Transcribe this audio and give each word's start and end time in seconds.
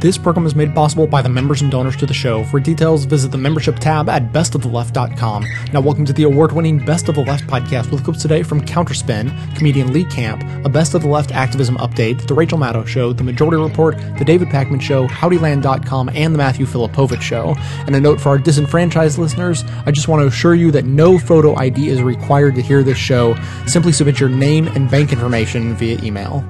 This 0.00 0.16
program 0.16 0.46
is 0.46 0.54
made 0.54 0.74
possible 0.74 1.06
by 1.06 1.20
the 1.20 1.28
members 1.28 1.60
and 1.60 1.70
donors 1.70 1.94
to 1.98 2.06
the 2.06 2.14
show. 2.14 2.42
For 2.44 2.58
details, 2.58 3.04
visit 3.04 3.32
the 3.32 3.36
membership 3.36 3.78
tab 3.78 4.08
at 4.08 4.32
bestoftheleft.com. 4.32 5.44
Now, 5.74 5.82
welcome 5.82 6.06
to 6.06 6.14
the 6.14 6.22
award 6.22 6.52
winning 6.52 6.82
Best 6.82 7.10
of 7.10 7.16
the 7.16 7.20
Left 7.20 7.46
podcast 7.46 7.90
with 7.90 8.02
clips 8.02 8.22
today 8.22 8.42
from 8.42 8.62
Counterspin, 8.62 9.30
comedian 9.58 9.92
Lee 9.92 10.06
Camp, 10.06 10.42
a 10.64 10.70
Best 10.70 10.94
of 10.94 11.02
the 11.02 11.08
Left 11.08 11.32
activism 11.32 11.76
update, 11.76 12.26
The 12.26 12.32
Rachel 12.32 12.56
Maddow 12.56 12.86
Show, 12.86 13.12
The 13.12 13.22
Majority 13.22 13.58
Report, 13.62 13.98
The 14.16 14.24
David 14.24 14.48
Pakman 14.48 14.80
Show, 14.80 15.06
HowdyLand.com, 15.06 16.08
and 16.14 16.32
The 16.32 16.38
Matthew 16.38 16.64
Filipovich 16.64 17.20
Show. 17.20 17.54
And 17.84 17.94
a 17.94 18.00
note 18.00 18.22
for 18.22 18.30
our 18.30 18.38
disenfranchised 18.38 19.18
listeners 19.18 19.64
I 19.84 19.90
just 19.90 20.08
want 20.08 20.22
to 20.22 20.28
assure 20.28 20.54
you 20.54 20.70
that 20.70 20.86
no 20.86 21.18
photo 21.18 21.54
ID 21.56 21.90
is 21.90 22.02
required 22.02 22.54
to 22.54 22.62
hear 22.62 22.82
this 22.82 22.96
show. 22.96 23.36
Simply 23.66 23.92
submit 23.92 24.18
your 24.18 24.30
name 24.30 24.66
and 24.68 24.90
bank 24.90 25.12
information 25.12 25.74
via 25.74 26.02
email. 26.02 26.42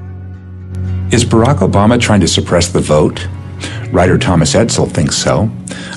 Is 1.10 1.24
Barack 1.24 1.68
Obama 1.68 2.00
trying 2.00 2.20
to 2.20 2.28
suppress 2.28 2.68
the 2.68 2.78
vote? 2.78 3.26
Writer 3.90 4.18
Thomas 4.18 4.54
Edsall 4.54 4.90
thinks 4.90 5.16
so. 5.16 5.50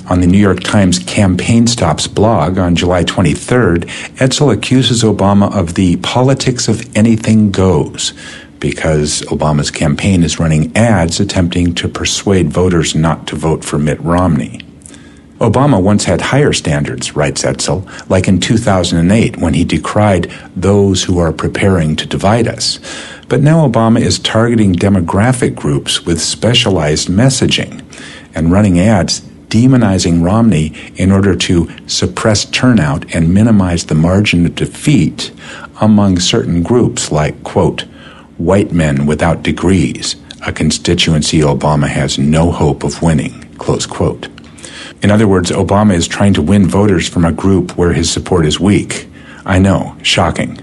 On 0.09 0.20
the 0.20 0.27
New 0.27 0.38
York 0.38 0.62
Times 0.62 0.99
Campaign 0.99 1.67
Stops 1.67 2.08
blog 2.08 2.58
on 2.58 2.76
July 2.76 3.04
23rd, 3.04 3.85
Edsall 4.17 4.54
accuses 4.54 5.04
Obama 5.04 5.55
of 5.55 5.76
the 5.76 5.98
politics 5.98 6.68
of 6.68 6.95
anything 6.95 7.52
goes 7.52 8.13
because 8.59 9.21
Obama's 9.23 9.70
campaign 9.70 10.23
is 10.23 10.40
running 10.40 10.76
ads 10.76 11.20
attempting 11.20 11.76
to 11.76 11.88
persuade 11.90 12.49
voters 12.49 12.95
not 12.95 13.27
to 13.27 13.35
vote 13.35 13.63
for 13.63 13.77
Mitt 13.77 13.99
Romney. 14.02 14.62
Obama 15.43 15.81
once 15.81 16.05
had 16.05 16.21
higher 16.21 16.53
standards, 16.53 17.17
writes 17.17 17.43
Edsall, 17.43 17.85
like 18.09 18.29
in 18.29 18.39
2008 18.39 19.38
when 19.38 19.53
he 19.53 19.65
decried 19.65 20.31
those 20.55 21.03
who 21.03 21.20
are 21.20 21.34
preparing 21.34 21.97
to 21.97 22.07
divide 22.07 22.47
us. 22.47 22.79
But 23.27 23.41
now 23.41 23.67
Obama 23.67 23.99
is 23.99 24.20
targeting 24.20 24.73
demographic 24.73 25.53
groups 25.53 26.05
with 26.05 26.21
specialized 26.21 27.09
messaging 27.09 27.84
and 28.34 28.53
running 28.53 28.79
ads 28.79 29.20
demonizing 29.49 30.23
Romney 30.23 30.73
in 30.95 31.12
order 31.12 31.35
to 31.35 31.70
suppress 31.87 32.46
turnout 32.46 33.13
and 33.13 33.34
minimize 33.34 33.85
the 33.85 33.96
margin 33.96 34.46
of 34.46 34.55
defeat 34.55 35.31
among 35.81 36.20
certain 36.20 36.63
groups 36.63 37.12
like, 37.12 37.43
quote, 37.43 37.81
white 38.37 38.71
men 38.71 39.05
without 39.05 39.43
degrees, 39.43 40.15
a 40.48 40.51
constituency 40.51 41.41
Obama 41.41 41.87
has 41.87 42.18
no 42.18 42.49
hope 42.49 42.84
of 42.84 43.01
winning, 43.03 43.43
close 43.57 43.85
quote. 43.85 44.32
In 45.04 45.12
other 45.12 45.27
words, 45.27 45.51
Obama 45.51 45.93
is 45.93 46.07
trying 46.07 46.34
to 46.35 46.41
win 46.41 46.65
voters 46.65 47.09
from 47.09 47.26
a 47.26 47.34
group 47.34 47.77
where 47.77 47.91
his 47.91 48.09
support 48.09 48.46
is 48.46 48.59
weak. 48.59 49.09
I 49.46 49.59
know, 49.59 49.98
shocking. 50.01 50.59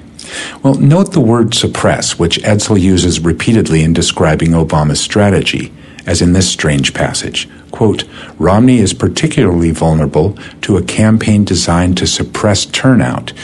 Well, 0.62 0.74
note 0.74 1.12
the 1.12 1.20
word 1.20 1.55
suppress, 1.55 2.19
which 2.19 2.38
Edsall 2.38 2.80
uses 2.80 3.20
repeatedly 3.20 3.83
in 3.83 3.92
describing 3.92 4.52
Obama's 4.52 5.00
strategy, 5.00 5.72
as 6.06 6.22
in 6.22 6.33
this 6.33 6.50
strange 6.50 6.94
passage. 6.94 7.48
Quote, 7.70 8.05
Romney 8.38 8.78
is 8.78 8.94
particularly 8.94 9.72
vulnerable 9.72 10.38
to 10.62 10.78
a 10.78 10.83
campaign 10.83 11.44
designed 11.44 11.98
to 11.98 12.06
suppress 12.06 12.64
turnout 12.64 13.34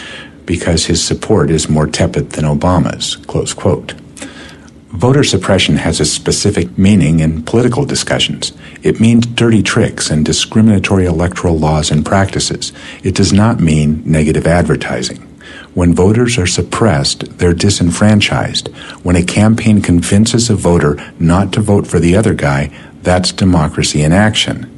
because 0.47 0.87
his 0.87 1.05
support 1.05 1.51
is 1.51 1.69
more 1.69 1.87
tepid 1.87 2.31
than 2.31 2.45
Obama's. 2.45 3.17
Close 3.17 3.53
quote. 3.53 3.95
Voter 4.91 5.25
suppression 5.25 5.77
has 5.77 6.01
a 6.01 6.05
specific 6.05 6.79
meaning 6.79 7.21
in 7.21 7.43
political 7.43 7.85
discussions. 7.85 8.53
It 8.83 9.01
means 9.01 9.27
dirty 9.27 9.63
tricks 9.63 10.11
and 10.11 10.25
discriminatory 10.25 11.07
electoral 11.07 11.59
laws 11.59 11.91
and 11.91 12.05
practices. 12.05 12.73
It 13.03 13.15
does 13.15 13.33
not 13.33 13.61
mean 13.61 14.03
negative 14.07 14.47
advertising. 14.47 15.19
When 15.75 15.93
voters 15.93 16.39
are 16.39 16.47
suppressed, 16.47 17.39
they're 17.39 17.53
disenfranchised. 17.53 18.69
When 19.03 19.17
a 19.17 19.25
campaign 19.25 19.83
convinces 19.83 20.49
a 20.49 20.55
voter 20.55 20.97
not 21.19 21.53
to 21.55 21.61
vote 21.61 21.87
for 21.87 21.99
the 21.99 22.17
other 22.17 22.35
guy, 22.35 22.71
that's 23.03 23.33
democracy 23.33 24.03
in 24.03 24.13
action. 24.13 24.76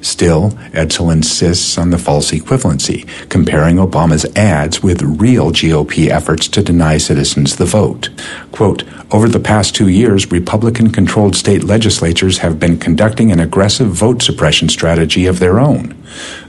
Still, 0.00 0.50
Edsall 0.72 1.12
insists 1.12 1.76
on 1.76 1.90
the 1.90 1.98
false 1.98 2.30
equivalency, 2.30 3.06
comparing 3.28 3.76
Obama's 3.76 4.24
ads 4.36 4.82
with 4.82 5.02
real 5.02 5.50
GOP 5.50 6.08
efforts 6.08 6.48
to 6.48 6.62
deny 6.62 6.96
citizens 6.96 7.56
the 7.56 7.64
vote. 7.64 8.08
Quote, 8.52 8.84
over 9.12 9.28
the 9.28 9.40
past 9.40 9.74
two 9.74 9.88
years, 9.88 10.30
Republican 10.30 10.90
controlled 10.90 11.34
state 11.34 11.64
legislatures 11.64 12.38
have 12.38 12.60
been 12.60 12.78
conducting 12.78 13.32
an 13.32 13.40
aggressive 13.40 13.88
vote 13.88 14.22
suppression 14.22 14.68
strategy 14.68 15.26
of 15.26 15.40
their 15.40 15.58
own 15.58 15.94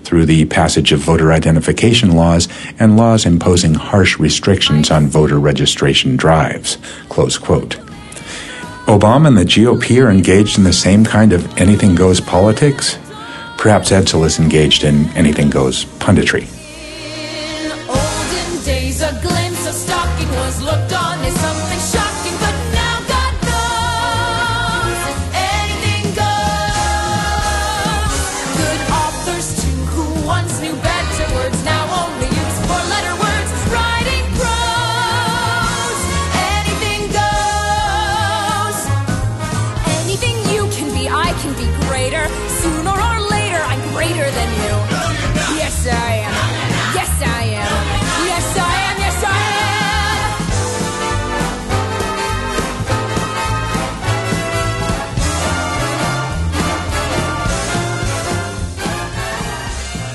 through 0.04 0.26
the 0.26 0.46
passage 0.46 0.92
of 0.92 1.00
voter 1.00 1.32
identification 1.32 2.12
laws 2.12 2.48
and 2.80 2.98
laws 2.98 3.26
imposing 3.26 3.74
harsh 3.74 4.20
restrictions 4.20 4.92
on 4.92 5.08
voter 5.08 5.40
registration 5.40 6.16
drives. 6.16 6.78
Close 7.10 7.38
quote. 7.38 7.78
Obama 8.88 9.28
and 9.28 9.38
the 9.38 9.46
GOP 9.46 10.04
are 10.04 10.10
engaged 10.10 10.58
in 10.58 10.64
the 10.64 10.74
same 10.74 11.06
kind 11.06 11.34
of 11.34 11.58
anything 11.58 11.96
goes 11.96 12.20
politics? 12.20 12.98
Perhaps 13.58 13.92
Edsall 13.92 14.26
is 14.26 14.40
engaged 14.40 14.84
in 14.84 15.08
anything 15.10 15.50
goes 15.50 15.86
punditry. 16.00 16.61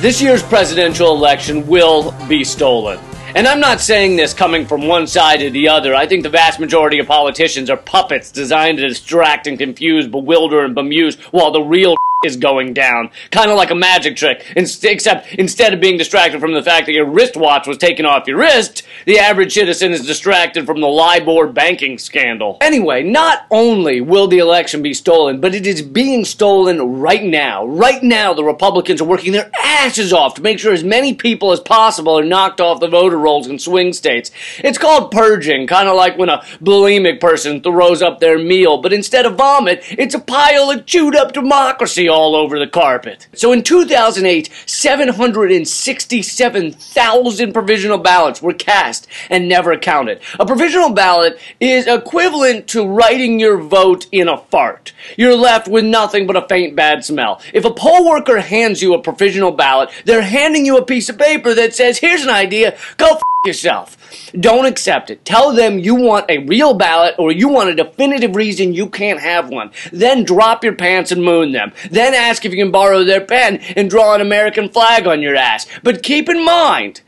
This 0.06 0.22
year's 0.22 0.40
presidential 0.40 1.16
election 1.16 1.66
will 1.66 2.14
be 2.28 2.44
stolen. 2.44 3.00
And 3.34 3.44
I'm 3.44 3.58
not 3.58 3.80
saying 3.80 4.14
this 4.14 4.32
coming 4.32 4.64
from 4.64 4.86
one 4.86 5.08
side 5.08 5.42
or 5.42 5.50
the 5.50 5.68
other. 5.68 5.96
I 5.96 6.06
think 6.06 6.22
the 6.22 6.28
vast 6.28 6.60
majority 6.60 7.00
of 7.00 7.08
politicians 7.08 7.68
are 7.70 7.76
puppets 7.76 8.30
designed 8.30 8.78
to 8.78 8.86
distract 8.86 9.48
and 9.48 9.58
confuse, 9.58 10.06
bewilder, 10.06 10.64
and 10.64 10.76
bemuse 10.76 11.16
while 11.32 11.50
the 11.50 11.60
real 11.60 11.96
is 12.26 12.36
going 12.36 12.74
down. 12.74 13.10
Kind 13.30 13.50
of 13.50 13.56
like 13.56 13.70
a 13.70 13.74
magic 13.74 14.16
trick. 14.16 14.44
except 14.56 15.32
instead 15.34 15.72
of 15.72 15.80
being 15.80 15.96
distracted 15.96 16.40
from 16.40 16.52
the 16.52 16.62
fact 16.62 16.86
that 16.86 16.92
your 16.92 17.06
wristwatch 17.06 17.66
was 17.66 17.78
taken 17.78 18.04
off 18.04 18.26
your 18.26 18.38
wrist, 18.38 18.82
the 19.06 19.18
average 19.18 19.54
citizen 19.54 19.92
is 19.92 20.04
distracted 20.06 20.66
from 20.66 20.80
the 20.80 20.86
LIBOR 20.86 21.46
banking 21.48 21.98
scandal. 21.98 22.58
Anyway, 22.60 23.02
not 23.02 23.46
only 23.50 24.00
will 24.00 24.26
the 24.26 24.38
election 24.38 24.82
be 24.82 24.92
stolen, 24.92 25.40
but 25.40 25.54
it 25.54 25.66
is 25.66 25.80
being 25.80 26.24
stolen 26.24 27.00
right 27.00 27.22
now. 27.22 27.64
Right 27.64 28.02
now, 28.02 28.34
the 28.34 28.44
Republicans 28.44 29.00
are 29.00 29.06
working 29.06 29.32
their 29.32 29.50
asses 29.58 30.12
off 30.12 30.34
to 30.34 30.42
make 30.42 30.58
sure 30.58 30.72
as 30.72 30.84
many 30.84 31.14
people 31.14 31.52
as 31.52 31.60
possible 31.60 32.18
are 32.18 32.24
knocked 32.24 32.60
off 32.60 32.80
the 32.80 32.88
voter 32.88 33.18
rolls 33.18 33.46
in 33.46 33.58
swing 33.58 33.92
states. 33.92 34.30
It's 34.58 34.78
called 34.78 35.10
purging, 35.10 35.66
kind 35.66 35.88
of 35.88 35.96
like 35.96 36.18
when 36.18 36.28
a 36.28 36.42
bulimic 36.62 37.20
person 37.20 37.60
throws 37.60 38.02
up 38.02 38.20
their 38.20 38.38
meal, 38.38 38.80
but 38.82 38.92
instead 38.92 39.26
of 39.26 39.36
vomit, 39.36 39.84
it's 39.90 40.14
a 40.14 40.20
pile 40.20 40.70
of 40.70 40.86
chewed 40.86 41.14
up 41.14 41.32
democracy 41.32 42.08
all 42.16 42.34
over 42.34 42.58
the 42.58 42.66
carpet. 42.66 43.28
So 43.34 43.52
in 43.52 43.62
2008, 43.62 44.50
767,000 44.64 47.52
provisional 47.52 47.98
ballots 47.98 48.40
were 48.40 48.54
cast 48.54 49.06
and 49.28 49.46
never 49.48 49.76
counted. 49.76 50.20
A 50.40 50.46
provisional 50.46 50.94
ballot 50.94 51.38
is 51.60 51.86
equivalent 51.86 52.68
to 52.68 52.86
writing 52.86 53.38
your 53.38 53.58
vote 53.58 54.06
in 54.10 54.28
a 54.28 54.38
fart. 54.38 54.94
You're 55.18 55.36
left 55.36 55.68
with 55.68 55.84
nothing 55.84 56.26
but 56.26 56.36
a 56.36 56.48
faint 56.48 56.74
bad 56.74 57.04
smell. 57.04 57.42
If 57.52 57.66
a 57.66 57.70
poll 57.70 58.08
worker 58.08 58.40
hands 58.40 58.80
you 58.80 58.94
a 58.94 59.02
provisional 59.02 59.52
ballot, 59.52 59.90
they're 60.06 60.22
handing 60.22 60.64
you 60.64 60.78
a 60.78 60.84
piece 60.84 61.10
of 61.10 61.18
paper 61.18 61.52
that 61.52 61.74
says, 61.74 61.98
here's 61.98 62.22
an 62.22 62.30
idea, 62.30 62.78
go 62.96 63.10
f- 63.10 63.20
yourself. 63.46 63.96
Don't 64.38 64.66
accept 64.66 65.10
it. 65.10 65.24
Tell 65.24 65.52
them 65.52 65.78
you 65.78 65.94
want 65.94 66.30
a 66.30 66.38
real 66.38 66.74
ballot 66.74 67.14
or 67.18 67.32
you 67.32 67.48
want 67.48 67.70
a 67.70 67.74
definitive 67.74 68.36
reason 68.36 68.74
you 68.74 68.88
can't 68.88 69.20
have 69.20 69.48
one. 69.48 69.70
Then 69.92 70.24
drop 70.24 70.64
your 70.64 70.74
pants 70.74 71.12
and 71.12 71.24
moon 71.24 71.52
them. 71.52 71.72
Then 71.90 72.14
ask 72.14 72.44
if 72.44 72.52
you 72.52 72.62
can 72.62 72.72
borrow 72.72 73.04
their 73.04 73.24
pen 73.24 73.58
and 73.76 73.88
draw 73.88 74.14
an 74.14 74.20
American 74.20 74.68
flag 74.68 75.06
on 75.06 75.22
your 75.22 75.36
ass. 75.36 75.66
But 75.82 76.02
keep 76.02 76.28
in 76.28 76.44
mind, 76.44 77.00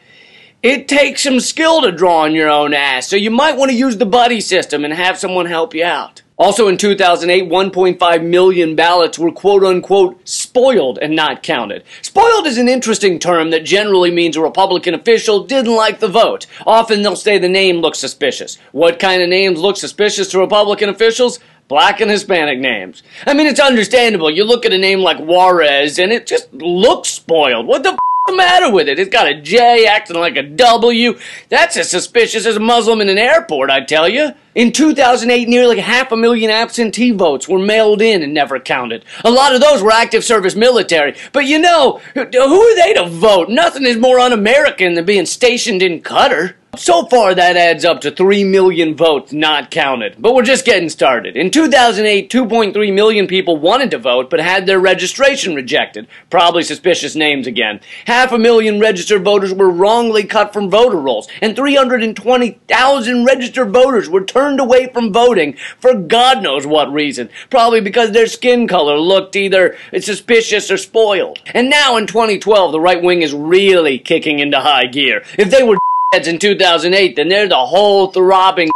it 0.63 0.89
takes 0.89 1.23
some 1.23 1.41
skill 1.41 1.83
to 1.83 1.93
draw 1.93 2.23
on 2.23 2.35
your 2.35 2.49
own 2.49 2.75
ass, 2.75 3.07
so 3.07 3.15
you 3.15 3.31
might 3.31 3.57
want 3.57 3.71
to 3.71 3.77
use 3.77 3.97
the 3.97 4.07
buddy 4.07 4.41
system 4.41 4.85
and 4.85 4.93
have 4.93 5.19
someone 5.19 5.47
help 5.47 5.73
you 5.73 5.85
out. 5.85 6.23
Also 6.39 6.69
in 6.69 6.77
2008, 6.77 7.51
1.5 7.51 8.25
million 8.25 8.77
ballots 8.77 9.19
were 9.19 9.33
quote 9.33 9.65
unquote 9.65 10.21
spoiled 10.27 10.99
and 11.03 11.15
not 11.15 11.43
counted. 11.43 11.83
Spoiled 12.01 12.47
is 12.47 12.59
an 12.59 12.69
interesting 12.69 13.19
term 13.19 13.51
that 13.51 13.65
generally 13.65 14.11
means 14.11 14.37
a 14.37 14.41
Republican 14.41 14.95
official 14.95 15.45
didn't 15.45 15.75
like 15.75 15.99
the 15.99 16.09
vote. 16.09 16.47
Often 16.67 17.03
they'll 17.03 17.17
say 17.17 17.39
the 17.39 17.49
name 17.49 17.79
looks 17.79 17.99
suspicious. 17.99 18.57
What 18.71 19.01
kind 19.01 19.21
of 19.21 19.29
names 19.29 19.59
look 19.59 19.77
suspicious 19.77 20.29
to 20.31 20.39
Republican 20.39 20.89
officials? 20.89 21.41
black 21.69 22.01
and 22.01 22.11
Hispanic 22.11 22.59
names. 22.59 23.03
I 23.27 23.35
mean, 23.35 23.47
it's 23.47 23.61
understandable. 23.61 24.31
You 24.31 24.45
look 24.45 24.65
at 24.65 24.73
a 24.73 24.79
name 24.79 25.01
like 25.01 25.19
Juarez 25.19 25.99
and 25.99 26.11
it 26.13 26.27
just 26.27 26.53
looks 26.55 27.11
spoiled. 27.11 27.67
What 27.67 27.83
the 27.83 27.91
f- 27.91 27.99
the 28.27 28.37
matter 28.37 28.71
with 28.73 28.89
it? 28.89 28.99
It's 28.99 29.11
got 29.11 29.29
a 29.29 29.41
J 29.41 29.87
acting 29.87 30.17
like 30.17 30.37
a 30.37 30.43
W. 30.43 31.19
That's 31.49 31.77
as 31.77 31.91
suspicious 31.91 32.47
as 32.47 32.57
a 32.57 32.61
Muslim 32.61 33.01
in 33.01 33.09
an 33.09 33.19
airport, 33.19 33.71
I 33.71 33.85
tell 33.85 34.09
you. 34.09 34.31
In 34.55 34.73
2008, 34.73 35.49
nearly 35.49 35.79
half 35.79 36.11
a 36.11 36.17
million 36.17 36.51
absentee 36.51 37.11
votes 37.11 37.49
were 37.49 37.59
mailed 37.59 38.01
in 38.01 38.23
and 38.23 38.33
never 38.33 38.59
counted. 38.59 39.05
A 39.25 39.31
lot 39.31 39.55
of 39.55 39.61
those 39.61 39.83
were 39.83 39.93
active 39.93 40.25
service 40.25 40.57
military. 40.57 41.15
But 41.33 41.45
you 41.45 41.59
know, 41.59 42.01
who 42.15 42.21
are 42.23 42.77
they 42.77 42.95
to 42.95 43.09
vote? 43.09 43.51
Nothing 43.51 43.85
is 43.85 43.97
more 43.99 44.19
un 44.19 44.33
American 44.33 44.95
than 44.95 45.05
being 45.05 45.27
stationed 45.27 45.83
in 45.83 46.01
Qatar. 46.01 46.55
So 46.77 47.07
far, 47.07 47.35
that 47.35 47.57
adds 47.57 47.85
up 47.85 48.03
to 48.03 48.11
3 48.13 48.45
million 48.45 48.95
votes 48.95 49.33
not 49.33 49.71
counted. 49.71 50.15
But 50.19 50.35
we're 50.35 50.45
just 50.45 50.65
getting 50.65 50.89
started. 50.89 51.37
In 51.37 51.51
2008, 51.51 52.31
2.3 52.31 52.95
million 52.95 53.27
people 53.27 53.57
wanted 53.57 53.91
to 53.91 53.99
vote 53.99 54.31
but 54.31 54.39
had 54.39 54.67
their 54.67 54.79
registration 54.79 55.57
rejected. 55.57 56.07
Probably 56.31 56.63
suspicious 56.63 57.17
names 57.17 57.49
again. 57.49 57.81
Half 58.07 58.31
a 58.31 58.39
million 58.39 58.79
registered 58.79 59.25
voters 59.25 59.53
were 59.53 59.71
wrongly 59.71 60.23
cut 60.23 60.53
from 60.53 60.71
voter 60.71 60.99
rolls, 60.99 61.27
and 61.43 61.57
320,000 61.57 63.25
registered 63.25 63.73
voters 63.73 64.09
were 64.09 64.25
turned 64.25 64.38
away 64.61 64.89
from 64.93 65.13
voting 65.13 65.57
for 65.79 65.95
God 65.95 66.43
knows 66.43 66.67
what 66.67 66.93
reason. 66.93 67.29
Probably 67.51 67.81
because 67.81 68.13
their 68.13 68.27
skin 68.27 68.67
color 68.67 68.99
looked 68.99 69.37
either 69.37 69.77
suspicious 70.01 70.71
or 70.71 70.77
spoiled. 70.77 71.41
And 71.55 71.69
now 71.69 71.97
in 71.97 72.07
2012, 72.07 72.73
the 72.73 72.81
right 72.81 73.03
wing 73.03 73.23
is 73.23 73.33
really 73.33 73.99
kicking 73.99 74.39
into 74.39 74.61
high 74.61 74.87
gear. 74.87 75.25
If 75.39 75.51
they 75.51 75.63
were 75.63 75.79
in 76.15 76.39
2008, 76.39 77.17
then 77.17 77.29
they're 77.29 77.49
the 77.49 77.57
whole 77.57 78.09
throbbing 78.09 78.71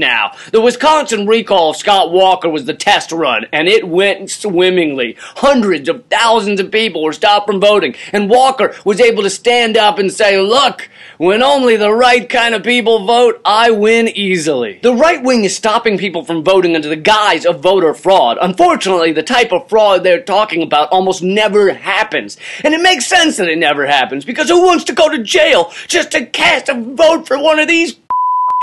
now. 0.00 0.32
The 0.52 0.60
Wisconsin 0.60 1.26
recall 1.26 1.70
of 1.70 1.76
Scott 1.76 2.12
Walker 2.12 2.48
was 2.48 2.64
the 2.64 2.72
test 2.72 3.12
run, 3.12 3.44
and 3.52 3.68
it 3.68 3.86
went 3.86 4.30
swimmingly. 4.30 5.16
Hundreds 5.18 5.86
of 5.88 6.06
thousands 6.06 6.60
of 6.60 6.70
people 6.70 7.02
were 7.02 7.12
stopped 7.12 7.46
from 7.46 7.60
voting, 7.60 7.94
and 8.10 8.30
Walker 8.30 8.74
was 8.86 9.00
able 9.00 9.22
to 9.22 9.28
stand 9.28 9.76
up 9.76 9.98
and 9.98 10.10
say, 10.10 10.40
Look, 10.40 10.88
when 11.18 11.42
only 11.42 11.76
the 11.76 11.92
right 11.92 12.26
kind 12.26 12.54
of 12.54 12.62
people 12.62 13.04
vote, 13.04 13.40
I 13.44 13.70
win 13.70 14.08
easily. 14.08 14.78
The 14.82 14.94
right 14.94 15.22
wing 15.22 15.44
is 15.44 15.54
stopping 15.54 15.98
people 15.98 16.24
from 16.24 16.42
voting 16.42 16.74
under 16.74 16.88
the 16.88 16.96
guise 16.96 17.44
of 17.44 17.60
voter 17.60 17.92
fraud. 17.92 18.38
Unfortunately, 18.40 19.12
the 19.12 19.22
type 19.22 19.52
of 19.52 19.68
fraud 19.68 20.04
they're 20.04 20.22
talking 20.22 20.62
about 20.62 20.88
almost 20.90 21.22
never 21.22 21.74
happens. 21.74 22.38
And 22.64 22.72
it 22.72 22.80
makes 22.80 23.06
sense 23.06 23.36
that 23.36 23.48
it 23.48 23.58
never 23.58 23.86
happens, 23.86 24.24
because 24.24 24.48
who 24.48 24.64
wants 24.64 24.84
to 24.84 24.94
go 24.94 25.10
to 25.10 25.22
jail 25.22 25.70
just 25.86 26.12
to 26.12 26.24
cast 26.24 26.70
a 26.70 26.80
vote 26.80 27.26
for 27.26 27.38
one 27.38 27.58
of 27.58 27.68
these? 27.68 27.98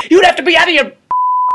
You'd 0.10 0.26
have 0.26 0.38
to 0.38 0.44
be 0.44 0.56
out 0.56 0.68
of 0.68 0.74
your 0.74 0.92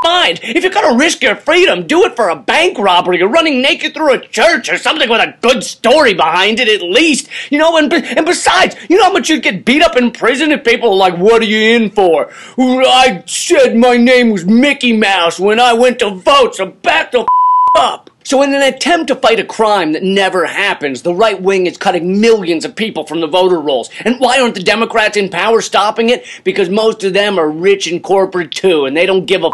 mind. 0.05 0.41
If 0.43 0.63
you're 0.63 0.73
gonna 0.73 0.97
risk 0.97 1.23
your 1.23 1.35
freedom, 1.35 1.87
do 1.87 2.05
it 2.05 2.15
for 2.15 2.29
a 2.29 2.37
bank 2.37 2.79
robbery 2.79 3.21
or 3.23 3.29
running 3.29 3.61
naked 3.63 3.95
through 3.95 4.13
a 4.13 4.27
church 4.29 4.69
or 4.69 4.77
something 4.77 5.09
with 5.09 5.21
a 5.21 5.37
good 5.41 5.65
story 5.65 6.15
behind 6.15 6.61
it 6.61 6.69
at 6.69 6.83
least. 6.83 7.29
You 7.51 7.59
know, 7.59 7.77
and, 7.77 7.93
and 7.93 8.27
besides, 8.27 8.77
you 8.89 8.97
know 8.97 9.05
how 9.05 9.13
much 9.13 9.29
you'd 9.29 9.43
get 9.43 9.65
beat 9.65 9.83
up 9.83 9.97
in 9.97 10.13
prison 10.13 10.53
if 10.53 10.63
people 10.63 10.91
are 10.91 10.97
like, 10.97 11.19
what 11.19 11.43
are 11.43 11.47
you 11.47 11.77
in 11.77 11.91
for? 11.91 12.31
I 12.59 13.25
said 13.27 13.77
my 13.77 13.97
name 13.97 14.31
was 14.31 14.45
Mickey 14.45 14.97
Mouse 14.97 15.41
when 15.41 15.59
I 15.59 15.73
went 15.73 15.99
to 16.01 16.11
vote, 16.11 16.55
so 16.55 16.67
back 16.67 17.11
the 17.11 17.21
f- 17.21 17.27
up. 17.77 18.11
So, 18.27 18.41
in 18.43 18.55
an 18.55 18.63
attempt 18.63 19.09
to 19.09 19.17
fight 19.17 19.39
a 19.39 19.45
crime 19.45 19.93
that 19.93 20.03
never 20.03 20.47
happens, 20.47 21.03
the 21.03 21.15
right 21.15 21.41
wing 21.41 21.67
is 21.67 21.77
cutting 21.77 22.21
millions 22.21 22.65
of 22.65 22.75
people 22.75 23.05
from 23.07 23.21
the 23.21 23.27
voter 23.27 23.61
rolls. 23.61 23.91
And 24.01 24.19
why 24.19 24.41
aren't 24.41 24.55
the 24.55 24.63
Democrats 24.63 25.19
in 25.19 25.29
power 25.29 25.61
stopping 25.61 26.09
it? 26.09 26.25
Because 26.43 26.71
most 26.71 27.05
of 27.05 27.13
them 27.13 27.39
are 27.39 27.51
rich 27.51 27.87
and 27.87 28.03
corporate 28.03 28.53
too, 28.53 28.87
and 28.87 28.97
they 28.97 29.05
don't 29.05 29.27
give 29.27 29.45
a 29.45 29.51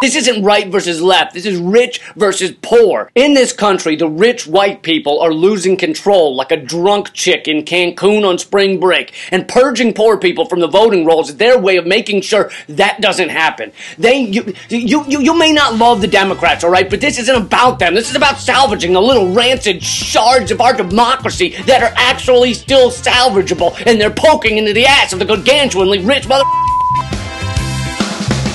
this 0.00 0.16
isn't 0.16 0.42
right 0.42 0.68
versus 0.68 1.02
left. 1.02 1.34
This 1.34 1.44
is 1.44 1.60
rich 1.60 2.00
versus 2.16 2.52
poor. 2.62 3.10
In 3.14 3.34
this 3.34 3.52
country, 3.52 3.96
the 3.96 4.08
rich 4.08 4.46
white 4.46 4.82
people 4.82 5.20
are 5.20 5.30
losing 5.30 5.76
control 5.76 6.34
like 6.34 6.50
a 6.50 6.56
drunk 6.56 7.12
chick 7.12 7.46
in 7.46 7.66
Cancun 7.66 8.26
on 8.26 8.38
spring 8.38 8.80
break. 8.80 9.12
And 9.30 9.46
purging 9.46 9.92
poor 9.92 10.16
people 10.16 10.46
from 10.46 10.60
the 10.60 10.68
voting 10.68 11.04
rolls 11.04 11.28
is 11.28 11.36
their 11.36 11.58
way 11.58 11.76
of 11.76 11.86
making 11.86 12.22
sure 12.22 12.50
that 12.70 13.02
doesn't 13.02 13.28
happen. 13.28 13.72
They, 13.98 14.20
you, 14.20 14.54
you, 14.70 15.04
you, 15.06 15.20
you 15.20 15.38
may 15.38 15.52
not 15.52 15.74
love 15.74 16.00
the 16.00 16.06
Democrats, 16.06 16.64
alright? 16.64 16.88
But 16.88 17.02
this 17.02 17.18
isn't 17.18 17.36
about 17.36 17.78
them. 17.78 17.94
This 17.94 18.08
is 18.08 18.16
about 18.16 18.38
salvaging 18.38 18.94
the 18.94 19.02
little 19.02 19.34
rancid 19.34 19.82
shards 19.82 20.50
of 20.50 20.62
our 20.62 20.72
democracy 20.72 21.50
that 21.66 21.82
are 21.82 21.92
actually 21.96 22.54
still 22.54 22.90
salvageable. 22.90 23.76
And 23.84 24.00
they're 24.00 24.08
poking 24.08 24.56
into 24.56 24.72
the 24.72 24.86
ass 24.86 25.12
of 25.12 25.18
the 25.18 25.26
gargantuanly 25.26 26.08
rich 26.08 26.26
mother. 26.26 26.44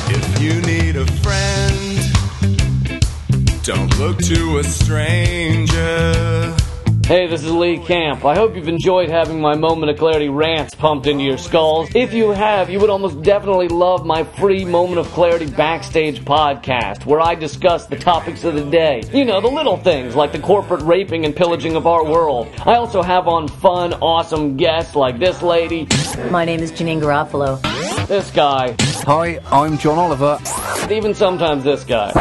If 0.07 0.41
you 0.41 0.59
need 0.61 0.84
friend, 1.23 2.13
don't 3.63 3.97
look 3.99 4.17
to 4.19 4.59
a 4.59 4.63
stranger. 4.63 6.44
Hey, 7.07 7.27
this 7.27 7.43
is 7.43 7.51
Lee 7.51 7.77
Camp. 7.77 8.25
I 8.25 8.33
hope 8.33 8.55
you've 8.55 8.67
enjoyed 8.67 9.09
having 9.11 9.39
my 9.39 9.53
Moment 9.55 9.91
of 9.91 9.97
Clarity 9.99 10.27
rants 10.27 10.73
pumped 10.73 11.05
into 11.05 11.23
your 11.23 11.37
skulls. 11.37 11.93
If 11.93 12.15
you 12.15 12.31
have, 12.31 12.67
you 12.67 12.79
would 12.79 12.89
almost 12.89 13.21
definitely 13.21 13.67
love 13.67 14.07
my 14.07 14.23
free 14.23 14.65
Moment 14.65 14.97
of 14.97 15.05
Clarity 15.09 15.45
backstage 15.45 16.25
podcast, 16.25 17.05
where 17.05 17.21
I 17.21 17.35
discuss 17.35 17.85
the 17.85 17.95
topics 17.95 18.43
of 18.43 18.55
the 18.55 18.63
day. 18.71 19.03
You 19.13 19.23
know, 19.23 19.39
the 19.39 19.47
little 19.47 19.77
things 19.77 20.15
like 20.15 20.31
the 20.31 20.39
corporate 20.39 20.81
raping 20.81 21.25
and 21.25 21.35
pillaging 21.35 21.75
of 21.75 21.85
our 21.85 22.03
world. 22.03 22.47
I 22.65 22.73
also 22.73 23.03
have 23.03 23.27
on 23.27 23.49
fun, 23.49 23.93
awesome 23.93 24.57
guests 24.57 24.95
like 24.95 25.19
this 25.19 25.43
lady, 25.43 25.87
My 26.31 26.43
name 26.43 26.61
is 26.61 26.71
Janeane 26.71 27.01
Garofalo. 27.01 27.61
this 28.07 28.31
guy, 28.31 28.75
Hi, 29.05 29.39
I'm 29.51 29.77
John 29.77 29.99
Oliver. 29.99 30.39
even 30.91 31.13
sometimes 31.13 31.63
this 31.63 31.83
guy. 31.83 32.11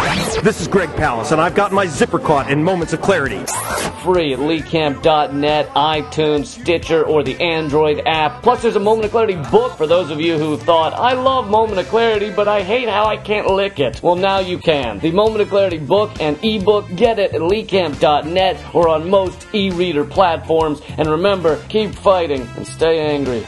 This 0.42 0.60
is 0.60 0.68
Greg 0.68 0.90
Palast, 0.90 1.32
and 1.32 1.40
I've 1.40 1.54
got 1.54 1.72
my 1.72 1.86
zipper 1.86 2.18
caught 2.18 2.50
in 2.50 2.62
Moments 2.62 2.92
of 2.92 3.00
Clarity. 3.00 3.40
Free 4.02 4.34
at 4.34 4.38
leecamp.net, 4.74 5.68
iTunes, 5.70 6.46
Stitcher, 6.46 7.04
or 7.04 7.22
the 7.22 7.40
Android 7.40 8.02
app. 8.06 8.42
Plus, 8.42 8.62
there's 8.62 8.74
a 8.74 8.80
Moment 8.80 9.04
of 9.06 9.12
Clarity 9.12 9.36
book 9.50 9.76
for 9.76 9.86
those 9.86 10.10
of 10.10 10.20
you 10.20 10.36
who 10.36 10.56
thought, 10.56 10.92
I 10.94 11.12
love 11.12 11.48
Moment 11.48 11.78
of 11.78 11.86
Clarity, 11.88 12.30
but 12.30 12.48
I 12.48 12.62
hate 12.62 12.88
how 12.88 13.04
I 13.06 13.16
can't 13.16 13.46
lick 13.46 13.78
it. 13.78 14.02
Well, 14.02 14.16
now 14.16 14.40
you 14.40 14.58
can. 14.58 14.98
The 14.98 15.12
Moment 15.12 15.42
of 15.42 15.48
Clarity 15.48 15.78
book 15.78 16.10
and 16.20 16.36
ebook, 16.44 16.88
get 16.96 17.20
it 17.20 17.34
at 17.34 17.40
leecamp.net 17.40 18.74
or 18.74 18.88
on 18.88 19.08
most 19.08 19.46
e 19.54 19.70
reader 19.70 20.04
platforms. 20.04 20.80
And 20.98 21.08
remember, 21.08 21.62
keep 21.68 21.94
fighting 21.94 22.42
and 22.56 22.66
stay 22.66 22.98
angry. 22.98 23.42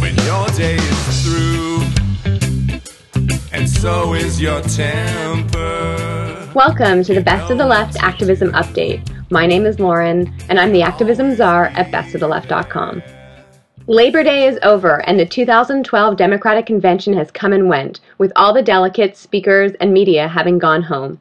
When 0.00 0.14
your 0.16 0.46
day 0.48 0.76
is 0.76 1.24
through, 1.24 1.80
and 3.52 3.68
so 3.68 4.12
is 4.12 4.40
your 4.40 4.60
temper. 4.60 6.50
Welcome 6.54 7.02
to 7.04 7.14
the 7.14 7.22
Best 7.22 7.50
of 7.50 7.58
the 7.58 7.66
Left 7.66 7.96
Activism 8.02 8.52
Update. 8.52 9.17
My 9.30 9.44
name 9.44 9.66
is 9.66 9.78
Lauren, 9.78 10.32
and 10.48 10.58
I'm 10.58 10.72
the 10.72 10.80
activism 10.80 11.36
czar 11.36 11.66
at 11.74 11.92
bestoftheleft.com. 11.92 13.02
Labor 13.86 14.24
Day 14.24 14.46
is 14.46 14.58
over, 14.62 15.06
and 15.06 15.20
the 15.20 15.26
2012 15.26 16.16
Democratic 16.16 16.64
Convention 16.64 17.12
has 17.12 17.30
come 17.30 17.52
and 17.52 17.68
went, 17.68 18.00
with 18.16 18.32
all 18.36 18.54
the 18.54 18.62
delegates, 18.62 19.20
speakers, 19.20 19.72
and 19.80 19.92
media 19.92 20.28
having 20.28 20.58
gone 20.58 20.82
home. 20.82 21.20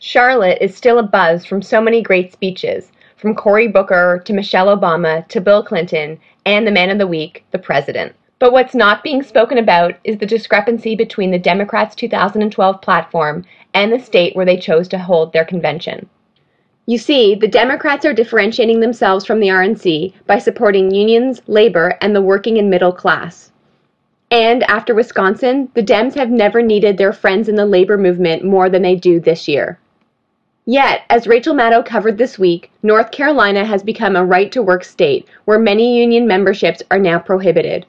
Charlotte 0.00 0.58
is 0.60 0.76
still 0.76 1.00
abuzz 1.00 1.46
from 1.46 1.62
so 1.62 1.80
many 1.80 2.02
great 2.02 2.32
speeches, 2.32 2.90
from 3.16 3.32
Cory 3.32 3.68
Booker 3.68 4.20
to 4.24 4.32
Michelle 4.32 4.76
Obama 4.76 5.24
to 5.28 5.40
Bill 5.40 5.62
Clinton 5.62 6.18
and 6.46 6.66
the 6.66 6.72
man 6.72 6.90
of 6.90 6.98
the 6.98 7.06
week, 7.06 7.44
the 7.52 7.60
president. 7.60 8.12
But 8.40 8.52
what's 8.52 8.74
not 8.74 9.04
being 9.04 9.22
spoken 9.22 9.58
about 9.58 9.94
is 10.02 10.18
the 10.18 10.26
discrepancy 10.26 10.96
between 10.96 11.30
the 11.30 11.38
Democrats' 11.38 11.94
2012 11.94 12.82
platform 12.82 13.44
and 13.72 13.92
the 13.92 14.00
state 14.00 14.34
where 14.34 14.44
they 14.46 14.56
chose 14.56 14.88
to 14.88 14.98
hold 14.98 15.32
their 15.32 15.44
convention. 15.44 16.08
You 16.88 16.98
see, 16.98 17.34
the 17.34 17.48
Democrats 17.48 18.04
are 18.04 18.14
differentiating 18.14 18.78
themselves 18.78 19.24
from 19.24 19.40
the 19.40 19.48
RNC 19.48 20.12
by 20.26 20.38
supporting 20.38 20.94
unions, 20.94 21.42
labor, 21.48 21.98
and 22.00 22.14
the 22.14 22.22
working 22.22 22.58
and 22.58 22.70
middle 22.70 22.92
class. 22.92 23.50
And 24.30 24.62
after 24.64 24.94
Wisconsin, 24.94 25.68
the 25.74 25.82
Dems 25.82 26.14
have 26.14 26.30
never 26.30 26.62
needed 26.62 26.96
their 26.96 27.12
friends 27.12 27.48
in 27.48 27.56
the 27.56 27.66
labor 27.66 27.98
movement 27.98 28.44
more 28.44 28.68
than 28.68 28.82
they 28.82 28.94
do 28.94 29.18
this 29.18 29.48
year. 29.48 29.80
Yet, 30.64 31.02
as 31.10 31.26
Rachel 31.26 31.54
Maddow 31.54 31.84
covered 31.84 32.18
this 32.18 32.38
week, 32.38 32.70
North 32.84 33.10
Carolina 33.10 33.64
has 33.64 33.82
become 33.82 34.14
a 34.14 34.24
right 34.24 34.50
to 34.52 34.62
work 34.62 34.84
state 34.84 35.26
where 35.44 35.58
many 35.58 35.98
union 35.98 36.26
memberships 36.26 36.82
are 36.90 36.98
now 37.00 37.18
prohibited. 37.18 37.86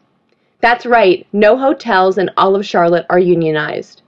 That's 0.59 0.87
right, 0.87 1.25
no 1.33 1.55
hotels 1.55 2.17
in 2.17 2.31
all 2.35 2.55
of 2.55 2.65
Charlotte 2.65 3.05
are 3.11 3.19
unionized. 3.19 4.01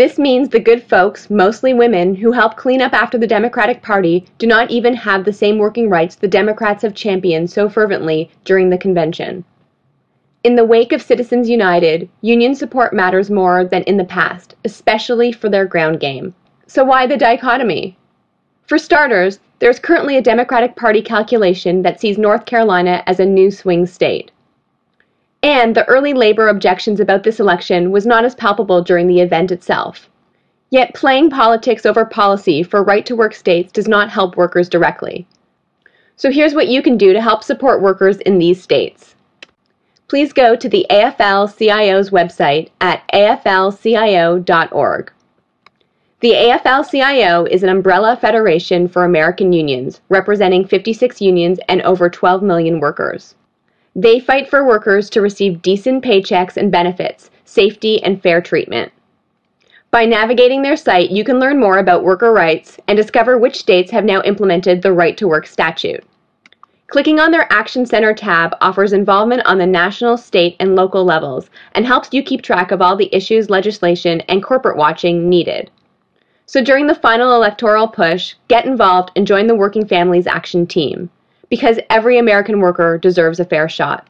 This 0.00 0.18
means 0.18 0.48
the 0.48 0.60
good 0.60 0.82
folks, 0.82 1.28
mostly 1.28 1.74
women, 1.74 2.14
who 2.14 2.32
help 2.32 2.56
clean 2.56 2.80
up 2.80 2.94
after 2.94 3.18
the 3.18 3.26
Democratic 3.26 3.82
Party 3.82 4.24
do 4.38 4.46
not 4.46 4.70
even 4.70 4.94
have 4.94 5.26
the 5.26 5.32
same 5.34 5.58
working 5.58 5.90
rights 5.90 6.14
the 6.14 6.26
Democrats 6.26 6.84
have 6.84 6.94
championed 6.94 7.50
so 7.50 7.68
fervently 7.68 8.30
during 8.46 8.70
the 8.70 8.78
convention. 8.78 9.44
In 10.42 10.56
the 10.56 10.64
wake 10.64 10.92
of 10.92 11.02
Citizens 11.02 11.50
United, 11.50 12.08
union 12.22 12.54
support 12.54 12.94
matters 12.94 13.30
more 13.30 13.62
than 13.62 13.82
in 13.82 13.98
the 13.98 14.04
past, 14.04 14.54
especially 14.64 15.32
for 15.32 15.50
their 15.50 15.66
ground 15.66 16.00
game. 16.00 16.32
So 16.66 16.82
why 16.82 17.06
the 17.06 17.18
dichotomy? 17.18 17.98
For 18.62 18.78
starters, 18.78 19.38
there's 19.58 19.78
currently 19.78 20.16
a 20.16 20.22
Democratic 20.22 20.76
Party 20.76 21.02
calculation 21.02 21.82
that 21.82 22.00
sees 22.00 22.16
North 22.16 22.46
Carolina 22.46 23.02
as 23.06 23.20
a 23.20 23.26
new 23.26 23.50
swing 23.50 23.84
state. 23.84 24.30
And 25.42 25.74
the 25.74 25.88
early 25.88 26.12
labor 26.12 26.48
objections 26.48 27.00
about 27.00 27.22
this 27.22 27.40
election 27.40 27.90
was 27.90 28.04
not 28.04 28.24
as 28.24 28.34
palpable 28.34 28.82
during 28.82 29.06
the 29.06 29.20
event 29.20 29.50
itself. 29.50 30.10
Yet 30.68 30.94
playing 30.94 31.30
politics 31.30 31.86
over 31.86 32.04
policy 32.04 32.62
for 32.62 32.84
right 32.84 33.06
to 33.06 33.16
work 33.16 33.34
states 33.34 33.72
does 33.72 33.88
not 33.88 34.10
help 34.10 34.36
workers 34.36 34.68
directly. 34.68 35.26
So 36.16 36.30
here's 36.30 36.54
what 36.54 36.68
you 36.68 36.82
can 36.82 36.98
do 36.98 37.14
to 37.14 37.22
help 37.22 37.42
support 37.42 37.80
workers 37.80 38.18
in 38.18 38.38
these 38.38 38.62
states. 38.62 39.14
Please 40.08 40.32
go 40.32 40.56
to 40.56 40.68
the 40.68 40.86
AFL 40.90 41.56
CIO's 41.56 42.10
website 42.10 42.68
at 42.80 43.02
aflcio.org. 43.12 45.12
The 46.20 46.32
AFL 46.32 46.90
CIO 46.90 47.46
is 47.46 47.62
an 47.62 47.70
umbrella 47.70 48.18
federation 48.20 48.88
for 48.88 49.04
American 49.04 49.54
unions, 49.54 50.02
representing 50.10 50.66
56 50.66 51.22
unions 51.22 51.58
and 51.68 51.80
over 51.82 52.10
12 52.10 52.42
million 52.42 52.80
workers. 52.80 53.36
They 53.96 54.20
fight 54.20 54.48
for 54.48 54.64
workers 54.64 55.10
to 55.10 55.20
receive 55.20 55.62
decent 55.62 56.04
paychecks 56.04 56.56
and 56.56 56.70
benefits, 56.70 57.30
safety, 57.44 58.00
and 58.02 58.22
fair 58.22 58.40
treatment. 58.40 58.92
By 59.90 60.04
navigating 60.04 60.62
their 60.62 60.76
site, 60.76 61.10
you 61.10 61.24
can 61.24 61.40
learn 61.40 61.58
more 61.58 61.78
about 61.78 62.04
worker 62.04 62.32
rights 62.32 62.78
and 62.86 62.96
discover 62.96 63.36
which 63.36 63.58
states 63.58 63.90
have 63.90 64.04
now 64.04 64.22
implemented 64.22 64.82
the 64.82 64.92
Right 64.92 65.16
to 65.16 65.26
Work 65.26 65.48
statute. 65.48 66.04
Clicking 66.86 67.18
on 67.18 67.32
their 67.32 67.52
Action 67.52 67.84
Center 67.84 68.14
tab 68.14 68.54
offers 68.60 68.92
involvement 68.92 69.44
on 69.46 69.58
the 69.58 69.66
national, 69.66 70.16
state, 70.16 70.54
and 70.60 70.76
local 70.76 71.04
levels 71.04 71.50
and 71.72 71.84
helps 71.84 72.10
you 72.12 72.22
keep 72.22 72.42
track 72.42 72.70
of 72.70 72.80
all 72.80 72.94
the 72.94 73.12
issues, 73.12 73.50
legislation, 73.50 74.20
and 74.22 74.44
corporate 74.44 74.76
watching 74.76 75.28
needed. 75.28 75.70
So 76.46 76.62
during 76.62 76.86
the 76.86 76.94
final 76.94 77.34
electoral 77.34 77.88
push, 77.88 78.34
get 78.46 78.66
involved 78.66 79.10
and 79.16 79.26
join 79.26 79.48
the 79.48 79.54
Working 79.56 79.86
Families 79.86 80.26
Action 80.28 80.66
Team, 80.66 81.10
because 81.50 81.78
every 81.90 82.16
American 82.18 82.60
worker 82.60 82.96
deserves 82.96 83.40
a 83.40 83.44
fair 83.44 83.68
shot. 83.68 84.08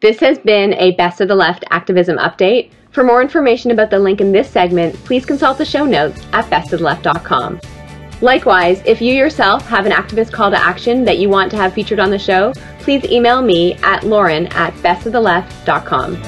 This 0.00 0.20
has 0.20 0.38
been 0.38 0.74
a 0.74 0.92
Best 0.92 1.20
of 1.20 1.28
the 1.28 1.34
Left 1.34 1.64
activism 1.70 2.16
update. 2.18 2.70
For 2.92 3.02
more 3.02 3.20
information 3.20 3.70
about 3.70 3.90
the 3.90 3.98
link 3.98 4.20
in 4.20 4.32
this 4.32 4.48
segment, 4.48 4.94
please 5.04 5.26
consult 5.26 5.58
the 5.58 5.64
show 5.64 5.84
notes 5.84 6.24
at 6.32 6.46
bestoftheleft.com. 6.46 7.60
Likewise, 8.22 8.82
if 8.84 9.00
you 9.00 9.14
yourself 9.14 9.66
have 9.66 9.86
an 9.86 9.92
activist 9.92 10.32
call 10.32 10.50
to 10.50 10.56
action 10.56 11.04
that 11.04 11.18
you 11.18 11.28
want 11.28 11.50
to 11.50 11.56
have 11.56 11.72
featured 11.72 11.98
on 11.98 12.10
the 12.10 12.18
show, 12.18 12.52
please 12.80 13.04
email 13.04 13.42
me 13.42 13.74
at 13.82 14.04
lauren 14.04 14.46
at 14.48 14.74
bestoftheleft.com. 14.74 16.22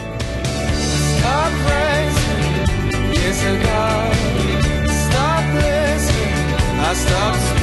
Stop 6.95 7.62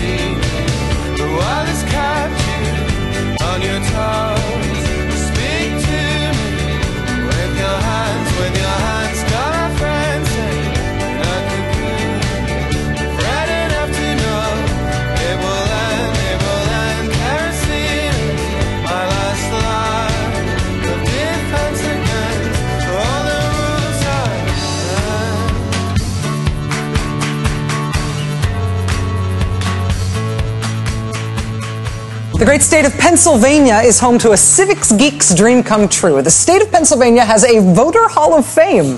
The 32.39 32.45
great 32.45 32.61
state 32.61 32.85
of 32.85 32.97
Pennsylvania 32.97 33.79
is 33.79 33.99
home 33.99 34.17
to 34.19 34.31
a 34.31 34.37
civics 34.37 34.93
geek's 34.93 35.35
dream 35.35 35.61
come 35.61 35.89
true. 35.89 36.21
The 36.21 36.31
state 36.31 36.61
of 36.61 36.71
Pennsylvania 36.71 37.25
has 37.25 37.43
a 37.43 37.59
voter 37.59 38.07
hall 38.07 38.33
of 38.33 38.45
fame. 38.45 38.97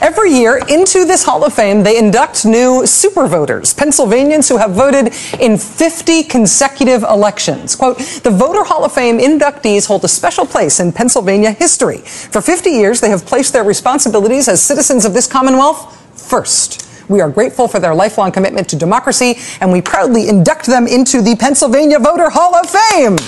Every 0.00 0.30
year, 0.30 0.58
into 0.68 1.04
this 1.04 1.24
Hall 1.24 1.44
of 1.44 1.52
Fame, 1.52 1.82
they 1.82 1.98
induct 1.98 2.44
new 2.44 2.86
super 2.86 3.26
voters, 3.26 3.74
Pennsylvanians 3.74 4.48
who 4.48 4.56
have 4.56 4.70
voted 4.70 5.12
in 5.40 5.58
50 5.58 6.22
consecutive 6.22 7.02
elections. 7.02 7.74
Quote, 7.74 7.98
the 7.98 8.30
Voter 8.30 8.62
Hall 8.62 8.84
of 8.84 8.92
Fame 8.92 9.18
inductees 9.18 9.88
hold 9.88 10.04
a 10.04 10.08
special 10.08 10.46
place 10.46 10.78
in 10.78 10.92
Pennsylvania 10.92 11.50
history. 11.50 11.98
For 11.98 12.40
50 12.40 12.70
years, 12.70 13.00
they 13.00 13.10
have 13.10 13.26
placed 13.26 13.52
their 13.52 13.64
responsibilities 13.64 14.46
as 14.46 14.62
citizens 14.62 15.04
of 15.04 15.12
this 15.12 15.26
Commonwealth 15.26 16.00
first. 16.16 16.86
We 17.10 17.20
are 17.20 17.28
grateful 17.28 17.66
for 17.66 17.80
their 17.80 17.92
lifelong 17.92 18.30
commitment 18.30 18.68
to 18.68 18.76
democracy, 18.76 19.34
and 19.60 19.72
we 19.72 19.82
proudly 19.82 20.28
induct 20.28 20.66
them 20.66 20.86
into 20.86 21.20
the 21.20 21.34
Pennsylvania 21.34 21.98
Voter 21.98 22.30
Hall 22.30 22.54
of 22.54 22.70
Fame. 22.70 23.18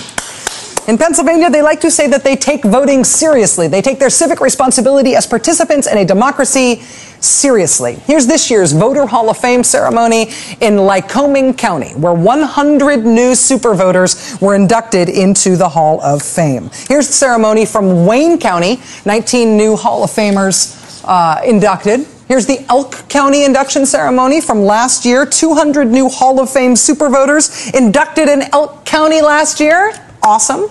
In 0.87 0.97
Pennsylvania, 0.97 1.49
they 1.49 1.61
like 1.61 1.81
to 1.81 1.91
say 1.91 2.07
that 2.07 2.23
they 2.23 2.37
take 2.37 2.63
voting 2.63 3.03
seriously. 3.03 3.67
They 3.67 3.81
take 3.81 3.99
their 3.99 4.09
civic 4.09 4.39
responsibility 4.39 5.15
as 5.15 5.27
participants 5.27 5.91
in 5.91 5.97
a 5.97 6.05
democracy 6.05 6.81
seriously. 7.19 7.95
Here's 8.05 8.25
this 8.25 8.49
year's 8.49 8.71
Voter 8.71 9.05
Hall 9.05 9.29
of 9.29 9.37
Fame 9.37 9.65
ceremony 9.65 10.23
in 10.61 10.75
Lycoming 10.75 11.57
County, 11.57 11.91
where 11.91 12.13
100 12.13 13.05
new 13.05 13.35
super 13.35 13.75
voters 13.75 14.37
were 14.39 14.55
inducted 14.55 15.09
into 15.09 15.57
the 15.57 15.67
Hall 15.67 16.01
of 16.01 16.21
Fame. 16.21 16.69
Here's 16.87 17.07
the 17.07 17.13
ceremony 17.13 17.65
from 17.65 18.05
Wayne 18.05 18.39
County, 18.39 18.79
19 19.05 19.57
new 19.57 19.75
Hall 19.75 20.05
of 20.05 20.09
Famers 20.09 21.03
uh, 21.05 21.41
inducted. 21.45 22.07
Here's 22.27 22.45
the 22.45 22.65
Elk 22.69 23.09
County 23.09 23.43
induction 23.43 23.85
ceremony 23.85 24.39
from 24.39 24.61
last 24.61 25.05
year. 25.05 25.25
200 25.25 25.85
new 25.85 26.07
Hall 26.07 26.39
of 26.39 26.49
Fame 26.49 26.75
super 26.75 27.09
voters 27.09 27.69
inducted 27.71 28.29
in 28.29 28.43
Elk 28.53 28.85
County 28.85 29.21
last 29.21 29.59
year. 29.59 29.93
Awesome. 30.21 30.69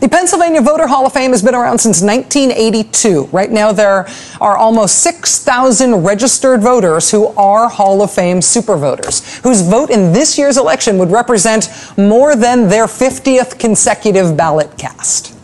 The 0.00 0.08
Pennsylvania 0.08 0.60
Voter 0.60 0.86
Hall 0.86 1.06
of 1.06 1.12
Fame 1.12 1.32
has 1.32 1.42
been 1.42 1.54
around 1.54 1.78
since 1.78 2.02
1982. 2.02 3.24
Right 3.32 3.50
now, 3.50 3.72
there 3.72 4.08
are 4.40 4.56
almost 4.56 5.00
6,000 5.02 6.04
registered 6.04 6.60
voters 6.60 7.10
who 7.10 7.28
are 7.28 7.68
Hall 7.68 8.02
of 8.02 8.12
Fame 8.12 8.42
super 8.42 8.76
voters, 8.76 9.38
whose 9.38 9.62
vote 9.62 9.90
in 9.90 10.12
this 10.12 10.38
year's 10.38 10.58
election 10.58 10.98
would 10.98 11.10
represent 11.10 11.68
more 11.96 12.36
than 12.36 12.68
their 12.68 12.86
50th 12.86 13.58
consecutive 13.58 14.36
ballot 14.36 14.76
cast. 14.76 15.34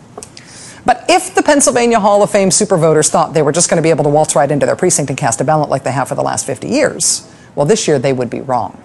But 0.89 1.05
if 1.07 1.35
the 1.35 1.43
Pennsylvania 1.43 2.01
Hall 2.01 2.23
of 2.23 2.31
Fame 2.31 2.51
super 2.51 2.79
voters 2.79 3.11
thought 3.11 3.35
they 3.35 3.43
were 3.43 3.53
just 3.53 3.69
going 3.69 3.77
to 3.77 3.83
be 3.83 3.91
able 3.91 4.05
to 4.05 4.09
waltz 4.09 4.35
right 4.35 4.51
into 4.51 4.65
their 4.65 4.75
precinct 4.75 5.11
and 5.11 5.19
cast 5.19 5.39
a 5.39 5.45
ballot 5.45 5.69
like 5.69 5.85
they 5.85 5.93
have 5.93 6.09
for 6.09 6.15
the 6.15 6.23
last 6.23 6.47
50 6.47 6.67
years, 6.67 7.31
well, 7.55 7.67
this 7.67 7.87
year 7.87 7.99
they 7.99 8.15
would 8.15 8.31
be 8.31 8.41
wrong. 8.41 8.83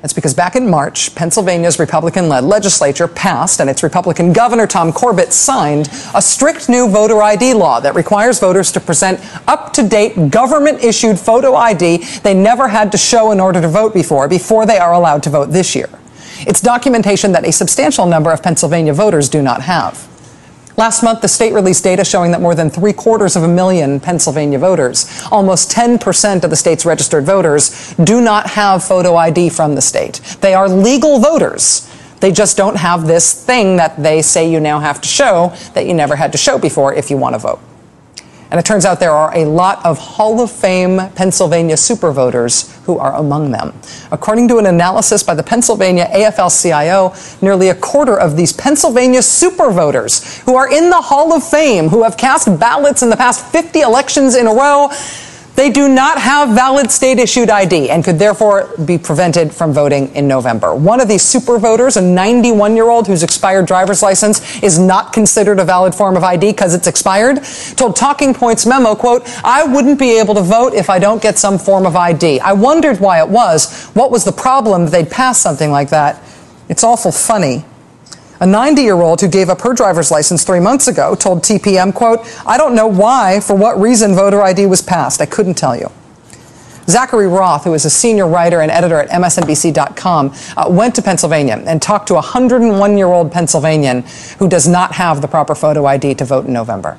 That's 0.00 0.14
because 0.14 0.32
back 0.32 0.56
in 0.56 0.70
March, 0.70 1.14
Pennsylvania's 1.14 1.78
Republican 1.78 2.30
led 2.30 2.44
legislature 2.44 3.06
passed 3.06 3.60
and 3.60 3.68
its 3.68 3.82
Republican 3.82 4.32
governor, 4.32 4.66
Tom 4.66 4.94
Corbett, 4.94 5.34
signed 5.34 5.90
a 6.14 6.22
strict 6.22 6.70
new 6.70 6.88
voter 6.88 7.20
ID 7.20 7.52
law 7.52 7.80
that 7.80 7.94
requires 7.94 8.40
voters 8.40 8.72
to 8.72 8.80
present 8.80 9.20
up 9.46 9.74
to 9.74 9.86
date 9.86 10.30
government 10.30 10.82
issued 10.82 11.18
photo 11.18 11.54
ID 11.54 11.98
they 12.22 12.32
never 12.32 12.66
had 12.66 12.90
to 12.92 12.96
show 12.96 13.30
in 13.30 13.40
order 13.40 13.60
to 13.60 13.68
vote 13.68 13.92
before, 13.92 14.26
before 14.26 14.64
they 14.64 14.78
are 14.78 14.94
allowed 14.94 15.22
to 15.24 15.28
vote 15.28 15.50
this 15.50 15.74
year. 15.74 15.90
It's 16.46 16.62
documentation 16.62 17.32
that 17.32 17.44
a 17.44 17.52
substantial 17.52 18.06
number 18.06 18.32
of 18.32 18.42
Pennsylvania 18.42 18.94
voters 18.94 19.28
do 19.28 19.42
not 19.42 19.60
have. 19.60 20.09
Last 20.80 21.02
month, 21.02 21.20
the 21.20 21.28
state 21.28 21.52
released 21.52 21.84
data 21.84 22.06
showing 22.06 22.30
that 22.30 22.40
more 22.40 22.54
than 22.54 22.70
three 22.70 22.94
quarters 22.94 23.36
of 23.36 23.42
a 23.42 23.48
million 23.48 24.00
Pennsylvania 24.00 24.58
voters, 24.58 25.04
almost 25.30 25.70
10% 25.70 26.42
of 26.42 26.48
the 26.48 26.56
state's 26.56 26.86
registered 26.86 27.26
voters, 27.26 27.94
do 28.02 28.22
not 28.22 28.46
have 28.46 28.82
photo 28.82 29.14
ID 29.14 29.50
from 29.50 29.74
the 29.74 29.82
state. 29.82 30.22
They 30.40 30.54
are 30.54 30.70
legal 30.70 31.18
voters. 31.18 31.86
They 32.20 32.32
just 32.32 32.56
don't 32.56 32.76
have 32.76 33.06
this 33.06 33.44
thing 33.44 33.76
that 33.76 34.02
they 34.02 34.22
say 34.22 34.50
you 34.50 34.58
now 34.58 34.80
have 34.80 35.02
to 35.02 35.06
show 35.06 35.52
that 35.74 35.84
you 35.84 35.92
never 35.92 36.16
had 36.16 36.32
to 36.32 36.38
show 36.38 36.58
before 36.58 36.94
if 36.94 37.10
you 37.10 37.18
want 37.18 37.34
to 37.34 37.40
vote. 37.40 37.60
And 38.50 38.58
it 38.58 38.66
turns 38.66 38.84
out 38.84 38.98
there 38.98 39.12
are 39.12 39.32
a 39.36 39.44
lot 39.44 39.84
of 39.84 39.96
Hall 39.98 40.40
of 40.40 40.50
Fame 40.50 41.00
Pennsylvania 41.14 41.76
super 41.76 42.10
voters 42.10 42.76
who 42.84 42.98
are 42.98 43.14
among 43.14 43.52
them. 43.52 43.72
According 44.10 44.48
to 44.48 44.58
an 44.58 44.66
analysis 44.66 45.22
by 45.22 45.34
the 45.34 45.42
Pennsylvania 45.42 46.06
AFL 46.06 46.50
CIO, 46.62 47.14
nearly 47.40 47.68
a 47.68 47.74
quarter 47.76 48.18
of 48.18 48.36
these 48.36 48.52
Pennsylvania 48.52 49.22
super 49.22 49.70
voters 49.70 50.38
who 50.40 50.56
are 50.56 50.70
in 50.70 50.90
the 50.90 51.00
Hall 51.00 51.32
of 51.32 51.48
Fame, 51.48 51.88
who 51.88 52.02
have 52.02 52.16
cast 52.16 52.58
ballots 52.58 53.02
in 53.02 53.10
the 53.10 53.16
past 53.16 53.46
50 53.46 53.80
elections 53.80 54.34
in 54.34 54.48
a 54.48 54.52
row, 54.52 54.90
they 55.56 55.70
do 55.70 55.88
not 55.88 56.18
have 56.18 56.50
valid 56.50 56.90
state 56.90 57.18
issued 57.18 57.50
ID 57.50 57.90
and 57.90 58.04
could 58.04 58.18
therefore 58.18 58.70
be 58.84 58.96
prevented 58.96 59.52
from 59.52 59.72
voting 59.72 60.14
in 60.14 60.26
November. 60.26 60.74
One 60.74 61.00
of 61.00 61.08
these 61.08 61.22
super 61.22 61.58
voters, 61.58 61.96
a 61.96 62.02
91 62.02 62.76
year 62.76 62.88
old 62.88 63.06
whose 63.06 63.22
expired 63.22 63.66
driver's 63.66 64.02
license 64.02 64.62
is 64.62 64.78
not 64.78 65.12
considered 65.12 65.58
a 65.58 65.64
valid 65.64 65.94
form 65.94 66.16
of 66.16 66.24
ID 66.24 66.52
because 66.52 66.74
it's 66.74 66.86
expired, 66.86 67.42
told 67.76 67.96
Talking 67.96 68.32
Points 68.32 68.64
memo, 68.64 68.94
quote, 68.94 69.22
I 69.44 69.64
wouldn't 69.64 69.98
be 69.98 70.18
able 70.18 70.34
to 70.34 70.42
vote 70.42 70.72
if 70.74 70.88
I 70.88 70.98
don't 70.98 71.20
get 71.20 71.38
some 71.38 71.58
form 71.58 71.86
of 71.86 71.94
ID. 71.94 72.40
I 72.40 72.52
wondered 72.52 73.00
why 73.00 73.20
it 73.20 73.28
was. 73.28 73.86
What 73.90 74.10
was 74.10 74.24
the 74.24 74.32
problem 74.32 74.86
they'd 74.86 75.10
pass 75.10 75.38
something 75.38 75.70
like 75.70 75.90
that? 75.90 76.22
It's 76.68 76.84
awful 76.84 77.12
funny. 77.12 77.64
A 78.40 78.46
90 78.46 78.80
year 78.80 78.94
old 78.94 79.20
who 79.20 79.28
gave 79.28 79.50
up 79.50 79.60
her 79.60 79.74
driver's 79.74 80.10
license 80.10 80.44
three 80.44 80.60
months 80.60 80.88
ago 80.88 81.14
told 81.14 81.42
TPM, 81.42 81.92
quote, 81.92 82.20
I 82.46 82.56
don't 82.56 82.74
know 82.74 82.86
why, 82.86 83.40
for 83.40 83.54
what 83.54 83.78
reason 83.78 84.14
voter 84.14 84.40
ID 84.40 84.64
was 84.64 84.80
passed. 84.80 85.20
I 85.20 85.26
couldn't 85.26 85.54
tell 85.54 85.76
you. 85.76 85.90
Zachary 86.86 87.28
Roth, 87.28 87.64
who 87.64 87.74
is 87.74 87.84
a 87.84 87.90
senior 87.90 88.26
writer 88.26 88.62
and 88.62 88.70
editor 88.70 88.98
at 88.98 89.10
MSNBC.com, 89.10 90.34
uh, 90.56 90.70
went 90.70 90.94
to 90.94 91.02
Pennsylvania 91.02 91.62
and 91.66 91.82
talked 91.82 92.08
to 92.08 92.14
a 92.14 92.16
101 92.16 92.96
year 92.96 93.08
old 93.08 93.30
Pennsylvanian 93.30 94.04
who 94.38 94.48
does 94.48 94.66
not 94.66 94.92
have 94.92 95.20
the 95.20 95.28
proper 95.28 95.54
photo 95.54 95.84
ID 95.84 96.14
to 96.14 96.24
vote 96.24 96.46
in 96.46 96.54
November. 96.54 96.98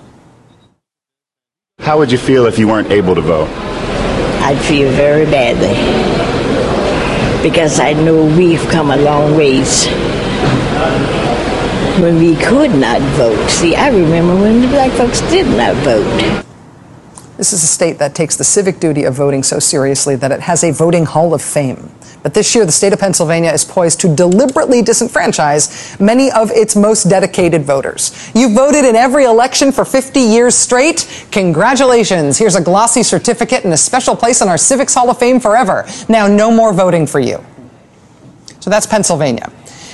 How 1.79 1.98
would 1.98 2.12
you 2.12 2.19
feel 2.19 2.45
if 2.45 2.60
you 2.60 2.67
weren't 2.67 2.91
able 2.91 3.15
to 3.15 3.21
vote? 3.21 3.50
I'd 4.43 4.60
feel 4.60 4.91
very 4.91 5.25
badly 5.25 5.74
because 7.41 7.79
I 7.79 7.93
know 7.93 8.25
we've 8.38 8.62
come 8.69 8.91
a 8.91 8.98
long 8.98 9.36
ways 9.36 9.88
when 12.00 12.17
we 12.17 12.36
could 12.36 12.71
not 12.71 13.01
vote. 13.17 13.50
See, 13.50 13.75
I 13.75 13.89
remember 13.89 14.36
when 14.36 14.62
the 14.62 14.67
black 14.67 14.91
folks 14.91 15.21
did 15.29 15.48
not 15.48 15.75
vote. 15.83 16.45
This 17.38 17.53
is 17.53 17.63
a 17.63 17.67
state 17.67 17.98
that 17.98 18.13
takes 18.13 18.36
the 18.36 18.43
civic 18.43 18.79
duty 18.79 19.03
of 19.03 19.15
voting 19.15 19.41
so 19.41 19.57
seriously 19.57 20.15
that 20.15 20.31
it 20.31 20.41
has 20.41 20.63
a 20.63 20.71
voting 20.71 21.05
hall 21.05 21.33
of 21.33 21.41
fame. 21.41 21.91
But 22.24 22.36
this 22.36 22.53
year, 22.53 22.65
the 22.65 22.71
state 22.71 22.93
of 22.93 23.00
Pennsylvania 23.00 23.51
is 23.51 23.65
poised 23.65 24.00
to 24.01 24.15
deliberately 24.15 24.83
disenfranchise 24.83 26.00
many 26.00 26.31
of 26.31 26.51
its 26.51 26.75
most 26.75 27.05
dedicated 27.05 27.63
voters. 27.63 28.31
You 28.36 28.53
voted 28.53 28.86
in 28.86 28.95
every 28.95 29.24
election 29.24 29.71
for 29.71 29.86
50 29.86 30.19
years 30.19 30.55
straight. 30.55 31.27
Congratulations. 31.31 32.38
Here's 32.38 32.55
a 32.55 32.62
glossy 32.62 33.01
certificate 33.01 33.63
and 33.63 33.74
a 33.74 33.77
special 33.77 34.15
place 34.15 34.41
in 34.41 34.48
our 34.48 34.57
Civics 34.57 34.93
Hall 34.93 35.10
of 35.10 35.17
Fame 35.17 35.39
forever. 35.39 35.88
Now, 36.07 36.27
no 36.27 36.51
more 36.51 36.74
voting 36.74 37.07
for 37.07 37.19
you. 37.19 37.43
So 38.60 38.69
that's 38.69 38.86
Pennsylvania. 38.86 39.51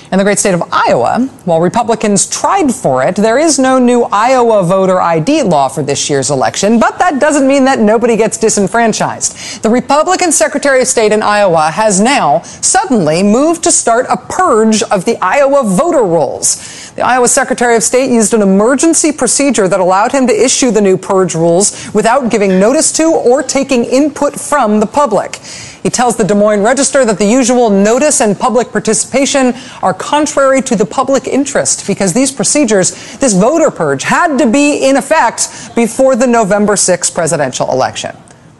In 0.09 0.17
the 0.17 0.23
great 0.23 0.39
state 0.39 0.53
of 0.53 0.63
Iowa, 0.71 1.27
while 1.43 1.59
Republicans 1.59 2.27
tried 2.29 2.73
for 2.73 3.03
it, 3.03 3.17
there 3.17 3.37
is 3.37 3.59
no 3.59 3.77
new 3.77 4.03
Iowa 4.03 4.63
voter 4.63 5.01
ID 5.01 5.43
law 5.43 5.67
for 5.67 5.83
this 5.83 6.09
year's 6.09 6.31
election, 6.31 6.79
but 6.79 6.97
that 6.97 7.19
doesn't 7.19 7.45
mean 7.45 7.65
that 7.65 7.79
nobody 7.79 8.15
gets 8.15 8.37
disenfranchised. 8.37 9.61
The 9.63 9.69
Republican 9.69 10.31
Secretary 10.31 10.79
of 10.79 10.87
State 10.87 11.11
in 11.11 11.21
Iowa 11.21 11.71
has 11.71 11.99
now 11.99 12.39
suddenly 12.39 13.21
moved 13.21 13.65
to 13.65 13.71
start 13.71 14.05
a 14.09 14.15
purge 14.15 14.81
of 14.83 15.03
the 15.03 15.17
Iowa 15.21 15.63
voter 15.65 16.03
rolls. 16.03 16.87
The 16.95 17.01
Iowa 17.05 17.27
Secretary 17.27 17.75
of 17.75 17.83
State 17.83 18.09
used 18.09 18.33
an 18.33 18.41
emergency 18.41 19.11
procedure 19.11 19.67
that 19.67 19.81
allowed 19.81 20.13
him 20.13 20.25
to 20.27 20.33
issue 20.33 20.71
the 20.71 20.81
new 20.81 20.97
purge 20.97 21.35
rules 21.35 21.93
without 21.93 22.31
giving 22.31 22.61
notice 22.61 22.93
to 22.93 23.11
or 23.11 23.43
taking 23.43 23.83
input 23.83 24.39
from 24.39 24.79
the 24.79 24.87
public. 24.87 25.39
He 25.87 25.91
tells 25.91 26.17
the 26.17 26.25
Des 26.25 26.35
Moines 26.35 26.63
Register 26.63 27.05
that 27.05 27.17
the 27.17 27.25
usual 27.25 27.69
notice 27.69 28.19
and 28.19 28.37
public 28.37 28.73
participation 28.73 29.53
are 29.81 29.93
contrary 29.93 30.61
to 30.63 30.75
the 30.75 30.85
public 30.85 31.27
interest 31.27 31.87
because 31.87 32.11
these 32.11 32.29
procedures, 32.29 33.17
this 33.19 33.31
voter 33.31 33.71
purge, 33.71 34.03
had 34.03 34.37
to 34.39 34.51
be 34.51 34.85
in 34.85 34.97
effect 34.97 35.73
before 35.75 36.17
the 36.17 36.27
November 36.27 36.73
6th 36.73 37.13
presidential 37.13 37.71
election. 37.71 38.13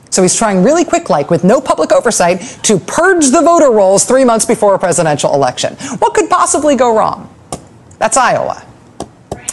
So 0.09 0.21
he's 0.21 0.37
trying 0.37 0.63
really 0.63 0.85
quick, 0.85 1.09
like 1.09 1.29
with 1.29 1.43
no 1.43 1.59
public 1.59 1.91
oversight, 1.91 2.39
to 2.63 2.79
purge 2.79 3.27
the 3.31 3.41
voter 3.41 3.71
rolls 3.71 4.05
three 4.05 4.23
months 4.23 4.45
before 4.45 4.73
a 4.73 4.79
presidential 4.79 5.33
election. 5.33 5.75
What 5.99 6.13
could 6.13 6.29
possibly 6.29 6.77
go 6.77 6.95
wrong? 6.95 7.29
That's 7.99 8.15
Iowa. 8.15 8.65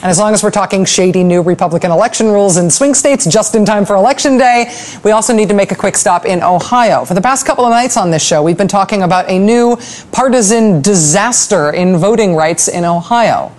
And 0.05 0.11
as 0.11 0.19
long 0.19 0.35
as 0.35 0.43
we're 0.43 0.51
talking 0.51 0.85
shady 0.85 1.25
new 1.25 1.41
Republican 1.41 1.91
election 1.91 2.27
rules 2.27 2.59
in 2.59 2.69
swing 2.69 2.93
states 2.93 3.25
just 3.25 3.55
in 3.55 3.65
time 3.65 3.87
for 3.87 3.97
election 3.97 4.37
day, 4.37 4.71
we 5.03 5.13
also 5.13 5.33
need 5.33 5.49
to 5.49 5.55
make 5.55 5.73
a 5.73 5.75
quick 5.75 5.97
stop 5.97 6.27
in 6.27 6.43
Ohio. 6.43 7.07
For 7.07 7.15
the 7.15 7.23
past 7.23 7.47
couple 7.47 7.65
of 7.65 7.71
nights 7.71 7.97
on 7.97 8.11
this 8.11 8.23
show, 8.23 8.43
we've 8.43 8.59
been 8.59 8.69
talking 8.69 9.03
about 9.03 9.31
a 9.31 9.39
new 9.39 9.79
partisan 10.13 10.83
disaster 10.83 11.71
in 11.71 11.97
voting 11.97 12.35
rights 12.35 12.69
in 12.69 12.85
Ohio. 12.85 13.51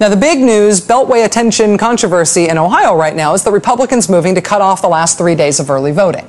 Now, 0.00 0.08
the 0.08 0.16
big 0.16 0.38
news, 0.38 0.80
Beltway 0.80 1.26
attention 1.26 1.76
controversy 1.76 2.48
in 2.48 2.56
Ohio 2.56 2.96
right 2.96 3.14
now 3.14 3.34
is 3.34 3.44
the 3.44 3.52
Republicans 3.52 4.08
moving 4.08 4.34
to 4.34 4.40
cut 4.40 4.62
off 4.62 4.80
the 4.80 4.88
last 4.88 5.18
three 5.18 5.34
days 5.34 5.60
of 5.60 5.68
early 5.68 5.92
voting. 5.92 6.26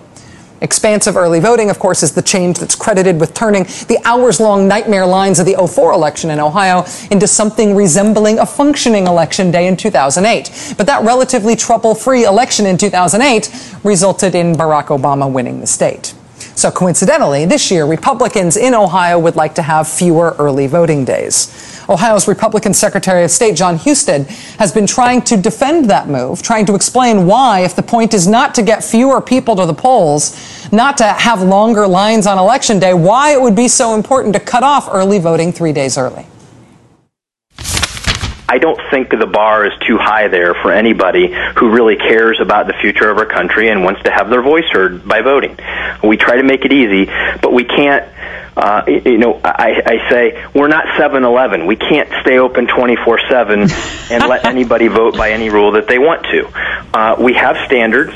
Expansive 0.63 1.17
early 1.17 1.41
voting, 1.41 1.69
of 1.69 1.77
course, 1.77 2.03
is 2.03 2.13
the 2.13 2.21
change 2.21 2.57
that's 2.57 2.73
credited 2.73 3.19
with 3.19 3.33
turning 3.33 3.63
the 3.89 3.99
hours 4.05 4.39
long 4.39 4.65
nightmare 4.65 5.05
lines 5.05 5.37
of 5.37 5.45
the 5.45 5.55
04 5.55 5.91
election 5.91 6.29
in 6.31 6.39
Ohio 6.39 6.85
into 7.11 7.27
something 7.27 7.75
resembling 7.75 8.39
a 8.39 8.45
functioning 8.45 9.05
election 9.05 9.51
day 9.51 9.67
in 9.67 9.75
2008. 9.75 10.75
But 10.77 10.87
that 10.87 11.03
relatively 11.03 11.57
trouble 11.57 11.93
free 11.93 12.23
election 12.23 12.65
in 12.65 12.77
2008 12.77 13.51
resulted 13.83 14.35
in 14.35 14.55
Barack 14.55 14.85
Obama 14.85 15.29
winning 15.29 15.59
the 15.59 15.67
state. 15.67 16.13
So 16.55 16.71
coincidentally, 16.71 17.45
this 17.45 17.69
year, 17.69 17.85
Republicans 17.85 18.55
in 18.55 18.73
Ohio 18.73 19.19
would 19.19 19.35
like 19.35 19.55
to 19.55 19.61
have 19.61 19.85
fewer 19.85 20.33
early 20.39 20.67
voting 20.67 21.03
days. 21.03 21.72
Ohio's 21.89 22.27
Republican 22.27 22.73
Secretary 22.73 23.23
of 23.23 23.31
State 23.31 23.55
John 23.55 23.77
Husted 23.77 24.25
has 24.57 24.71
been 24.71 24.87
trying 24.87 25.21
to 25.23 25.37
defend 25.37 25.89
that 25.89 26.07
move, 26.07 26.41
trying 26.41 26.65
to 26.67 26.75
explain 26.75 27.25
why, 27.25 27.61
if 27.61 27.75
the 27.75 27.83
point 27.83 28.13
is 28.13 28.27
not 28.27 28.55
to 28.55 28.61
get 28.61 28.83
fewer 28.83 29.21
people 29.21 29.55
to 29.55 29.65
the 29.65 29.73
polls, 29.73 30.71
not 30.71 30.97
to 30.97 31.05
have 31.05 31.41
longer 31.41 31.87
lines 31.87 32.25
on 32.27 32.37
election 32.37 32.79
day, 32.79 32.93
why 32.93 33.33
it 33.33 33.41
would 33.41 33.55
be 33.55 33.67
so 33.67 33.95
important 33.95 34.33
to 34.33 34.39
cut 34.39 34.63
off 34.63 34.87
early 34.91 35.19
voting 35.19 35.51
three 35.51 35.73
days 35.73 35.97
early. 35.97 36.25
I 38.53 38.59
don't 38.59 38.79
think 38.91 39.09
the 39.09 39.25
bar 39.25 39.65
is 39.65 39.73
too 39.79 39.97
high 39.97 40.27
there 40.27 40.53
for 40.53 40.71
anybody 40.71 41.33
who 41.57 41.71
really 41.71 41.95
cares 41.95 42.39
about 42.39 42.67
the 42.67 42.73
future 42.73 43.09
of 43.09 43.17
our 43.17 43.25
country 43.25 43.69
and 43.69 43.83
wants 43.83 44.03
to 44.03 44.11
have 44.11 44.29
their 44.29 44.43
voice 44.43 44.69
heard 44.71 45.07
by 45.07 45.21
voting. 45.21 45.57
We 46.03 46.17
try 46.17 46.37
to 46.37 46.43
make 46.43 46.63
it 46.63 46.71
easy, 46.71 47.05
but 47.41 47.51
we 47.51 47.63
can't 47.63 48.07
uh, 48.55 48.83
you 48.87 49.17
know, 49.17 49.39
I, 49.43 49.81
I 49.85 50.09
say 50.09 50.45
we're 50.53 50.67
not 50.67 50.85
7-Eleven. 50.97 51.65
We 51.65 51.75
can't 51.75 52.09
stay 52.21 52.37
open 52.37 52.67
24/7 52.67 54.11
and 54.11 54.27
let 54.27 54.45
anybody 54.53 54.87
vote 54.87 55.17
by 55.17 55.31
any 55.31 55.49
rule 55.49 55.71
that 55.71 55.87
they 55.87 55.99
want 55.99 56.23
to. 56.23 56.47
Uh, 56.93 57.15
we 57.19 57.33
have 57.33 57.57
standards. 57.65 58.13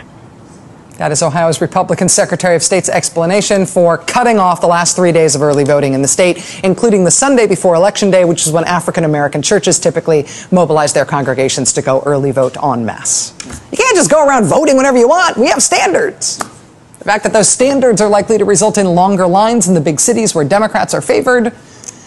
That 0.98 1.12
is 1.12 1.22
Ohio's 1.22 1.62
Republican 1.62 2.10
Secretary 2.10 2.56
of 2.56 2.64
State's 2.64 2.90
explanation 2.90 3.68
for 3.68 4.00
cutting 4.00 4.40
off 4.40 4.62
the 4.62 4.68
last 4.68 4.96
three 4.96 5.12
days 5.12 5.36
of 5.36 5.44
early 5.44 5.64
voting 5.64 5.94
in 5.94 6.02
the 6.02 6.08
state, 6.08 6.60
including 6.64 7.04
the 7.04 7.12
Sunday 7.12 7.46
before 7.46 7.76
Election 7.76 8.10
Day, 8.10 8.26
which 8.26 8.48
is 8.48 8.52
when 8.52 8.64
African 8.64 9.04
American 9.04 9.44
churches 9.44 9.80
typically 9.80 10.26
mobilize 10.52 10.94
their 10.94 11.06
congregations 11.06 11.72
to 11.74 11.84
go 11.84 12.02
early 12.08 12.32
vote 12.32 12.58
en 12.64 12.84
masse. 12.84 13.32
You 13.72 13.78
can't 13.78 13.96
just 13.96 14.10
go 14.10 14.26
around 14.28 14.46
voting 14.46 14.76
whenever 14.76 14.98
you 14.98 15.08
want. 15.08 15.38
We 15.38 15.48
have 15.50 15.62
standards. 15.62 16.40
The 17.08 17.14
fact 17.14 17.24
that 17.24 17.32
those 17.32 17.48
standards 17.48 18.02
are 18.02 18.10
likely 18.10 18.38
to 18.38 18.44
result 18.44 18.78
in 18.78 18.86
longer 18.86 19.26
lines 19.28 19.70
in 19.70 19.74
the 19.74 19.80
big 19.80 19.98
cities 19.98 20.36
where 20.36 20.44
Democrats 20.44 20.94
are 20.94 21.00
favored. 21.00 21.56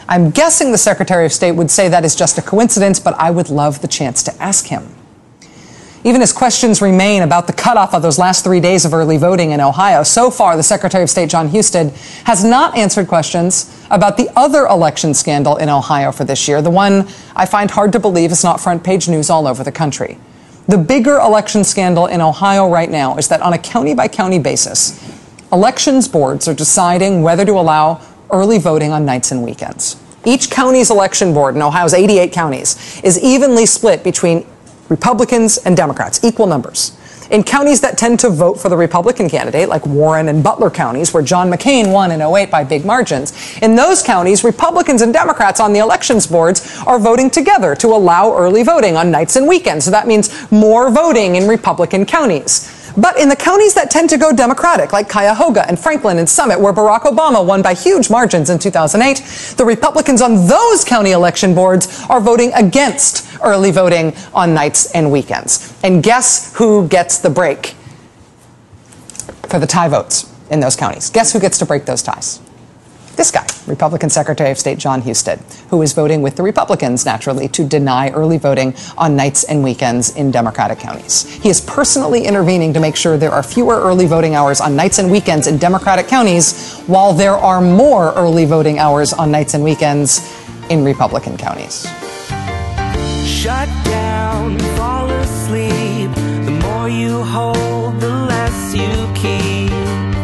I'm 0.06 0.28
guessing 0.28 0.72
the 0.72 0.76
Secretary 0.76 1.24
of 1.24 1.32
State 1.32 1.52
would 1.52 1.70
say 1.70 1.88
that 1.88 2.04
is 2.04 2.14
just 2.14 2.36
a 2.36 2.42
coincidence, 2.42 3.00
but 3.00 3.14
I 3.14 3.30
would 3.30 3.48
love 3.48 3.80
the 3.80 3.88
chance 3.88 4.22
to 4.24 4.42
ask 4.42 4.66
him. 4.66 4.94
Even 6.04 6.20
as 6.20 6.34
questions 6.34 6.82
remain 6.82 7.22
about 7.22 7.46
the 7.46 7.54
cutoff 7.54 7.94
of 7.94 8.02
those 8.02 8.18
last 8.18 8.44
three 8.44 8.60
days 8.60 8.84
of 8.84 8.92
early 8.92 9.16
voting 9.16 9.52
in 9.52 9.60
Ohio, 9.62 10.02
so 10.02 10.30
far 10.30 10.54
the 10.54 10.62
Secretary 10.62 11.02
of 11.02 11.08
State 11.08 11.30
John 11.30 11.48
Husted 11.48 11.92
has 12.24 12.44
not 12.44 12.76
answered 12.76 13.08
questions 13.08 13.74
about 13.90 14.18
the 14.18 14.28
other 14.36 14.66
election 14.66 15.14
scandal 15.14 15.56
in 15.56 15.70
Ohio 15.70 16.12
for 16.12 16.24
this 16.24 16.46
year, 16.46 16.60
the 16.60 16.68
one 16.68 17.08
I 17.34 17.46
find 17.46 17.70
hard 17.70 17.92
to 17.92 18.00
believe 18.00 18.32
is 18.32 18.44
not 18.44 18.60
front 18.60 18.84
page 18.84 19.08
news 19.08 19.30
all 19.30 19.46
over 19.46 19.64
the 19.64 19.72
country. 19.72 20.18
The 20.70 20.78
bigger 20.78 21.16
election 21.16 21.64
scandal 21.64 22.06
in 22.06 22.20
Ohio 22.20 22.70
right 22.70 22.88
now 22.88 23.16
is 23.16 23.26
that 23.26 23.42
on 23.42 23.54
a 23.54 23.58
county 23.58 23.92
by 23.92 24.06
county 24.06 24.38
basis, 24.38 24.96
elections 25.50 26.06
boards 26.06 26.46
are 26.46 26.54
deciding 26.54 27.22
whether 27.22 27.44
to 27.44 27.54
allow 27.54 28.00
early 28.30 28.58
voting 28.58 28.92
on 28.92 29.04
nights 29.04 29.32
and 29.32 29.42
weekends. 29.42 30.00
Each 30.24 30.48
county's 30.48 30.92
election 30.92 31.34
board 31.34 31.56
in 31.56 31.62
Ohio's 31.62 31.92
88 31.92 32.30
counties 32.30 33.00
is 33.02 33.18
evenly 33.18 33.66
split 33.66 34.04
between 34.04 34.46
Republicans 34.88 35.58
and 35.58 35.76
Democrats, 35.76 36.22
equal 36.22 36.46
numbers. 36.46 36.96
In 37.30 37.44
counties 37.44 37.80
that 37.82 37.96
tend 37.96 38.18
to 38.20 38.28
vote 38.28 38.54
for 38.58 38.68
the 38.68 38.76
Republican 38.76 39.28
candidate, 39.28 39.68
like 39.68 39.86
Warren 39.86 40.26
and 40.26 40.42
Butler 40.42 40.68
counties, 40.68 41.14
where 41.14 41.22
John 41.22 41.48
McCain 41.48 41.92
won 41.92 42.10
in 42.10 42.20
08 42.20 42.50
by 42.50 42.64
big 42.64 42.84
margins, 42.84 43.32
in 43.62 43.76
those 43.76 44.02
counties, 44.02 44.42
Republicans 44.42 45.00
and 45.00 45.12
Democrats 45.12 45.60
on 45.60 45.72
the 45.72 45.78
elections 45.78 46.26
boards 46.26 46.76
are 46.88 46.98
voting 46.98 47.30
together 47.30 47.76
to 47.76 47.86
allow 47.88 48.36
early 48.36 48.64
voting 48.64 48.96
on 48.96 49.12
nights 49.12 49.36
and 49.36 49.46
weekends. 49.46 49.84
So 49.84 49.92
that 49.92 50.08
means 50.08 50.50
more 50.50 50.90
voting 50.90 51.36
in 51.36 51.46
Republican 51.46 52.04
counties. 52.04 52.79
But 53.00 53.18
in 53.18 53.30
the 53.30 53.36
counties 53.36 53.72
that 53.74 53.90
tend 53.90 54.10
to 54.10 54.18
go 54.18 54.30
Democratic, 54.30 54.92
like 54.92 55.08
Cuyahoga 55.08 55.66
and 55.66 55.78
Franklin 55.78 56.18
and 56.18 56.28
Summit, 56.28 56.60
where 56.60 56.72
Barack 56.72 57.02
Obama 57.02 57.44
won 57.44 57.62
by 57.62 57.72
huge 57.72 58.10
margins 58.10 58.50
in 58.50 58.58
2008, 58.58 59.56
the 59.56 59.64
Republicans 59.64 60.20
on 60.20 60.46
those 60.46 60.84
county 60.84 61.12
election 61.12 61.54
boards 61.54 62.04
are 62.10 62.20
voting 62.20 62.52
against 62.52 63.26
early 63.42 63.70
voting 63.70 64.14
on 64.34 64.52
nights 64.52 64.90
and 64.92 65.10
weekends. 65.10 65.74
And 65.82 66.02
guess 66.02 66.54
who 66.56 66.86
gets 66.88 67.18
the 67.18 67.30
break 67.30 67.74
for 69.44 69.58
the 69.58 69.66
tie 69.66 69.88
votes 69.88 70.30
in 70.50 70.60
those 70.60 70.76
counties? 70.76 71.08
Guess 71.08 71.32
who 71.32 71.40
gets 71.40 71.58
to 71.58 71.64
break 71.64 71.86
those 71.86 72.02
ties? 72.02 72.40
This 73.16 73.30
guy, 73.30 73.46
Republican 73.66 74.08
Secretary 74.08 74.50
of 74.50 74.58
State 74.58 74.78
John 74.78 75.02
Husted, 75.02 75.40
who 75.68 75.82
is 75.82 75.92
voting 75.92 76.22
with 76.22 76.36
the 76.36 76.42
Republicans, 76.42 77.04
naturally, 77.04 77.48
to 77.48 77.64
deny 77.64 78.10
early 78.10 78.38
voting 78.38 78.74
on 78.96 79.14
nights 79.14 79.44
and 79.44 79.62
weekends 79.62 80.16
in 80.16 80.30
Democratic 80.30 80.78
counties. 80.78 81.22
He 81.42 81.48
is 81.50 81.60
personally 81.60 82.24
intervening 82.24 82.72
to 82.72 82.80
make 82.80 82.96
sure 82.96 83.16
there 83.16 83.32
are 83.32 83.42
fewer 83.42 83.80
early 83.80 84.06
voting 84.06 84.34
hours 84.34 84.60
on 84.60 84.74
nights 84.74 84.98
and 84.98 85.10
weekends 85.10 85.46
in 85.46 85.58
Democratic 85.58 86.08
counties, 86.08 86.78
while 86.86 87.12
there 87.12 87.36
are 87.36 87.60
more 87.60 88.12
early 88.14 88.46
voting 88.46 88.78
hours 88.78 89.12
on 89.12 89.30
nights 89.30 89.54
and 89.54 89.62
weekends 89.62 90.34
in 90.70 90.84
Republican 90.84 91.36
counties. 91.36 91.86
Shut 93.26 93.68
down, 93.84 94.58
fall 94.76 95.10
asleep. 95.10 96.10
The 96.44 96.58
more 96.62 96.88
you 96.88 97.22
hold, 97.22 98.00
the 98.00 98.08
less 98.08 98.74
you 98.74 99.12
keep. 99.14 99.59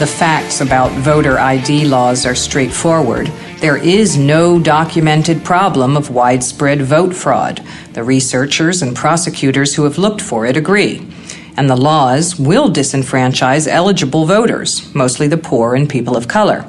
The 0.00 0.06
facts 0.06 0.62
about 0.62 0.92
voter 0.92 1.38
ID 1.38 1.84
laws 1.84 2.24
are 2.24 2.34
straightforward. 2.34 3.26
There 3.58 3.76
is 3.76 4.16
no 4.16 4.58
documented 4.58 5.44
problem 5.44 5.94
of 5.94 6.08
widespread 6.08 6.80
vote 6.80 7.14
fraud. 7.14 7.62
The 7.92 8.02
researchers 8.02 8.80
and 8.80 8.96
prosecutors 8.96 9.74
who 9.74 9.84
have 9.84 9.98
looked 9.98 10.22
for 10.22 10.46
it 10.46 10.56
agree. 10.56 11.06
And 11.58 11.68
the 11.68 11.76
laws 11.76 12.40
will 12.40 12.70
disenfranchise 12.70 13.68
eligible 13.68 14.24
voters, 14.24 14.90
mostly 14.94 15.28
the 15.28 15.36
poor 15.36 15.74
and 15.74 15.86
people 15.86 16.16
of 16.16 16.28
color. 16.28 16.64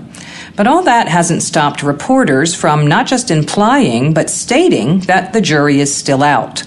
But 0.58 0.68
all 0.68 0.84
that 0.84 1.08
hasn't 1.08 1.42
stopped 1.42 1.84
reporters 1.84 2.54
from 2.54 2.86
not 2.86 3.08
just 3.08 3.32
implying, 3.32 4.14
but 4.14 4.30
stating 4.30 5.00
that 5.08 5.32
the 5.32 5.40
jury 5.40 5.80
is 5.80 5.96
still 5.96 6.22
out. 6.22 6.64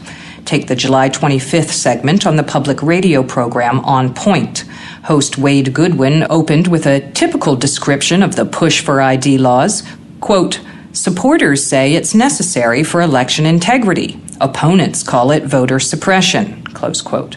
Take 0.46 0.68
the 0.68 0.76
July 0.76 1.10
25th 1.10 1.72
segment 1.72 2.26
on 2.26 2.36
the 2.36 2.42
public 2.42 2.82
radio 2.82 3.22
program 3.22 3.80
On 3.80 4.14
Point. 4.14 4.64
Host 5.04 5.36
Wade 5.36 5.74
Goodwyn 5.74 6.26
opened 6.30 6.66
with 6.66 6.86
a 6.86 7.00
typical 7.12 7.56
description 7.56 8.22
of 8.22 8.36
the 8.36 8.46
push 8.46 8.80
for 8.80 9.02
ID 9.02 9.36
laws. 9.36 9.82
Quote, 10.20 10.60
Supporters 10.92 11.66
say 11.66 11.92
it's 11.92 12.14
necessary 12.14 12.82
for 12.82 13.02
election 13.02 13.44
integrity. 13.44 14.18
Opponents 14.40 15.02
call 15.02 15.30
it 15.30 15.44
voter 15.44 15.78
suppression. 15.78 16.64
Close 16.68 17.02
quote. 17.02 17.36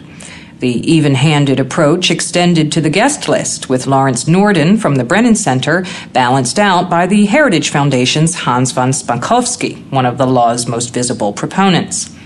The 0.60 0.70
even 0.90 1.14
handed 1.14 1.60
approach 1.60 2.10
extended 2.10 2.72
to 2.72 2.80
the 2.80 2.88
guest 2.88 3.28
list, 3.28 3.68
with 3.68 3.86
Lawrence 3.86 4.26
Norden 4.26 4.78
from 4.78 4.96
the 4.96 5.04
Brennan 5.04 5.34
Center 5.34 5.84
balanced 6.14 6.58
out 6.58 6.88
by 6.88 7.06
the 7.06 7.26
Heritage 7.26 7.68
Foundation's 7.68 8.34
Hans 8.34 8.72
von 8.72 8.92
Spakovsky, 8.92 9.88
one 9.90 10.06
of 10.06 10.16
the 10.16 10.26
law's 10.26 10.66
most 10.66 10.94
visible 10.94 11.34
proponents. 11.34 12.17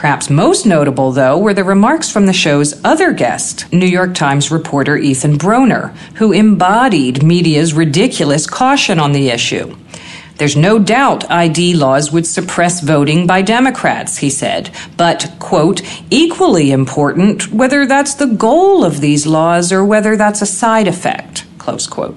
Perhaps 0.00 0.30
most 0.30 0.64
notable, 0.64 1.12
though, 1.12 1.36
were 1.36 1.52
the 1.52 1.62
remarks 1.62 2.10
from 2.10 2.24
the 2.24 2.32
show's 2.32 2.82
other 2.82 3.12
guest, 3.12 3.70
New 3.70 3.84
York 3.84 4.14
Times 4.14 4.50
reporter 4.50 4.96
Ethan 4.96 5.36
Bronner, 5.36 5.88
who 6.14 6.32
embodied 6.32 7.22
media's 7.22 7.74
ridiculous 7.74 8.46
caution 8.46 8.98
on 8.98 9.12
the 9.12 9.28
issue. 9.28 9.76
There's 10.38 10.56
no 10.56 10.78
doubt 10.78 11.30
ID 11.30 11.74
laws 11.74 12.12
would 12.12 12.26
suppress 12.26 12.80
voting 12.80 13.26
by 13.26 13.42
Democrats, 13.42 14.16
he 14.16 14.30
said, 14.30 14.70
but, 14.96 15.34
quote, 15.38 15.82
equally 16.08 16.70
important 16.70 17.52
whether 17.52 17.84
that's 17.84 18.14
the 18.14 18.26
goal 18.26 18.86
of 18.86 19.02
these 19.02 19.26
laws 19.26 19.70
or 19.70 19.84
whether 19.84 20.16
that's 20.16 20.40
a 20.40 20.46
side 20.46 20.88
effect, 20.88 21.44
close 21.58 21.86
quote. 21.86 22.16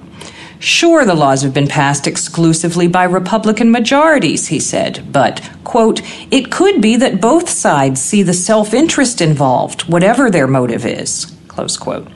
Sure, 0.63 1.03
the 1.03 1.13
laws 1.13 1.41
have 1.41 1.53
been 1.53 1.67
passed 1.67 2.07
exclusively 2.07 2.87
by 2.87 3.03
Republican 3.03 3.69
majorities, 3.69 4.47
he 4.47 4.61
said, 4.61 5.03
but, 5.11 5.41
quote, 5.65 6.01
it 6.31 6.49
could 6.49 6.81
be 6.81 6.95
that 6.95 7.19
both 7.19 7.49
sides 7.49 8.01
see 8.01 8.23
the 8.23 8.33
self 8.33 8.73
interest 8.73 9.19
involved, 9.19 9.81
whatever 9.89 10.31
their 10.31 10.47
motive 10.47 10.85
is, 10.85 11.35
close 11.49 11.75
quote. 11.75 12.07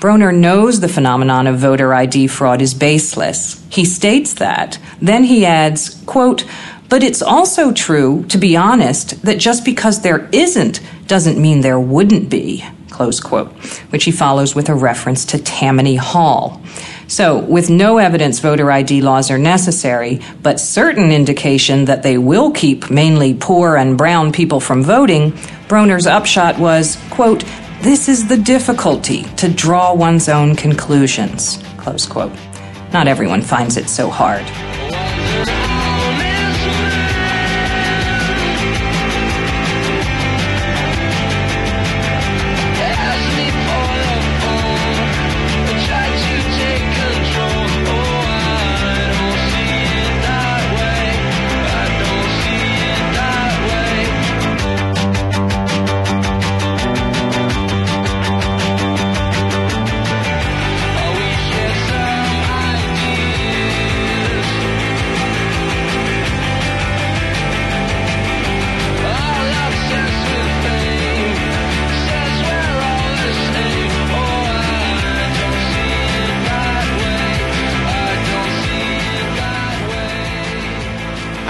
Bronner 0.00 0.32
knows 0.32 0.80
the 0.80 0.88
phenomenon 0.88 1.46
of 1.46 1.60
voter 1.60 1.94
ID 1.94 2.26
fraud 2.26 2.60
is 2.60 2.74
baseless. 2.74 3.66
He 3.70 3.86
states 3.86 4.34
that. 4.34 4.78
Then 5.00 5.24
he 5.24 5.46
adds, 5.46 5.94
quote, 6.04 6.44
but 6.90 7.02
it's 7.02 7.22
also 7.22 7.72
true, 7.72 8.26
to 8.26 8.36
be 8.36 8.54
honest, 8.54 9.22
that 9.22 9.38
just 9.38 9.64
because 9.64 10.02
there 10.02 10.28
isn't 10.30 10.82
doesn't 11.06 11.40
mean 11.40 11.62
there 11.62 11.80
wouldn't 11.80 12.28
be, 12.28 12.66
close 12.90 13.18
quote, 13.18 13.50
which 13.88 14.04
he 14.04 14.10
follows 14.10 14.54
with 14.54 14.68
a 14.68 14.74
reference 14.74 15.24
to 15.24 15.38
Tammany 15.38 15.96
Hall. 15.96 16.60
So, 17.08 17.38
with 17.38 17.70
no 17.70 17.96
evidence 17.96 18.38
voter 18.38 18.70
ID 18.70 19.00
laws 19.00 19.30
are 19.30 19.38
necessary, 19.38 20.20
but 20.42 20.60
certain 20.60 21.10
indication 21.10 21.86
that 21.86 22.02
they 22.02 22.18
will 22.18 22.50
keep 22.50 22.90
mainly 22.90 23.32
poor 23.32 23.76
and 23.76 23.96
brown 23.96 24.30
people 24.30 24.60
from 24.60 24.82
voting, 24.82 25.32
Bronner's 25.68 26.06
upshot 26.06 26.58
was, 26.58 26.98
quote, 27.08 27.44
this 27.80 28.10
is 28.10 28.28
the 28.28 28.36
difficulty 28.36 29.22
to 29.36 29.48
draw 29.48 29.94
one's 29.94 30.28
own 30.28 30.54
conclusions, 30.54 31.62
close 31.78 32.04
quote. 32.04 32.32
Not 32.92 33.08
everyone 33.08 33.40
finds 33.40 33.78
it 33.78 33.88
so 33.88 34.10
hard. 34.10 34.44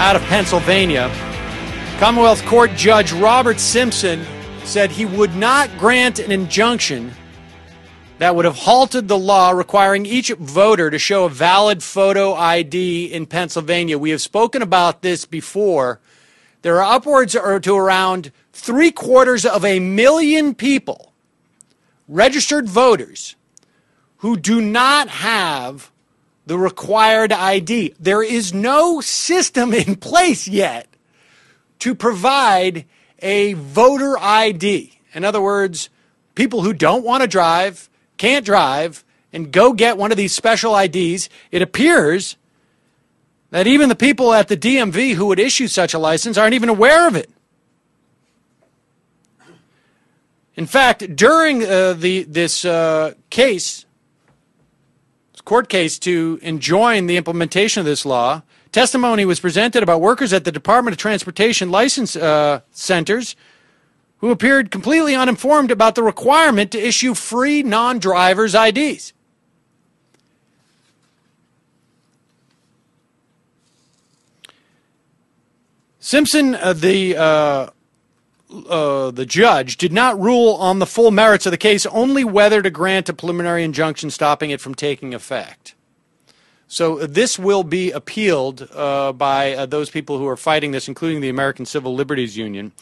Out 0.09 0.15
of 0.15 0.23
Pennsylvania. 0.23 1.07
Commonwealth 1.99 2.43
Court 2.47 2.71
Judge 2.75 3.11
Robert 3.11 3.59
Simpson 3.59 4.25
said 4.63 4.89
he 4.89 5.05
would 5.05 5.35
not 5.35 5.69
grant 5.77 6.17
an 6.17 6.31
injunction 6.31 7.11
that 8.17 8.35
would 8.35 8.45
have 8.45 8.55
halted 8.55 9.07
the 9.07 9.19
law 9.19 9.51
requiring 9.51 10.07
each 10.07 10.31
voter 10.31 10.89
to 10.89 10.97
show 10.97 11.25
a 11.25 11.29
valid 11.29 11.83
photo 11.83 12.33
ID 12.33 13.05
in 13.05 13.27
Pennsylvania. 13.27 13.99
We 13.99 14.09
have 14.09 14.19
spoken 14.19 14.63
about 14.63 15.03
this 15.03 15.25
before. 15.25 15.99
There 16.63 16.81
are 16.81 16.95
upwards 16.95 17.33
to 17.33 17.75
around 17.75 18.31
three 18.51 18.89
quarters 18.89 19.45
of 19.45 19.63
a 19.63 19.79
million 19.79 20.55
people, 20.55 21.13
registered 22.07 22.67
voters, 22.67 23.35
who 24.17 24.37
do 24.37 24.59
not 24.59 25.07
have 25.09 25.91
the 26.49 26.57
required 26.57 27.31
ID. 27.31 27.93
There 27.99 28.23
is 28.23 28.55
no 28.55 29.01
system 29.01 29.71
in 29.71 29.95
place 29.95 30.47
yet 30.47 30.87
to 31.77 31.93
provide 31.93 32.85
a 33.19 33.53
voter 33.53 34.17
ID. 34.17 34.99
In 35.13 35.23
other 35.23 35.39
words, 35.39 35.91
people 36.33 36.63
who 36.63 36.73
don't 36.73 37.05
want 37.05 37.21
to 37.21 37.27
drive, 37.27 37.87
can't 38.17 38.43
drive, 38.43 39.05
and 39.31 39.51
go 39.51 39.73
get 39.73 39.95
one 39.99 40.09
of 40.09 40.17
these 40.17 40.33
special 40.33 40.75
IDs. 40.75 41.29
It 41.51 41.61
appears 41.61 42.35
that 43.51 43.67
even 43.67 43.87
the 43.87 43.95
people 43.95 44.33
at 44.33 44.47
the 44.47 44.57
DMV 44.57 45.13
who 45.13 45.27
would 45.27 45.39
issue 45.39 45.67
such 45.67 45.93
a 45.93 45.99
license 45.99 46.35
aren't 46.35 46.55
even 46.55 46.69
aware 46.69 47.07
of 47.07 47.15
it. 47.15 47.29
In 50.55 50.65
fact, 50.65 51.15
during 51.15 51.63
uh, 51.63 51.93
the 51.93 52.23
this 52.23 52.65
uh, 52.65 53.13
case, 53.29 53.85
court 55.49 55.67
case 55.67 55.97
to 55.97 56.37
enjoin 56.43 57.07
the 57.07 57.17
implementation 57.17 57.79
of 57.79 57.85
this 57.87 58.05
law. 58.05 58.43
Testimony 58.71 59.25
was 59.25 59.39
presented 59.39 59.81
about 59.81 59.99
workers 59.99 60.31
at 60.31 60.43
the 60.43 60.51
Department 60.51 60.93
of 60.93 60.99
Transportation 60.99 61.71
license 61.71 62.15
uh, 62.15 62.59
centers 62.69 63.35
who 64.19 64.29
appeared 64.29 64.69
completely 64.69 65.15
uninformed 65.15 65.71
about 65.71 65.95
the 65.95 66.03
requirement 66.03 66.71
to 66.71 66.77
issue 66.77 67.15
free 67.15 67.63
non 67.63 67.97
drivers' 67.97 68.53
IDs. 68.53 69.11
Simpson, 75.99 76.53
uh, 76.53 76.73
the 76.73 77.17
uh, 77.17 77.69
uh, 78.51 79.11
the 79.11 79.25
judge, 79.25 79.77
did 79.77 79.93
not 79.93 80.19
rule 80.19 80.55
on 80.55 80.79
the 80.79 80.85
full 80.85 81.11
merits 81.11 81.45
of 81.45 81.51
the 81.51 81.57
case, 81.57 81.85
only 81.87 82.23
whether 82.23 82.61
to 82.61 82.69
grant 82.69 83.09
a 83.09 83.13
preliminary 83.13 83.63
injunction 83.63 84.09
stopping 84.09 84.49
it 84.49 84.61
from 84.61 84.75
taking 84.75 85.13
effect. 85.13 85.75
So 86.67 86.97
this 87.07 87.39
will 87.39 87.63
be 87.63 87.91
appealed 87.91 88.67
uh, 88.73 89.11
by 89.13 89.55
uh, 89.55 89.65
those 89.65 89.89
people 89.89 90.19
who 90.19 90.27
are 90.27 90.37
fighting 90.37 90.71
this, 90.71 90.87
including 90.87 91.19
the 91.21 91.29
American 91.29 91.65
Civil 91.65 91.95
Liberties 91.95 92.37
Union. 92.37 92.73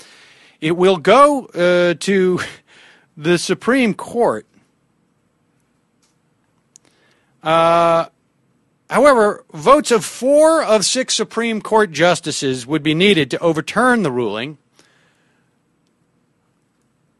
It 0.59 0.75
will 0.75 0.97
go 0.97 1.45
uh, 1.47 1.93
to 2.01 2.39
the 3.17 3.37
Supreme 3.37 3.93
Court. 3.93 4.45
Uh, 7.41 8.07
however, 8.89 9.45
votes 9.53 9.91
of 9.91 10.03
four 10.03 10.63
of 10.63 10.83
six 10.83 11.13
Supreme 11.13 11.61
Court 11.61 11.91
justices 11.91 12.67
would 12.67 12.83
be 12.83 12.93
needed 12.93 13.31
to 13.31 13.39
overturn 13.39 14.03
the 14.03 14.11
ruling. 14.11 14.57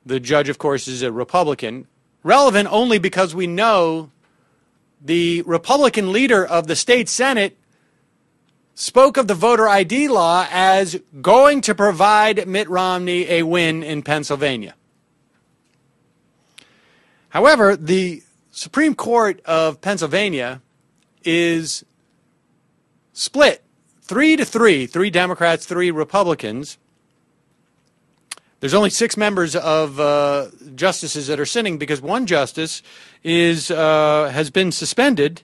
The 0.07 0.21
judge, 0.21 0.47
of 0.47 0.57
course, 0.57 0.87
is 0.87 1.01
a 1.01 1.11
Republican. 1.11 1.85
Relevant 2.23 2.69
only 2.71 2.97
because 2.97 3.35
we 3.35 3.45
know 3.45 4.09
the 5.01 5.41
Republican 5.41 6.13
leader 6.13 6.45
of 6.45 6.67
the 6.67 6.77
state 6.77 7.09
Senate 7.09 7.57
spoke 8.73 9.17
of 9.17 9.27
the 9.27 9.33
voter 9.33 9.67
ID 9.67 10.07
law 10.07 10.47
as 10.49 10.97
going 11.21 11.59
to 11.59 11.75
provide 11.75 12.47
Mitt 12.47 12.69
Romney 12.69 13.29
a 13.29 13.43
win 13.43 13.83
in 13.83 14.01
Pennsylvania. 14.01 14.75
However, 17.29 17.75
the 17.75 18.23
Supreme 18.49 18.95
Court 18.95 19.41
of 19.43 19.81
Pennsylvania 19.81 20.61
is 21.25 21.83
split 23.11 23.61
three 24.01 24.37
to 24.37 24.45
three, 24.45 24.85
three 24.85 25.09
Democrats, 25.09 25.65
three 25.65 25.91
Republicans. 25.91 26.77
There's 28.59 28.73
only 28.73 28.89
six 28.89 29.15
members 29.15 29.55
of 29.55 29.99
uh, 29.99 30.47
justices 30.73 31.27
that 31.27 31.39
are 31.39 31.45
sitting 31.45 31.77
because 31.77 32.01
one 32.01 32.25
justice 32.25 32.81
is 33.23 33.69
uh, 33.69 34.31
has 34.33 34.49
been 34.49 34.71
suspended, 34.71 35.43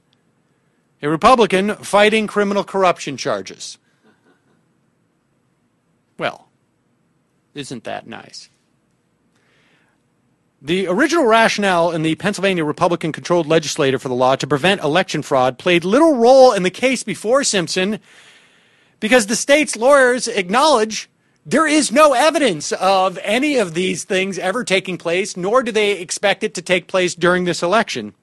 a 1.01 1.09
Republican 1.09 1.75
fighting 1.75 2.25
criminal 2.25 2.63
corruption 2.63 3.17
charges. 3.17 3.77
Well, 6.17 6.47
isn't 7.53 7.83
that 7.83 8.07
nice? 8.07 8.49
The 10.59 10.87
original 10.87 11.25
rationale 11.25 11.91
in 11.91 12.03
the 12.03 12.15
Pennsylvania 12.15 12.63
Republican 12.63 13.11
controlled 13.11 13.47
legislature 13.47 13.99
for 13.99 14.07
the 14.07 14.15
law 14.15 14.37
to 14.37 14.47
prevent 14.47 14.81
election 14.81 15.21
fraud 15.21 15.59
played 15.59 15.83
little 15.83 16.15
role 16.15 16.53
in 16.53 16.63
the 16.63 16.71
case 16.71 17.03
before 17.03 17.43
Simpson 17.43 17.99
because 19.01 19.27
the 19.27 19.35
state's 19.35 19.75
lawyers 19.75 20.29
acknowledge 20.29 21.09
there 21.45 21.67
is 21.67 21.91
no 21.91 22.13
evidence 22.13 22.71
of 22.71 23.19
any 23.21 23.57
of 23.57 23.73
these 23.73 24.05
things 24.05 24.39
ever 24.39 24.63
taking 24.63 24.97
place, 24.97 25.35
nor 25.35 25.61
do 25.61 25.71
they 25.71 25.99
expect 25.99 26.43
it 26.43 26.53
to 26.53 26.61
take 26.61 26.87
place 26.87 27.15
during 27.15 27.43
this 27.43 27.61
election. 27.61 28.13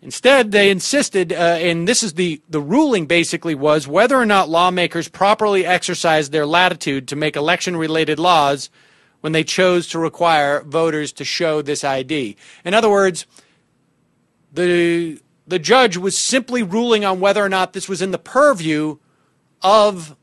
Instead, 0.00 0.50
they 0.50 0.68
insisted, 0.68 1.32
uh, 1.32 1.36
and 1.36 1.86
this 1.86 2.02
is 2.02 2.14
the, 2.14 2.42
the 2.48 2.60
ruling 2.60 3.06
basically 3.06 3.54
was 3.54 3.86
whether 3.86 4.16
or 4.16 4.26
not 4.26 4.48
lawmakers 4.48 5.08
properly 5.08 5.64
exercised 5.64 6.32
their 6.32 6.44
latitude 6.44 7.06
to 7.06 7.14
make 7.14 7.36
election 7.36 7.76
related 7.76 8.18
laws 8.18 8.68
when 9.20 9.30
they 9.30 9.44
chose 9.44 9.86
to 9.86 10.00
require 10.00 10.62
voters 10.62 11.12
to 11.12 11.24
show 11.24 11.62
this 11.62 11.84
ID. 11.84 12.36
In 12.64 12.74
other 12.74 12.90
words, 12.90 13.26
the, 14.52 15.20
the 15.46 15.60
judge 15.60 15.96
was 15.96 16.18
simply 16.18 16.64
ruling 16.64 17.04
on 17.04 17.20
whether 17.20 17.42
or 17.42 17.48
not 17.48 17.72
this 17.72 17.88
was 17.88 18.02
in 18.02 18.10
the 18.10 18.18
purview 18.18 18.98
of 19.62 20.16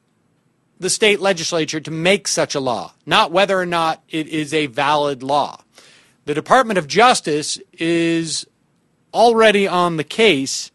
the 0.79 0.89
state 0.89 1.19
legislature 1.19 1.79
to 1.79 1.91
make 1.91 2.27
such 2.27 2.55
a 2.55 2.59
law, 2.59 2.93
not 3.05 3.31
whether 3.31 3.59
or 3.59 3.65
not 3.65 4.01
it 4.09 4.27
is 4.27 4.53
a 4.53 4.67
valid 4.67 5.21
law. 5.21 5.61
The 6.25 6.33
Department 6.33 6.77
of 6.77 6.87
Justice 6.87 7.59
is 7.73 8.45
already 9.13 9.67
on 9.67 9.97
the 9.97 10.03
case. 10.03 10.71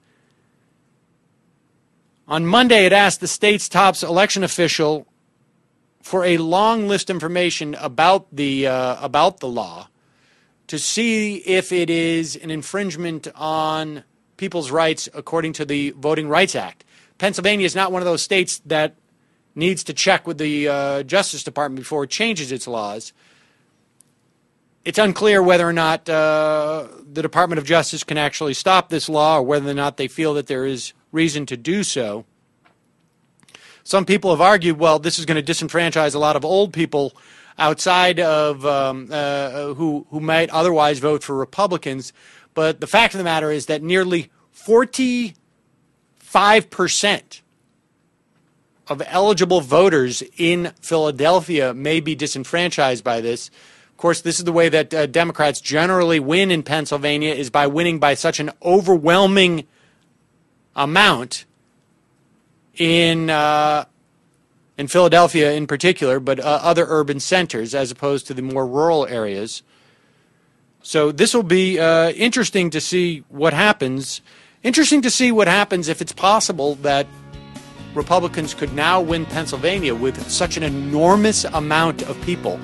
On 2.29 2.45
Monday, 2.45 2.85
it 2.87 2.93
asked 2.93 3.21
the 3.21 3.29
state's 3.29 3.69
top 3.69 4.03
election 4.03 4.45
official 4.45 5.07
for 6.03 6.25
a 6.25 6.37
long 6.37 6.87
list 6.87 7.09
information 7.09 7.75
about 7.77 8.27
the 8.31 8.67
uh, 8.67 8.97
about 9.03 9.41
the 9.41 9.49
law 9.49 9.89
to 10.67 10.79
see 10.79 11.37
if 11.37 11.73
it 11.73 11.89
is 11.89 12.37
an 12.37 12.51
infringement 12.51 13.29
on 13.35 14.05
people's 14.37 14.71
rights 14.71 15.09
according 15.15 15.53
to 15.55 15.65
the 15.65 15.91
Voting 15.91 16.29
Rights 16.29 16.55
Act. 16.55 16.85
Pennsylvania 17.19 17.65
is 17.65 17.75
not 17.75 17.93
one 17.93 18.03
of 18.03 18.07
those 18.07 18.23
states 18.23 18.61
that 18.67 18.97
needs 19.55 19.85
to 19.85 19.93
check 19.93 20.27
with 20.27 20.39
the 20.39 20.69
uh, 20.69 21.03
Justice 21.05 21.45
Department 21.45 21.81
before 21.81 22.05
it 22.05 22.11
changes 22.11 22.53
its 22.53 22.67
laws. 22.67 23.13
It's 24.85 24.99
unclear 24.99 25.43
whether 25.43 25.67
or 25.67 25.73
not 25.73 26.09
uh, 26.09 26.89
the 27.11 27.23
Department 27.23 27.59
of 27.59 27.65
Justice 27.65 28.05
can 28.05 28.19
actually 28.19 28.55
stop 28.55 28.91
this 28.91 29.09
law 29.09 29.39
or 29.39 29.43
whether 29.43 29.71
or 29.71 29.75
not 29.75 29.97
they 29.97 30.09
feel 30.09 30.35
that 30.35 30.47
there 30.47 30.67
is 30.67 30.93
reason 31.11 31.47
to 31.47 31.57
do 31.57 31.83
so. 31.83 32.27
Some 33.83 34.05
people 34.05 34.31
have 34.31 34.41
argued, 34.41 34.79
well, 34.79 34.99
this 34.99 35.19
is 35.19 35.27
going 35.27 35.43
to 35.43 35.53
disenfranchise 35.53 36.15
a 36.15 36.19
lot 36.19 36.37
of 36.37 36.45
old 36.45 36.73
people 36.73 37.17
outside 37.59 38.21
of 38.21 38.65
um, 38.67 39.09
uh, 39.11 39.75
who 39.75 40.07
who 40.11 40.21
might 40.21 40.51
otherwise 40.51 40.99
vote 40.99 41.23
for 41.23 41.37
Republicans. 41.37 42.13
But 42.55 42.81
the 42.81 42.87
fact 42.87 43.15
of 43.15 43.19
the 43.19 43.25
matter 43.25 43.51
is 43.51 43.67
that 43.67 43.83
nearly 43.83 44.31
45 44.53 46.71
percent 46.71 47.43
of 48.89 49.03
eligible 49.07 49.61
voters 49.61 50.23
in 50.37 50.73
Philadelphia 50.81 51.73
may 51.73 52.01
be 52.01 52.15
disenfranchised 52.15 53.03
by 53.03 53.21
this. 53.21 53.51
Of 53.91 53.97
course, 53.97 54.21
this 54.21 54.39
is 54.39 54.45
the 54.45 54.53
way 54.53 54.69
that 54.69 54.93
uh, 54.93 55.07
Democrats 55.07 55.61
generally 55.61 56.21
win 56.21 56.51
in 56.51 56.63
Pennsylvania 56.63 57.33
is 57.33 57.49
by 57.49 57.67
winning 57.67 57.99
by 57.99 58.15
such 58.15 58.41
an 58.41 58.51
overwhelming 58.63 59.67
amount 60.77 61.45
in 62.77 63.31
uh, 63.31 63.85
in 64.77 64.89
Philadelphia 64.89 65.53
in 65.53 65.67
particular, 65.67 66.19
but 66.19 66.41
uh, 66.41 66.59
other 66.63 66.85
urban 66.89 67.21
centers 67.21 67.75
as 67.75 67.91
opposed 67.91 68.27
to 68.27 68.35
the 68.35 68.43
more 68.43 68.67
rural 68.67 69.07
areas. 69.07 69.63
So 70.83 71.13
this 71.13 71.33
will 71.33 71.45
be 71.45 71.79
uh, 71.79 72.11
interesting 72.11 72.71
to 72.71 72.81
see 72.81 73.25
what 73.29 73.55
happens. 73.55 74.21
Interesting 74.63 75.03
to 75.03 75.11
see 75.11 75.31
what 75.31 75.47
happens 75.47 75.89
if 75.89 76.03
it's 76.03 76.13
possible 76.13 76.75
that 76.77 77.07
Republicans 77.95 78.55
could 78.55 78.73
now 78.73 79.01
win 79.01 79.25
Pennsylvania 79.27 79.95
with 79.95 80.31
such 80.31 80.57
an 80.57 80.63
enormous 80.63 81.45
amount 81.45 82.03
of 82.03 82.21
people 82.23 82.59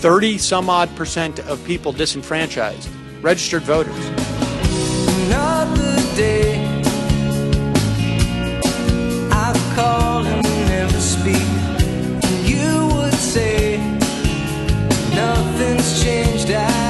30 0.00 0.38
some 0.38 0.70
odd 0.70 0.88
percent 0.96 1.40
of 1.40 1.62
people 1.66 1.92
disenfranchised, 1.92 2.88
registered 3.20 3.62
voters. 3.62 3.94
Say, 13.30 13.78
nothing's 15.14 16.02
changed. 16.02 16.89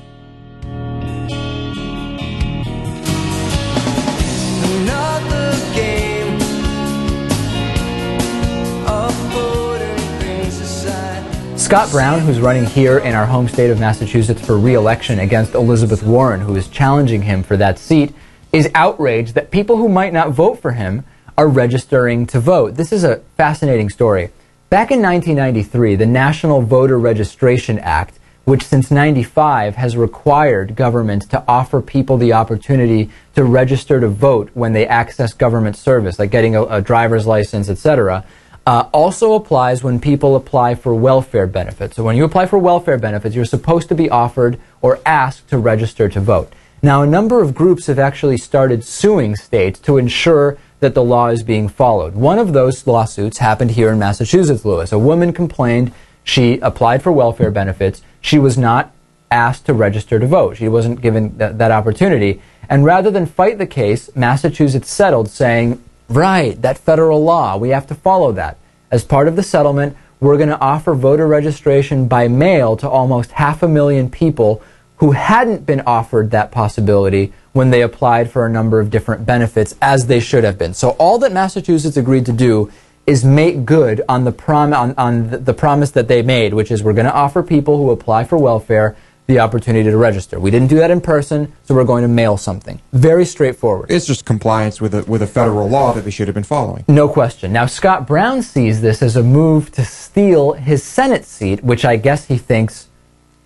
Scott 11.71 11.91
Brown, 11.91 12.19
who's 12.19 12.41
running 12.41 12.65
here 12.65 12.97
in 12.97 13.15
our 13.15 13.25
home 13.25 13.47
state 13.47 13.69
of 13.69 13.79
Massachusetts 13.79 14.45
for 14.45 14.57
re 14.57 14.73
election 14.73 15.19
against 15.19 15.53
Elizabeth 15.53 16.03
Warren, 16.03 16.41
who 16.41 16.53
is 16.57 16.67
challenging 16.67 17.21
him 17.21 17.43
for 17.43 17.55
that 17.55 17.79
seat, 17.79 18.13
is 18.51 18.69
outraged 18.75 19.35
that 19.35 19.51
people 19.51 19.77
who 19.77 19.87
might 19.87 20.11
not 20.11 20.31
vote 20.31 20.61
for 20.61 20.73
him 20.73 21.05
are 21.37 21.47
registering 21.47 22.25
to 22.25 22.41
vote. 22.41 22.75
This 22.75 22.91
is 22.91 23.05
a 23.05 23.19
fascinating 23.37 23.89
story. 23.89 24.31
Back 24.69 24.91
in 24.91 25.01
1993, 25.01 25.95
the 25.95 26.05
National 26.05 26.61
Voter 26.61 26.99
Registration 26.99 27.79
Act, 27.79 28.19
which 28.43 28.63
since 28.63 28.91
95 28.91 29.75
has 29.77 29.95
required 29.95 30.75
government 30.75 31.29
to 31.29 31.41
offer 31.47 31.81
people 31.81 32.17
the 32.17 32.33
opportunity 32.33 33.09
to 33.35 33.45
register 33.45 34.01
to 34.01 34.09
vote 34.09 34.49
when 34.55 34.73
they 34.73 34.85
access 34.85 35.31
government 35.31 35.77
service, 35.77 36.19
like 36.19 36.31
getting 36.31 36.53
a, 36.53 36.63
a 36.63 36.81
driver's 36.81 37.25
license, 37.25 37.69
etc., 37.69 38.25
uh, 38.71 38.87
also 38.93 39.33
applies 39.33 39.83
when 39.83 39.99
people 39.99 40.37
apply 40.37 40.75
for 40.75 40.95
welfare 40.95 41.45
benefits. 41.45 41.97
So 41.97 42.05
when 42.05 42.15
you 42.15 42.23
apply 42.23 42.45
for 42.45 42.57
welfare 42.57 42.97
benefits, 42.97 43.35
you're 43.35 43.43
supposed 43.43 43.89
to 43.89 43.95
be 43.95 44.09
offered 44.09 44.57
or 44.81 45.01
asked 45.05 45.49
to 45.49 45.57
register 45.57 46.07
to 46.07 46.21
vote. 46.21 46.53
Now, 46.81 47.01
a 47.01 47.05
number 47.05 47.41
of 47.41 47.53
groups 47.53 47.87
have 47.87 47.99
actually 47.99 48.37
started 48.37 48.85
suing 48.85 49.35
states 49.35 49.77
to 49.81 49.97
ensure 49.97 50.57
that 50.79 50.93
the 50.93 51.03
law 51.03 51.27
is 51.27 51.43
being 51.43 51.67
followed. 51.67 52.15
One 52.15 52.39
of 52.39 52.53
those 52.53 52.87
lawsuits 52.87 53.39
happened 53.39 53.71
here 53.71 53.91
in 53.91 53.99
Massachusetts, 53.99 54.63
Lewis. 54.63 54.93
A 54.93 54.97
woman 54.97 55.33
complained 55.33 55.91
she 56.23 56.57
applied 56.59 57.03
for 57.03 57.11
welfare 57.11 57.51
benefits. 57.51 58.01
She 58.21 58.39
was 58.39 58.57
not 58.57 58.93
asked 59.29 59.65
to 59.65 59.73
register 59.73 60.17
to 60.17 60.27
vote. 60.27 60.55
She 60.55 60.69
wasn't 60.69 61.01
given 61.01 61.37
th- 61.37 61.57
that 61.57 61.71
opportunity. 61.71 62.41
And 62.69 62.85
rather 62.85 63.11
than 63.11 63.25
fight 63.25 63.57
the 63.57 63.67
case, 63.67 64.09
Massachusetts 64.15 64.89
settled 64.89 65.29
saying, 65.29 65.83
right, 66.07 66.59
that 66.61 66.77
federal 66.77 67.21
law, 67.21 67.57
we 67.57 67.69
have 67.69 67.85
to 67.87 67.95
follow 67.95 68.31
that. 68.31 68.57
As 68.91 69.05
part 69.05 69.29
of 69.29 69.37
the 69.37 69.43
settlement, 69.43 69.95
we're 70.19 70.35
going 70.35 70.49
to 70.49 70.59
offer 70.59 70.93
voter 70.93 71.25
registration 71.25 72.09
by 72.09 72.27
mail 72.27 72.75
to 72.77 72.89
almost 72.89 73.31
half 73.31 73.63
a 73.63 73.67
million 73.67 74.09
people 74.09 74.61
who 74.97 75.13
hadn't 75.13 75.65
been 75.65 75.81
offered 75.87 76.29
that 76.31 76.51
possibility 76.51 77.33
when 77.53 77.71
they 77.71 77.81
applied 77.81 78.29
for 78.29 78.45
a 78.45 78.49
number 78.49 78.79
of 78.79 78.89
different 78.89 79.25
benefits 79.25 79.75
as 79.81 80.07
they 80.07 80.19
should 80.19 80.43
have 80.43 80.57
been. 80.57 80.73
So 80.73 80.89
all 80.91 81.17
that 81.19 81.31
Massachusetts 81.31 81.97
agreed 81.97 82.25
to 82.27 82.33
do 82.33 82.69
is 83.07 83.25
make 83.25 83.65
good 83.65 84.01
on 84.07 84.25
the 84.25 84.31
prom 84.31 84.73
on, 84.73 84.93
on 84.97 85.43
the, 85.43 85.53
promise 85.53 85.91
that 85.91 86.07
they 86.07 86.21
made, 86.21 86.53
which 86.53 86.69
is 86.69 86.83
we're 86.83 86.93
going 86.93 87.07
to 87.07 87.13
offer 87.13 87.41
people 87.41 87.77
who 87.77 87.89
apply 87.89 88.25
for 88.25 88.37
welfare 88.37 88.95
the 89.27 89.39
opportunity 89.39 89.89
to 89.89 89.97
register. 89.97 90.39
We 90.39 90.51
didn't 90.51 90.67
do 90.67 90.77
that 90.77 90.91
in 90.91 90.99
person, 90.99 91.53
so 91.63 91.73
we're 91.73 91.85
going 91.85 92.01
to 92.01 92.07
mail 92.07 92.37
something. 92.37 92.81
Very 92.91 93.25
straightforward. 93.25 93.89
It's 93.89 94.05
just 94.05 94.25
compliance 94.25 94.81
with 94.81 94.93
a, 94.93 95.03
with 95.03 95.21
a 95.21 95.27
federal 95.27 95.69
law 95.69 95.93
that 95.93 96.01
they 96.01 96.11
should 96.11 96.27
have 96.27 96.35
been 96.35 96.43
following. 96.43 96.83
No 96.87 97.07
question. 97.07 97.53
Now, 97.53 97.65
Scott 97.65 98.07
Brown 98.07 98.41
sees 98.41 98.81
this 98.81 99.01
as 99.01 99.15
a 99.15 99.23
move 99.23 99.71
to 99.73 99.85
steal 99.85 100.53
his 100.53 100.83
Senate 100.83 101.25
seat, 101.25 101.63
which 101.63 101.85
I 101.85 101.95
guess 101.95 102.25
he 102.25 102.37
thinks 102.37 102.89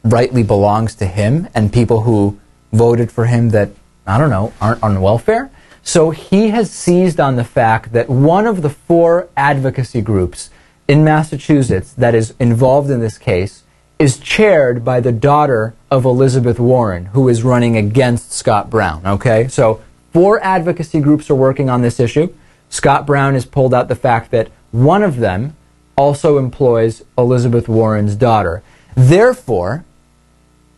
rightly 0.04 0.44
belongs 0.44 0.96
to 0.96 1.06
him 1.06 1.48
and 1.54 1.72
people 1.72 2.02
who 2.02 2.40
voted 2.72 3.12
for 3.12 3.26
him 3.26 3.50
that, 3.50 3.70
I 4.08 4.18
don't 4.18 4.30
know, 4.30 4.54
aren't 4.62 4.82
on 4.84 5.02
welfare. 5.02 5.52
So 5.84 6.10
he 6.10 6.50
has 6.50 6.72
seized 6.72 7.20
on 7.20 7.36
the 7.36 7.44
fact 7.44 7.94
that 7.94 8.10
one 8.10 8.48
of 8.48 8.64
the 8.64 8.70
four 8.70 9.30
advocacy 9.38 10.02
groups 10.02 10.50
in 10.88 11.04
Massachusetts 11.04 11.94
that 11.94 12.16
is 12.16 12.34
involved 12.40 12.90
in 12.90 13.00
this 13.00 13.18
case 13.18 13.64
is 13.98 14.20
chaired 14.20 14.84
by 14.84 15.00
the 15.00 15.12
daughter 15.12 15.74
of 15.90 16.06
Elizabeth 16.06 16.60
Warren, 16.60 17.08
who 17.08 17.30
is 17.30 17.44
running 17.44 17.78
against 17.78 18.32
Scott 18.32 18.70
Brown. 18.70 19.06
Okay? 19.06 19.48
So 19.48 19.82
four 20.12 20.44
advocacy 20.44 21.00
groups 21.00 21.30
are 21.30 21.36
working 21.36 21.70
on 21.70 21.82
this 21.82 22.00
issue. 22.00 22.34
Scott 22.70 23.06
Brown 23.06 23.34
has 23.34 23.46
pulled 23.46 23.74
out 23.74 23.88
the 23.88 23.96
fact 23.96 24.32
that 24.32 24.50
one 24.72 25.04
of 25.04 25.18
them 25.18 25.56
also 25.98 26.38
employs 26.38 27.04
Elizabeth 27.18 27.70
Warren's 27.70 28.16
daughter. 28.16 28.62
Therefore, 28.96 29.86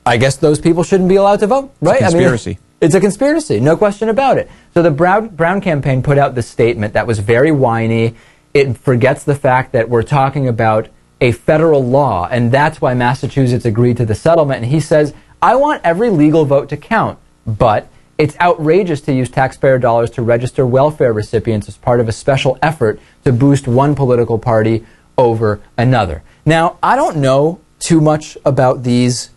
I 0.06 0.18
guess 0.18 0.38
those 0.38 0.60
people 0.60 0.84
shouldn't 0.84 1.10
be 1.10 1.16
allowed 1.16 1.40
to 1.40 1.48
vote, 1.48 1.74
right? 1.82 2.00
conspiracy. 2.00 2.52
I 2.52 2.54
mean, 2.54 2.60
it's 2.80 2.96
a 2.96 3.00
conspiracy, 3.00 3.60
no 3.60 3.76
question 3.76 4.10
about 4.10 4.38
it. 4.38 4.50
So 4.76 4.84
the 4.84 4.92
Brown, 4.92 5.30
Brown 5.30 5.62
campaign 5.62 6.04
put 6.04 6.20
out 6.20 6.36
this 6.36 6.48
statement 6.48 6.94
that 6.94 7.08
was 7.08 7.18
very 7.18 7.52
whiny. 7.52 8.16
It 8.54 8.78
forgets 8.78 9.24
the 9.24 9.36
fact 9.36 9.72
that 9.72 9.90
we're 9.90 10.04
talking 10.04 10.48
about 10.48 10.88
a 11.20 11.32
federal 11.32 11.84
law, 11.84 12.28
and 12.30 12.52
that's 12.52 12.80
why 12.80 12.94
Massachusetts 12.94 13.66
agreed 13.66 13.98
to 13.98 14.06
the 14.06 14.16
settlement. 14.16 14.64
And 14.64 14.72
he 14.72 14.80
says, 14.80 15.14
I 15.42 15.56
want 15.56 15.82
every 15.84 16.10
legal 16.10 16.46
vote 16.46 16.70
to 16.70 16.78
count, 16.78 17.20
but 17.46 17.88
it's 18.18 18.38
outrageous 18.40 19.02
to 19.02 19.14
use 19.14 19.30
taxpayer 19.30 19.78
dollars 19.78 20.10
to 20.12 20.22
register 20.22 20.66
welfare 20.66 21.14
recipients 21.14 21.68
as 21.68 21.78
part 21.78 22.00
of 22.00 22.08
a 22.08 22.12
special 22.12 22.58
effort 22.62 23.00
to 23.24 23.32
boost 23.32 23.68
one 23.68 23.94
political 23.96 24.40
party 24.40 24.86
over 25.18 25.60
another. 25.78 26.24
Now, 26.46 26.78
I 26.82 26.96
don't 26.96 27.18
know 27.18 27.60
too 27.80 28.02
much 28.02 28.38
about 28.44 28.84
these 28.84 29.30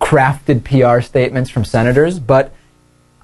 crafted 0.00 0.64
PR 0.64 1.00
statements 1.00 1.50
from 1.50 1.64
senators, 1.64 2.18
but 2.18 2.52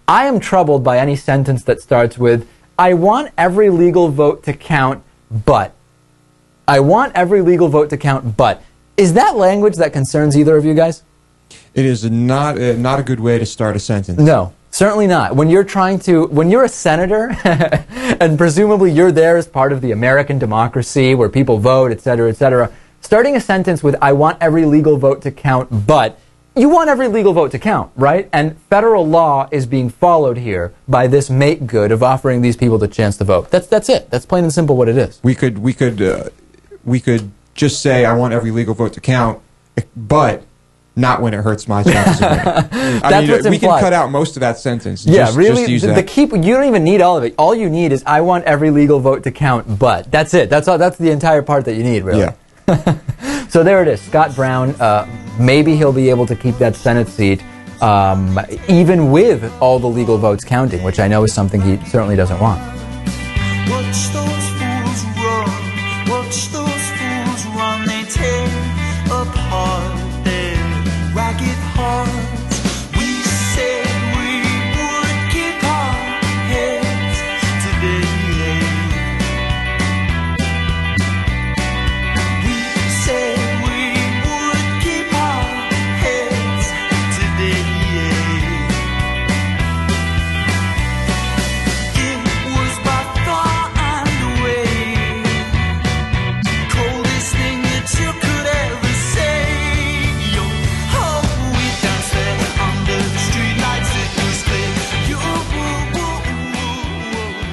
I 0.06 0.26
am 0.26 0.40
troubled 0.40 0.84
by 0.84 0.98
any 0.98 1.16
sentence 1.16 1.64
that 1.64 1.80
starts 1.80 2.18
with, 2.18 2.48
I 2.78 2.94
want 2.94 3.32
every 3.36 3.70
legal 3.70 4.08
vote 4.08 4.42
to 4.44 4.52
count, 4.52 5.02
but. 5.30 5.74
I 6.66 6.80
want 6.80 7.12
every 7.14 7.42
legal 7.42 7.68
vote 7.68 7.90
to 7.90 7.96
count, 7.96 8.36
but. 8.36 8.62
Is 8.96 9.14
that 9.14 9.36
language 9.36 9.76
that 9.76 9.92
concerns 9.92 10.36
either 10.36 10.56
of 10.56 10.64
you 10.64 10.74
guys? 10.74 11.02
It 11.74 11.86
is 11.86 12.08
not 12.10 12.58
uh, 12.58 12.74
not 12.74 13.00
a 13.00 13.02
good 13.02 13.20
way 13.20 13.38
to 13.38 13.46
start 13.46 13.74
a 13.74 13.78
sentence. 13.78 14.18
No, 14.18 14.52
certainly 14.70 15.06
not. 15.06 15.34
When 15.34 15.48
you're 15.48 15.64
trying 15.64 15.98
to, 16.00 16.26
when 16.26 16.50
you're 16.50 16.64
a 16.64 16.68
senator, 16.68 17.34
and 18.20 18.36
presumably 18.36 18.92
you're 18.92 19.12
there 19.12 19.38
as 19.38 19.46
part 19.46 19.72
of 19.72 19.80
the 19.80 19.92
American 19.92 20.38
democracy 20.38 21.14
where 21.14 21.30
people 21.30 21.58
vote, 21.58 21.90
et 21.90 22.00
cetera, 22.02 22.28
et 22.28 22.36
cetera, 22.36 22.70
starting 23.00 23.36
a 23.36 23.40
sentence 23.40 23.82
with, 23.82 23.96
I 24.02 24.12
want 24.12 24.38
every 24.40 24.66
legal 24.66 24.98
vote 24.98 25.22
to 25.22 25.30
count, 25.30 25.86
but, 25.86 26.18
you 26.54 26.68
want 26.68 26.90
every 26.90 27.08
legal 27.08 27.32
vote 27.32 27.50
to 27.52 27.58
count, 27.58 27.90
right? 27.96 28.28
And 28.30 28.58
federal 28.68 29.06
law 29.06 29.48
is 29.50 29.64
being 29.64 29.88
followed 29.88 30.36
here 30.36 30.74
by 30.86 31.06
this 31.06 31.30
make 31.30 31.66
good 31.66 31.90
of 31.90 32.02
offering 32.02 32.42
these 32.42 32.56
people 32.58 32.76
the 32.76 32.88
chance 32.88 33.16
to 33.16 33.24
vote. 33.24 33.50
That's, 33.50 33.66
that's 33.66 33.88
it. 33.88 34.10
That's 34.10 34.26
plain 34.26 34.44
and 34.44 34.52
simple 34.52 34.76
what 34.76 34.88
it 34.88 34.98
is. 34.98 35.18
We 35.22 35.34
could 35.34 35.58
we 35.58 35.72
could 35.72 36.02
uh, 36.02 36.28
we 36.84 37.00
could 37.00 37.30
just 37.54 37.82
say 37.82 38.04
I 38.04 38.14
want 38.14 38.32
every 38.32 38.50
legal 38.50 38.74
vote 38.74 38.92
to 38.94 39.00
count, 39.00 39.40
but 39.96 40.44
not 40.94 41.22
when 41.22 41.32
it 41.32 41.42
hurts 41.42 41.66
my 41.68 41.82
chances 41.82 42.22
of 42.22 42.30
winning. 42.30 42.70
I 43.04 43.20
mean, 43.20 43.30
what's 43.30 43.48
we 43.48 43.58
can 43.58 43.80
cut 43.80 43.92
out 43.92 44.10
most 44.10 44.36
of 44.36 44.40
that 44.40 44.58
sentence. 44.58 45.06
Yeah, 45.06 45.26
just, 45.26 45.36
really. 45.36 45.62
Just 45.62 45.70
use 45.70 45.82
the, 45.82 45.88
that. 45.88 45.96
the 45.96 46.02
key, 46.02 46.22
you 46.22 46.54
don't 46.54 46.66
even 46.66 46.84
need 46.84 47.00
all 47.00 47.16
of 47.16 47.24
it. 47.24 47.34
All 47.38 47.54
you 47.54 47.70
need 47.70 47.92
is 47.92 48.02
I 48.06 48.20
want 48.20 48.44
every 48.44 48.70
legal 48.70 49.00
vote 49.00 49.22
to 49.24 49.30
count, 49.30 49.78
but 49.78 50.10
that's 50.10 50.34
it. 50.34 50.50
That's 50.50 50.68
all. 50.68 50.78
That's 50.78 50.98
the 50.98 51.10
entire 51.10 51.42
part 51.42 51.64
that 51.64 51.74
you 51.74 51.82
need, 51.82 52.04
really. 52.04 52.32
Yeah. 52.68 52.98
So 53.52 53.62
there 53.62 53.82
it 53.82 53.88
is. 53.88 54.00
Scott 54.00 54.34
Brown. 54.34 54.70
Uh, 54.80 55.06
maybe 55.38 55.76
he'll 55.76 55.92
be 55.92 56.08
able 56.08 56.24
to 56.24 56.34
keep 56.34 56.56
that 56.56 56.74
Senate 56.74 57.06
seat, 57.06 57.44
um, 57.82 58.40
even 58.66 59.10
with 59.10 59.44
all 59.60 59.78
the 59.78 59.86
legal 59.86 60.16
votes 60.16 60.42
counting, 60.42 60.82
which 60.82 60.98
I 60.98 61.06
know 61.06 61.22
is 61.22 61.34
something 61.34 61.60
he 61.60 61.76
certainly 61.84 62.16
doesn't 62.16 62.40
want. 62.40 62.62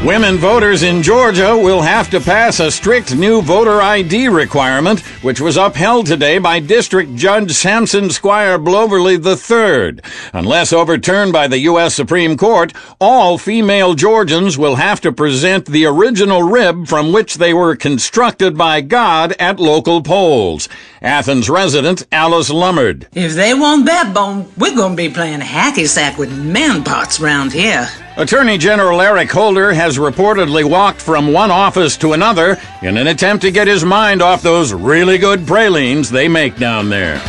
Women 0.06 0.38
voters 0.38 0.84
in 0.84 1.04
Georgia 1.04 1.58
will 1.58 1.82
have 1.82 2.10
to 2.12 2.22
pass 2.22 2.62
a 2.62 2.72
strict 2.72 3.14
new 3.14 3.42
voter 3.42 3.82
ID 3.82 4.30
requirement, 4.30 5.02
which 5.22 5.42
was 5.42 5.58
upheld 5.58 6.06
today 6.06 6.38
by 6.38 6.62
District 6.62 7.14
Judge 7.18 7.52
Samson 7.52 8.10
Squire 8.10 8.58
Bloverly 8.58 9.16
III. 9.16 10.00
Unless 10.32 10.72
overturned 10.72 11.34
by 11.34 11.50
the 11.50 11.60
U.S. 11.60 11.96
Supreme 11.96 12.38
Court, 12.38 12.72
all 13.02 13.38
female 13.38 13.94
Georgians 13.94 14.58
will 14.58 14.76
have 14.76 15.02
to 15.02 15.12
present 15.12 15.66
the 15.66 15.86
original 15.86 16.44
rib 16.44 16.88
from 16.88 17.12
which 17.12 17.36
they 17.36 17.54
were 17.54 17.76
constructed 17.76 18.58
by 18.58 18.80
God 18.80 19.34
at 19.38 19.60
local 19.60 20.02
polls. 20.02 20.70
Athens 21.02 21.50
resident 21.50 22.08
Alice 22.10 22.50
Lummard. 22.50 23.08
If 23.16 23.34
they 23.34 23.54
want 23.54 23.86
backbone, 23.86 24.50
we're 24.58 24.78
gonna 24.78 24.96
be 24.96 25.10
playing 25.10 25.42
hacky 25.42 25.90
sack 25.90 26.18
with 26.18 26.32
man 26.32 26.86
parts 26.86 27.20
round 27.20 27.52
here. 27.52 27.90
Attorney 28.20 28.58
General 28.58 29.00
Eric 29.00 29.32
Holder 29.32 29.72
has 29.72 29.98
reportedly 29.98 30.70
walked 30.70 31.02
from 31.02 31.32
one 31.32 31.52
office 31.52 31.96
to 31.96 32.12
another 32.12 32.58
in 32.82 32.98
an 32.98 33.08
attempt 33.08 33.44
to 33.44 33.50
get 33.50 33.66
his 33.66 33.86
mind 33.86 34.22
off 34.22 34.42
those 34.42 34.74
really 34.74 35.18
good 35.18 35.48
pralines 35.48 36.10
they 36.10 36.28
make 36.28 36.58
down 36.58 36.90
there. 36.90 37.22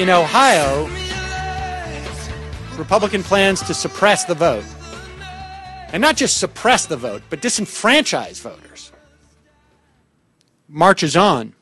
In 0.00 0.08
Ohio, 0.08 0.88
Republican 2.78 3.22
plans 3.22 3.60
to 3.62 3.74
suppress 3.74 4.24
the 4.24 4.34
vote. 4.34 4.64
And 5.92 6.00
not 6.00 6.16
just 6.16 6.38
suppress 6.38 6.86
the 6.86 6.96
vote, 6.96 7.22
but 7.28 7.42
disenfranchise 7.42 8.40
voters. 8.40 8.92
Marches 10.68 11.16
on. 11.16 11.54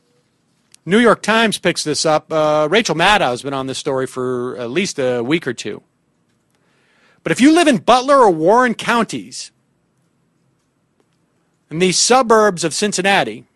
New 0.87 0.99
York 0.99 1.21
Times 1.21 1.59
picks 1.59 1.83
this 1.83 2.07
up. 2.07 2.33
Uh, 2.33 2.69
Rachel 2.71 2.95
Maddow 2.95 3.31
has 3.31 3.43
been 3.43 3.55
on 3.55 3.67
this 3.67 3.79
story 3.79 4.07
for 4.07 4.57
at 4.57 4.71
least 4.71 5.01
a 5.01 5.21
week 5.21 5.47
or 5.47 5.53
two. 5.53 5.83
But 7.25 7.33
if 7.33 7.41
you 7.41 7.53
live 7.53 7.67
in 7.67 7.79
Butler 7.79 8.19
or 8.19 8.31
Warren 8.31 8.75
counties, 8.75 9.51
in 11.71 11.81
these 11.81 11.99
suburbs 11.99 12.63
of 12.63 12.73
Cincinnati, 12.73 13.47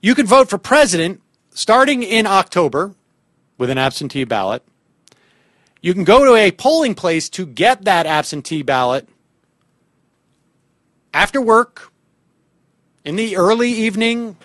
you 0.00 0.14
can 0.14 0.26
vote 0.26 0.48
for 0.48 0.58
president 0.58 1.20
starting 1.56 2.02
in 2.02 2.26
October 2.26 2.94
with 3.56 3.70
an 3.70 3.78
absentee 3.78 4.24
ballot. 4.24 4.62
You 5.80 5.94
can 5.94 6.04
go 6.04 6.22
to 6.26 6.34
a 6.34 6.52
polling 6.52 6.94
place 6.94 7.30
to 7.30 7.46
get 7.46 7.86
that 7.86 8.04
absentee 8.04 8.62
ballot 8.62 9.08
after 11.14 11.40
work, 11.40 11.90
in 13.06 13.16
the 13.16 13.38
early 13.38 13.70
evening 13.70 14.36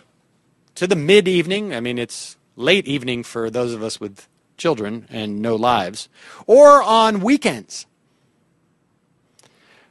to 0.76 0.88
the 0.88 0.96
mid 0.96 1.28
evening. 1.28 1.76
I 1.76 1.82
mean, 1.82 1.98
it's 1.98 2.38
late 2.56 2.88
evening 2.88 3.24
for 3.24 3.50
those 3.50 3.74
of 3.74 3.84
us 3.84 4.00
with 4.00 4.30
children 4.56 5.06
and 5.10 5.42
no 5.42 5.56
lives, 5.58 6.08
or 6.48 6.82
on 6.82 7.20
weekends. 7.20 7.88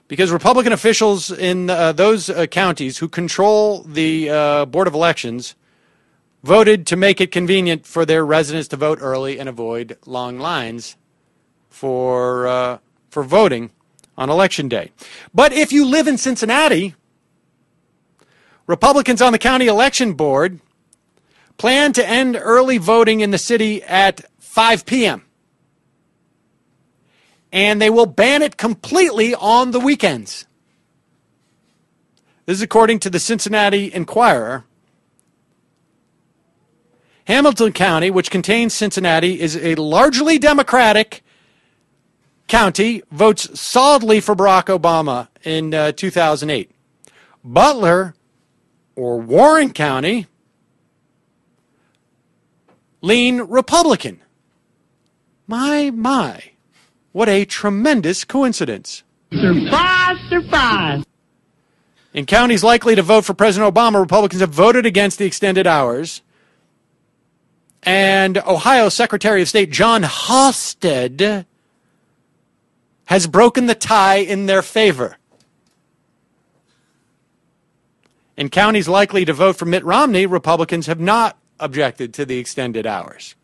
Because 0.08 0.30
Republican 0.30 0.72
officials 0.72 1.30
in 1.30 1.68
uh, 1.68 1.92
those 1.92 2.30
uh, 2.30 2.46
counties 2.46 2.96
who 2.96 3.08
control 3.08 3.82
the 3.82 4.30
uh, 4.30 4.64
Board 4.64 4.88
of 4.88 4.94
Elections 4.94 5.54
voted 6.42 6.86
to 6.86 6.96
make 6.96 7.20
it 7.20 7.30
convenient 7.30 7.86
for 7.86 8.04
their 8.04 8.24
residents 8.24 8.68
to 8.68 8.76
vote 8.76 8.98
early 9.00 9.38
and 9.38 9.48
avoid 9.48 9.98
long 10.06 10.38
lines 10.38 10.96
for 11.68 12.46
uh, 12.46 12.78
for 13.10 13.22
voting 13.22 13.70
on 14.16 14.30
election 14.30 14.68
day. 14.68 14.92
But 15.34 15.52
if 15.52 15.72
you 15.72 15.86
live 15.86 16.06
in 16.06 16.18
Cincinnati, 16.18 16.94
Republicans 18.66 19.20
on 19.20 19.32
the 19.32 19.38
county 19.38 19.66
election 19.66 20.14
board 20.14 20.60
plan 21.56 21.92
to 21.92 22.06
end 22.06 22.38
early 22.40 22.78
voting 22.78 23.20
in 23.20 23.32
the 23.32 23.38
city 23.38 23.82
at 23.82 24.24
5 24.38 24.86
p.m. 24.86 25.24
And 27.52 27.82
they 27.82 27.90
will 27.90 28.06
ban 28.06 28.42
it 28.42 28.56
completely 28.56 29.34
on 29.34 29.72
the 29.72 29.80
weekends. 29.80 30.46
This 32.46 32.58
is 32.58 32.62
according 32.62 33.00
to 33.00 33.10
the 33.10 33.18
Cincinnati 33.18 33.92
Enquirer. 33.92 34.64
Hamilton 37.30 37.72
County, 37.72 38.10
which 38.10 38.28
contains 38.28 38.74
Cincinnati, 38.74 39.40
is 39.40 39.56
a 39.56 39.76
largely 39.76 40.36
Democratic 40.36 41.22
county, 42.48 43.04
votes 43.12 43.60
solidly 43.60 44.18
for 44.18 44.34
Barack 44.34 44.64
Obama 44.64 45.28
in 45.44 45.72
uh, 45.72 45.92
2008. 45.92 46.72
Butler, 47.44 48.16
or 48.96 49.20
Warren 49.20 49.72
County, 49.72 50.26
lean 53.00 53.42
Republican. 53.42 54.20
My, 55.46 55.92
my, 55.92 56.42
what 57.12 57.28
a 57.28 57.44
tremendous 57.44 58.24
coincidence. 58.24 59.04
Surprise, 59.32 60.18
surprise. 60.28 61.04
In 62.12 62.26
counties 62.26 62.64
likely 62.64 62.96
to 62.96 63.02
vote 63.02 63.24
for 63.24 63.34
President 63.34 63.72
Obama, 63.72 64.00
Republicans 64.00 64.40
have 64.40 64.50
voted 64.50 64.84
against 64.84 65.18
the 65.18 65.26
extended 65.26 65.68
hours. 65.68 66.22
And 67.82 68.38
Ohio 68.38 68.88
Secretary 68.88 69.42
of 69.42 69.48
State 69.48 69.70
Jon 69.70 70.02
Husted 70.02 71.46
has 73.06 73.26
broken 73.26 73.66
the 73.66 73.74
tie 73.74 74.16
in 74.16 74.46
their 74.46 74.62
favor. 74.62 75.16
In 78.36 78.48
counties 78.48 78.88
likely 78.88 79.24
to 79.24 79.32
vote 79.32 79.56
for 79.56 79.64
Mitt 79.64 79.84
Romney, 79.84 80.26
Republicans 80.26 80.86
have 80.86 81.00
not 81.00 81.36
objected 81.58 82.14
to 82.14 82.24
the 82.24 82.38
extended 82.38 82.86
hours. 82.86 83.34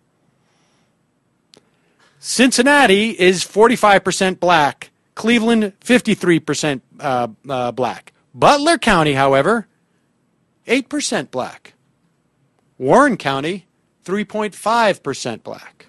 Cincinnati 2.18 3.10
is 3.10 3.44
45% 3.44 4.40
black, 4.40 4.90
Cleveland 5.14 5.72
53% 5.80 6.80
uh, 6.98 7.28
uh, 7.48 7.72
black. 7.72 8.12
Butler 8.34 8.78
County, 8.78 9.12
however, 9.12 9.66
8% 10.66 11.30
black. 11.30 11.74
Warren 12.78 13.16
County, 13.16 13.66
3.5% 14.06 15.42
black. 15.42 15.86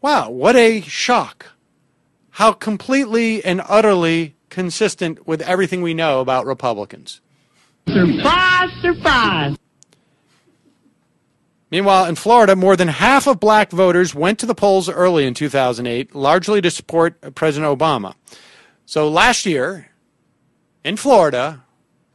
Wow, 0.00 0.30
what 0.30 0.56
a 0.56 0.80
shock. 0.80 1.46
How 2.30 2.52
completely 2.52 3.44
and 3.44 3.62
utterly 3.68 4.34
consistent 4.48 5.26
with 5.26 5.42
everything 5.42 5.82
we 5.82 5.94
know 5.94 6.20
about 6.20 6.46
Republicans. 6.46 7.20
Surprise, 7.86 8.70
surprise. 8.80 9.56
Meanwhile, 11.70 12.06
in 12.06 12.14
Florida, 12.14 12.56
more 12.56 12.76
than 12.76 12.88
half 12.88 13.26
of 13.26 13.40
black 13.40 13.70
voters 13.70 14.14
went 14.14 14.38
to 14.38 14.46
the 14.46 14.54
polls 14.54 14.88
early 14.88 15.26
in 15.26 15.34
2008, 15.34 16.14
largely 16.14 16.60
to 16.60 16.70
support 16.70 17.34
President 17.34 17.78
Obama. 17.78 18.14
So 18.86 19.08
last 19.08 19.44
year, 19.44 19.90
in 20.84 20.96
Florida, 20.96 21.64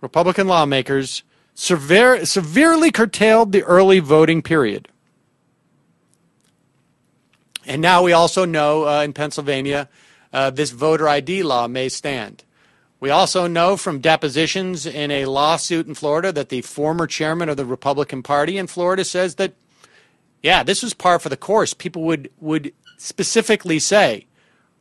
Republican 0.01 0.47
lawmakers 0.47 1.23
severe, 1.59 2.25
severely 2.25 2.89
curtailed 2.89 3.51
the 3.51 3.63
early 3.63 3.99
voting 3.99 4.41
period. 4.41 4.87
And 7.65 7.81
now 7.81 8.01
we 8.01 8.13
also 8.13 8.45
know 8.45 8.87
uh, 8.87 9.03
in 9.03 9.11
Pennsylvania, 9.11 9.89
uh, 10.31 10.51
this 10.51 10.71
voter 10.71 11.09
ID 11.09 11.43
law 11.43 11.67
may 11.67 11.89
stand. 11.89 12.45
We 13.01 13.09
also 13.09 13.45
know 13.45 13.75
from 13.75 13.99
depositions 13.99 14.85
in 14.85 15.11
a 15.11 15.25
lawsuit 15.25 15.85
in 15.85 15.95
Florida 15.95 16.31
that 16.31 16.47
the 16.47 16.61
former 16.61 17.07
chairman 17.07 17.49
of 17.49 17.57
the 17.57 17.65
Republican 17.65 18.23
Party 18.23 18.57
in 18.57 18.67
Florida 18.67 19.03
says 19.03 19.35
that, 19.35 19.53
yeah, 20.41 20.63
this 20.63 20.81
was 20.81 20.93
par 20.93 21.19
for 21.19 21.27
the 21.27 21.37
course. 21.37 21.73
People 21.73 22.03
would, 22.03 22.31
would 22.39 22.73
specifically 22.97 23.79
say, 23.79 24.27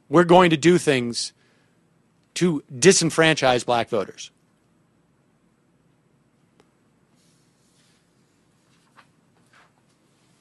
we're 0.08 0.24
going 0.24 0.50
to 0.50 0.56
do 0.56 0.78
things 0.78 1.32
to 2.34 2.62
disenfranchise 2.72 3.66
black 3.66 3.88
voters. 3.88 4.30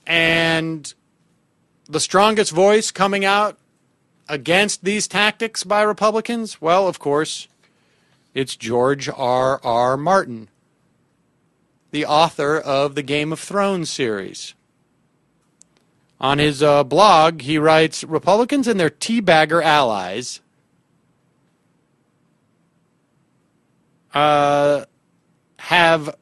And 0.08 0.92
the 1.86 2.00
strongest 2.00 2.52
voice 2.52 2.92
coming 2.92 3.26
out 3.26 3.58
against 4.30 4.84
these 4.84 5.08
tactics 5.08 5.64
by 5.64 5.82
Republicans? 5.82 6.62
Well, 6.62 6.88
of 6.88 6.98
course, 6.98 7.48
it's 8.34 8.56
George 8.56 9.10
R. 9.10 9.60
R. 9.64 9.98
Martin, 9.98 10.50
the 11.92 12.06
author 12.06 12.58
of 12.58 12.96
the 12.96 13.04
Game 13.04 13.32
of 13.32 13.40
Thrones 13.40 13.92
series. 13.92 14.54
On 16.20 16.40
his 16.40 16.64
uh, 16.64 16.84
blog, 16.84 17.42
he 17.42 17.60
writes 17.60 18.04
Republicans 18.04 18.68
and 18.68 18.80
their 18.80 18.90
teabagger 18.90 19.64
allies 19.64 20.40
uh, 24.14 24.86
have 25.60 26.16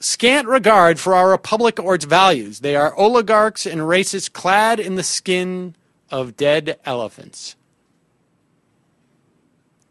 scant 0.00 0.48
regard 0.48 0.98
for 0.98 1.14
our 1.14 1.30
republic 1.30 1.78
or 1.78 1.94
its 1.94 2.04
values. 2.04 2.60
They 2.60 2.76
are 2.76 2.96
oligarchs 2.96 3.66
and 3.66 3.80
racists 3.82 4.32
clad 4.32 4.80
in 4.80 4.94
the 4.94 5.02
skin 5.02 5.74
of 6.10 6.36
dead 6.36 6.78
elephants. 6.84 7.56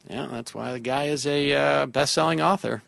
Yeah, 0.09 0.27
that's 0.31 0.53
why 0.53 0.71
the 0.71 0.79
guy 0.79 1.05
is 1.05 1.27
a 1.27 1.53
uh, 1.53 1.85
best 1.85 2.13
selling 2.13 2.41
author. 2.41 2.81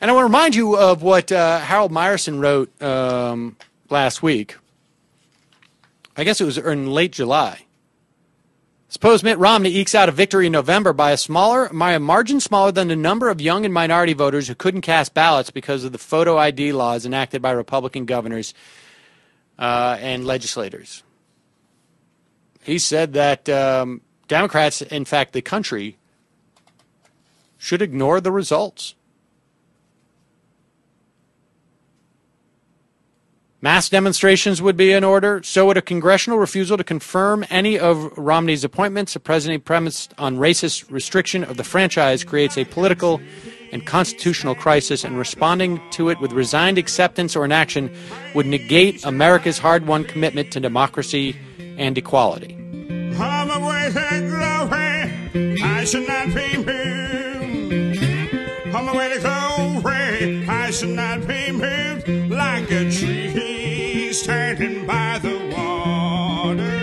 And 0.00 0.10
I 0.10 0.14
want 0.14 0.22
to 0.22 0.28
remind 0.28 0.54
you 0.54 0.76
of 0.76 1.02
what 1.02 1.32
uh, 1.32 1.58
Harold 1.58 1.90
Meyerson 1.90 2.40
wrote 2.40 2.82
um, 2.82 3.56
last 3.88 4.22
week. 4.22 4.56
I 6.16 6.24
guess 6.24 6.40
it 6.40 6.44
was 6.44 6.58
in 6.58 6.90
late 6.90 7.12
July. 7.12 7.65
Suppose 8.88 9.22
Mitt 9.22 9.38
Romney 9.38 9.74
ekes 9.76 9.94
out 9.94 10.08
a 10.08 10.12
victory 10.12 10.46
in 10.46 10.52
November 10.52 10.92
by 10.92 11.10
a 11.10 11.16
smaller, 11.16 11.68
by 11.72 11.92
a 11.92 12.00
margin 12.00 12.40
smaller 12.40 12.72
than 12.72 12.88
the 12.88 12.96
number 12.96 13.28
of 13.28 13.40
young 13.40 13.64
and 13.64 13.74
minority 13.74 14.12
voters 14.12 14.48
who 14.48 14.54
couldn't 14.54 14.82
cast 14.82 15.12
ballots 15.12 15.50
because 15.50 15.84
of 15.84 15.92
the 15.92 15.98
photo 15.98 16.38
ID 16.38 16.72
laws 16.72 17.04
enacted 17.04 17.42
by 17.42 17.50
Republican 17.50 18.04
governors 18.04 18.54
uh, 19.58 19.96
and 20.00 20.24
legislators. 20.24 21.02
He 22.62 22.78
said 22.78 23.12
that 23.12 23.48
um, 23.48 24.00
Democrats, 24.26 24.82
in 24.82 25.04
fact, 25.04 25.32
the 25.32 25.42
country, 25.42 25.98
should 27.56 27.80
ignore 27.80 28.20
the 28.20 28.32
results. 28.32 28.95
Mass 33.66 33.88
demonstrations 33.88 34.62
would 34.62 34.76
be 34.76 34.92
in 34.92 35.02
order. 35.02 35.42
So 35.42 35.66
would 35.66 35.76
a 35.76 35.82
congressional 35.82 36.38
refusal 36.38 36.76
to 36.76 36.84
confirm 36.84 37.44
any 37.50 37.76
of 37.76 38.16
Romney's 38.16 38.62
appointments. 38.62 39.16
A 39.16 39.18
president 39.18 39.64
premised 39.64 40.14
on 40.18 40.36
racist 40.36 40.88
restriction 40.88 41.42
of 41.42 41.56
the 41.56 41.64
franchise 41.64 42.22
creates 42.22 42.56
a 42.56 42.64
political 42.64 43.20
and 43.72 43.84
constitutional 43.84 44.54
crisis, 44.54 45.02
and 45.02 45.18
responding 45.18 45.80
to 45.90 46.10
it 46.10 46.20
with 46.20 46.30
resigned 46.30 46.78
acceptance 46.78 47.34
or 47.34 47.44
inaction 47.44 47.92
would 48.36 48.46
negate 48.46 49.04
America's 49.04 49.58
hard 49.58 49.88
won 49.88 50.04
commitment 50.04 50.52
to 50.52 50.60
democracy 50.60 51.34
and 51.76 51.98
equality. 51.98 52.54
Moved. 56.58 57.16
I'm 58.72 58.86
away 58.86 59.08
to 59.12 59.18
glory. 59.18 60.46
I 60.48 60.70
should 60.70 60.90
not 60.90 61.26
be 61.26 61.50
moved 61.50 62.06
like 62.30 62.70
a 62.70 62.88
tree 62.92 63.25
standing 64.16 64.86
by 64.86 65.18
the 65.18 65.36
water. 65.54 66.75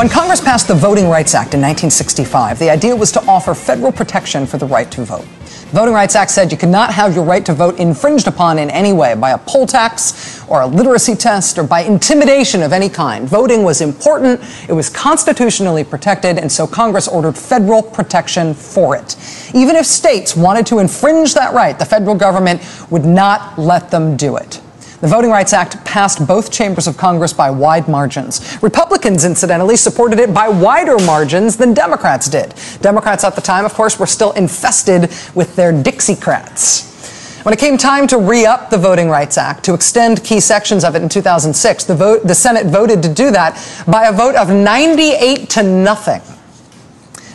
When 0.00 0.08
Congress 0.08 0.40
passed 0.40 0.66
the 0.66 0.74
Voting 0.74 1.10
Rights 1.10 1.34
Act 1.34 1.52
in 1.52 1.60
1965, 1.60 2.58
the 2.58 2.70
idea 2.70 2.96
was 2.96 3.12
to 3.12 3.22
offer 3.26 3.52
federal 3.52 3.92
protection 3.92 4.46
for 4.46 4.56
the 4.56 4.64
right 4.64 4.90
to 4.92 5.04
vote. 5.04 5.26
The 5.44 5.76
Voting 5.76 5.92
Rights 5.92 6.16
Act 6.16 6.30
said 6.30 6.50
you 6.50 6.56
could 6.56 6.70
not 6.70 6.90
have 6.90 7.14
your 7.14 7.22
right 7.22 7.44
to 7.44 7.52
vote 7.52 7.78
infringed 7.78 8.26
upon 8.26 8.58
in 8.58 8.70
any 8.70 8.94
way 8.94 9.14
by 9.14 9.32
a 9.32 9.38
poll 9.38 9.66
tax 9.66 10.42
or 10.48 10.62
a 10.62 10.66
literacy 10.66 11.14
test 11.14 11.58
or 11.58 11.64
by 11.64 11.80
intimidation 11.82 12.62
of 12.62 12.72
any 12.72 12.88
kind. 12.88 13.28
Voting 13.28 13.62
was 13.62 13.82
important, 13.82 14.40
it 14.70 14.72
was 14.72 14.88
constitutionally 14.88 15.84
protected, 15.84 16.38
and 16.38 16.50
so 16.50 16.66
Congress 16.66 17.06
ordered 17.06 17.36
federal 17.36 17.82
protection 17.82 18.54
for 18.54 18.96
it. 18.96 19.18
Even 19.54 19.76
if 19.76 19.84
states 19.84 20.34
wanted 20.34 20.66
to 20.68 20.78
infringe 20.78 21.34
that 21.34 21.52
right, 21.52 21.78
the 21.78 21.84
federal 21.84 22.14
government 22.14 22.62
would 22.88 23.04
not 23.04 23.58
let 23.58 23.90
them 23.90 24.16
do 24.16 24.38
it. 24.38 24.62
The 25.00 25.08
Voting 25.08 25.30
Rights 25.30 25.54
Act 25.54 25.82
passed 25.86 26.26
both 26.26 26.52
chambers 26.52 26.86
of 26.86 26.98
Congress 26.98 27.32
by 27.32 27.50
wide 27.50 27.88
margins. 27.88 28.62
Republicans, 28.62 29.24
incidentally, 29.24 29.76
supported 29.76 30.18
it 30.18 30.34
by 30.34 30.46
wider 30.46 30.98
margins 30.98 31.56
than 31.56 31.72
Democrats 31.72 32.28
did. 32.28 32.54
Democrats 32.82 33.24
at 33.24 33.34
the 33.34 33.40
time, 33.40 33.64
of 33.64 33.72
course, 33.72 33.98
were 33.98 34.06
still 34.06 34.32
infested 34.32 35.04
with 35.34 35.56
their 35.56 35.72
Dixiecrats. 35.72 37.44
When 37.46 37.54
it 37.54 37.58
came 37.58 37.78
time 37.78 38.06
to 38.08 38.18
re 38.18 38.44
up 38.44 38.68
the 38.68 38.76
Voting 38.76 39.08
Rights 39.08 39.38
Act, 39.38 39.64
to 39.64 39.72
extend 39.72 40.22
key 40.22 40.38
sections 40.38 40.84
of 40.84 40.94
it 40.94 41.00
in 41.00 41.08
2006, 41.08 41.84
the, 41.84 41.94
vote, 41.94 42.26
the 42.26 42.34
Senate 42.34 42.66
voted 42.66 43.02
to 43.02 43.08
do 43.08 43.30
that 43.30 43.56
by 43.88 44.04
a 44.04 44.12
vote 44.12 44.34
of 44.34 44.50
98 44.50 45.48
to 45.48 45.62
nothing. 45.62 46.20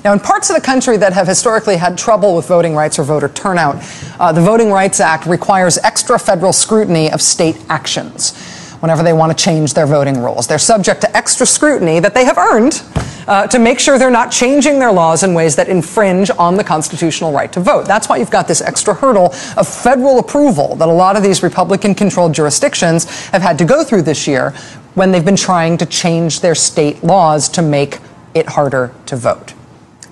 Now, 0.05 0.13
in 0.13 0.19
parts 0.19 0.51
of 0.51 0.55
the 0.55 0.61
country 0.61 0.97
that 0.97 1.13
have 1.13 1.25
historically 1.25 1.77
had 1.77 1.97
trouble 1.97 2.35
with 2.35 2.47
voting 2.47 2.75
rights 2.75 2.99
or 2.99 3.03
voter 3.03 3.27
turnout, 3.27 3.77
uh, 4.19 4.31
the 4.31 4.39
Voting 4.39 4.69
Rights 4.69 4.99
Act 4.99 5.25
requires 5.25 5.79
extra 5.79 6.19
federal 6.19 6.53
scrutiny 6.53 7.11
of 7.11 7.23
state 7.23 7.57
actions 7.69 8.37
whenever 8.81 9.01
they 9.01 9.13
want 9.13 9.35
to 9.35 9.43
change 9.43 9.73
their 9.73 9.87
voting 9.87 10.21
rules. 10.21 10.45
They're 10.45 10.59
subject 10.59 11.01
to 11.01 11.17
extra 11.17 11.47
scrutiny 11.47 11.99
that 12.01 12.13
they 12.13 12.23
have 12.23 12.37
earned 12.37 12.83
uh, 13.27 13.47
to 13.47 13.57
make 13.57 13.79
sure 13.79 13.97
they're 13.97 14.11
not 14.11 14.31
changing 14.31 14.77
their 14.77 14.91
laws 14.91 15.23
in 15.23 15.33
ways 15.33 15.55
that 15.55 15.69
infringe 15.69 16.29
on 16.29 16.55
the 16.55 16.63
constitutional 16.63 17.31
right 17.31 17.51
to 17.53 17.59
vote. 17.59 17.87
That's 17.87 18.07
why 18.07 18.17
you've 18.17 18.29
got 18.29 18.47
this 18.47 18.61
extra 18.61 18.93
hurdle 18.93 19.33
of 19.57 19.67
federal 19.67 20.19
approval 20.19 20.75
that 20.75 20.87
a 20.87 20.93
lot 20.93 21.15
of 21.15 21.23
these 21.23 21.41
Republican 21.41 21.95
controlled 21.95 22.35
jurisdictions 22.35 23.05
have 23.29 23.41
had 23.41 23.57
to 23.57 23.65
go 23.65 23.83
through 23.83 24.03
this 24.03 24.27
year 24.27 24.51
when 24.93 25.11
they've 25.11 25.25
been 25.25 25.35
trying 25.35 25.79
to 25.79 25.87
change 25.87 26.41
their 26.41 26.53
state 26.53 27.03
laws 27.03 27.49
to 27.49 27.63
make 27.63 27.97
it 28.35 28.45
harder 28.45 28.93
to 29.07 29.15
vote. 29.15 29.55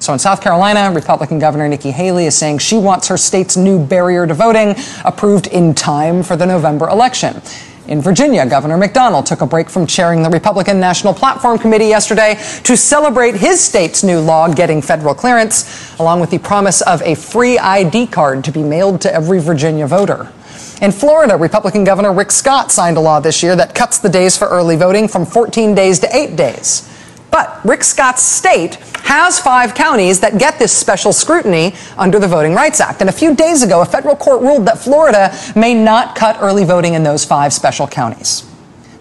So 0.03 0.11
in 0.11 0.19
South 0.19 0.41
Carolina, 0.41 0.91
Republican 0.93 1.39
Governor 1.39 1.69
Nikki 1.69 1.89
Haley 1.89 2.25
is 2.25 2.37
saying 2.37 2.57
she 2.57 2.77
wants 2.77 3.07
her 3.07 3.15
state's 3.15 3.55
new 3.55 3.81
barrier 3.81 4.27
to 4.27 4.33
voting 4.33 4.75
approved 5.05 5.47
in 5.47 5.73
time 5.73 6.23
for 6.23 6.35
the 6.35 6.45
November 6.45 6.89
election. 6.89 7.41
In 7.87 8.01
Virginia, 8.01 8.45
Governor 8.45 8.77
McDonnell 8.77 9.25
took 9.25 9.39
a 9.39 9.45
break 9.45 9.69
from 9.69 9.87
chairing 9.87 10.21
the 10.21 10.29
Republican 10.29 10.77
National 10.77 11.13
Platform 11.13 11.57
Committee 11.57 11.87
yesterday 11.87 12.35
to 12.63 12.75
celebrate 12.75 13.35
his 13.35 13.63
state's 13.63 14.03
new 14.03 14.19
law 14.19 14.53
getting 14.53 14.81
federal 14.81 15.15
clearance, 15.15 15.97
along 15.99 16.19
with 16.19 16.31
the 16.31 16.37
promise 16.37 16.81
of 16.81 17.01
a 17.03 17.15
free 17.15 17.57
ID 17.57 18.07
card 18.07 18.43
to 18.43 18.51
be 18.51 18.61
mailed 18.61 18.99
to 18.99 19.13
every 19.13 19.39
Virginia 19.39 19.87
voter. 19.87 20.29
In 20.81 20.91
Florida, 20.91 21.37
Republican 21.37 21.85
Governor 21.85 22.11
Rick 22.11 22.33
Scott 22.33 22.73
signed 22.73 22.97
a 22.97 22.99
law 22.99 23.21
this 23.21 23.41
year 23.41 23.55
that 23.55 23.73
cuts 23.73 23.99
the 23.99 24.09
days 24.09 24.37
for 24.37 24.49
early 24.49 24.75
voting 24.75 25.07
from 25.07 25.25
14 25.25 25.73
days 25.73 25.99
to 25.99 26.13
8 26.13 26.35
days. 26.35 26.89
But 27.33 27.65
Rick 27.65 27.83
Scott's 27.83 28.21
state 28.21 28.75
has 29.05 29.39
five 29.39 29.73
counties 29.73 30.19
that 30.19 30.37
get 30.37 30.59
this 30.59 30.71
special 30.71 31.11
scrutiny 31.11 31.73
under 31.97 32.19
the 32.19 32.27
Voting 32.27 32.53
Rights 32.53 32.79
Act. 32.79 33.01
And 33.01 33.09
a 33.09 33.13
few 33.13 33.35
days 33.35 33.63
ago, 33.63 33.81
a 33.81 33.85
federal 33.85 34.15
court 34.15 34.41
ruled 34.41 34.67
that 34.67 34.77
Florida 34.77 35.35
may 35.55 35.73
not 35.73 36.15
cut 36.15 36.37
early 36.43 36.63
voting 36.63 36.93
in 36.93 37.01
those 37.01 37.25
five 37.25 37.51
special 37.51 37.87
counties. 37.87 38.47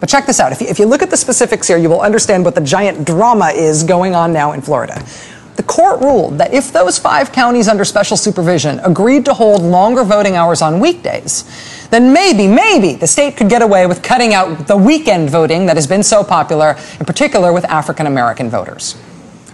But 0.00 0.08
check 0.08 0.24
this 0.24 0.40
out. 0.40 0.50
If 0.50 0.62
you, 0.62 0.66
if 0.66 0.78
you 0.78 0.86
look 0.86 1.02
at 1.02 1.10
the 1.10 1.16
specifics 1.18 1.68
here, 1.68 1.76
you 1.76 1.90
will 1.90 2.00
understand 2.00 2.42
what 2.42 2.54
the 2.54 2.62
giant 2.62 3.06
drama 3.06 3.50
is 3.54 3.84
going 3.84 4.14
on 4.14 4.32
now 4.32 4.52
in 4.52 4.62
Florida. 4.62 5.04
The 5.56 5.62
court 5.62 6.00
ruled 6.00 6.38
that 6.38 6.54
if 6.54 6.72
those 6.72 6.98
five 6.98 7.32
counties 7.32 7.68
under 7.68 7.84
special 7.84 8.16
supervision 8.16 8.80
agreed 8.80 9.26
to 9.26 9.34
hold 9.34 9.60
longer 9.60 10.04
voting 10.04 10.36
hours 10.36 10.62
on 10.62 10.80
weekdays, 10.80 11.44
then 11.92 12.10
maybe, 12.10 12.48
maybe 12.48 12.94
the 12.94 13.06
state 13.06 13.36
could 13.36 13.50
get 13.50 13.60
away 13.60 13.86
with 13.86 14.02
cutting 14.02 14.32
out 14.32 14.66
the 14.66 14.76
weekend 14.76 15.28
voting 15.28 15.66
that 15.66 15.76
has 15.76 15.86
been 15.86 16.02
so 16.02 16.24
popular, 16.24 16.74
in 16.98 17.04
particular 17.04 17.52
with 17.52 17.66
African 17.66 18.06
American 18.06 18.48
voters. 18.48 18.96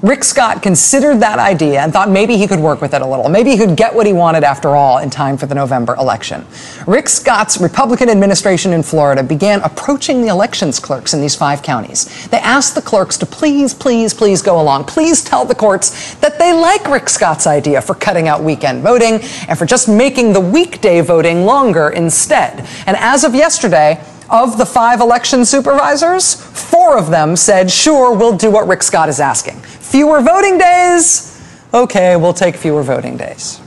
Rick 0.03 0.23
Scott 0.23 0.63
considered 0.63 1.21
that 1.21 1.41
idea 1.41 1.81
and 1.81 1.93
thought 1.93 2.09
maybe 2.09 2.37
he 2.37 2.47
could 2.47 2.61
work 2.61 2.81
with 2.81 2.95
it 2.95 3.03
a 3.03 3.07
little. 3.07 3.29
Maybe 3.29 3.51
he 3.51 3.57
could 3.57 3.77
get 3.77 3.93
what 3.93 4.07
he 4.07 4.13
wanted 4.13 4.45
after 4.45 4.77
all 4.77 4.99
in 4.99 5.11
time 5.11 5.37
for 5.37 5.47
the 5.47 5.57
November 5.57 5.97
election. 5.97 6.47
Rick 6.87 7.09
Scott's 7.09 7.61
Republican 7.61 8.09
administration 8.09 8.73
in 8.73 8.85
Florida 8.85 9.25
began 9.25 9.61
approaching 9.63 10.23
the 10.23 10.29
elections 10.29 10.79
clerks 10.79 11.15
in 11.15 11.21
these 11.21 11.35
five 11.35 11.63
counties. 11.63 12.29
They 12.29 12.39
asked 12.39 12.77
the 12.77 12.83
clerks 12.83 13.17
to 13.19 13.27
please, 13.27 13.75
please, 13.75 14.15
please 14.15 14.41
go 14.41 14.61
along. 14.61 14.85
Please 14.85 15.25
tell 15.25 15.45
the 15.45 15.55
courts 15.55 16.15
that 16.17 16.39
they 16.39 16.53
like 16.53 16.87
Rick 16.87 17.09
Scott's 17.09 17.49
idea 17.49 17.83
for 17.83 17.95
cutting 17.95 18.29
out 18.29 18.43
weekend 18.43 18.83
voting 18.83 19.15
and 19.49 19.59
for 19.59 19.67
just 19.67 19.89
making 19.89 20.33
the 20.33 20.41
weekday 20.41 21.01
voting 21.01 21.45
longer 21.45 21.91
instead. 21.91 22.65
And 22.87 22.97
as 22.97 23.25
of 23.25 23.35
yesterday, 23.35 24.01
of 24.31 24.59
the 24.59 24.67
five 24.67 25.01
election 25.01 25.45
supervisors, 25.45 26.35
four 26.35 26.99
of 26.99 27.11
them 27.11 27.37
said, 27.37 27.71
sure, 27.71 28.17
we'll 28.17 28.37
do 28.37 28.51
what 28.51 28.67
Rick 28.67 28.83
Scott 28.83 29.09
is 29.09 29.21
asking. 29.21 29.61
Fewer 29.61 30.21
voting 30.21 30.59
days? 30.59 31.41
Okay, 31.73 32.17
we'll 32.17 32.35
take 32.35 32.57
fewer 32.57 32.83
voting 32.83 33.17
days. 33.17 33.61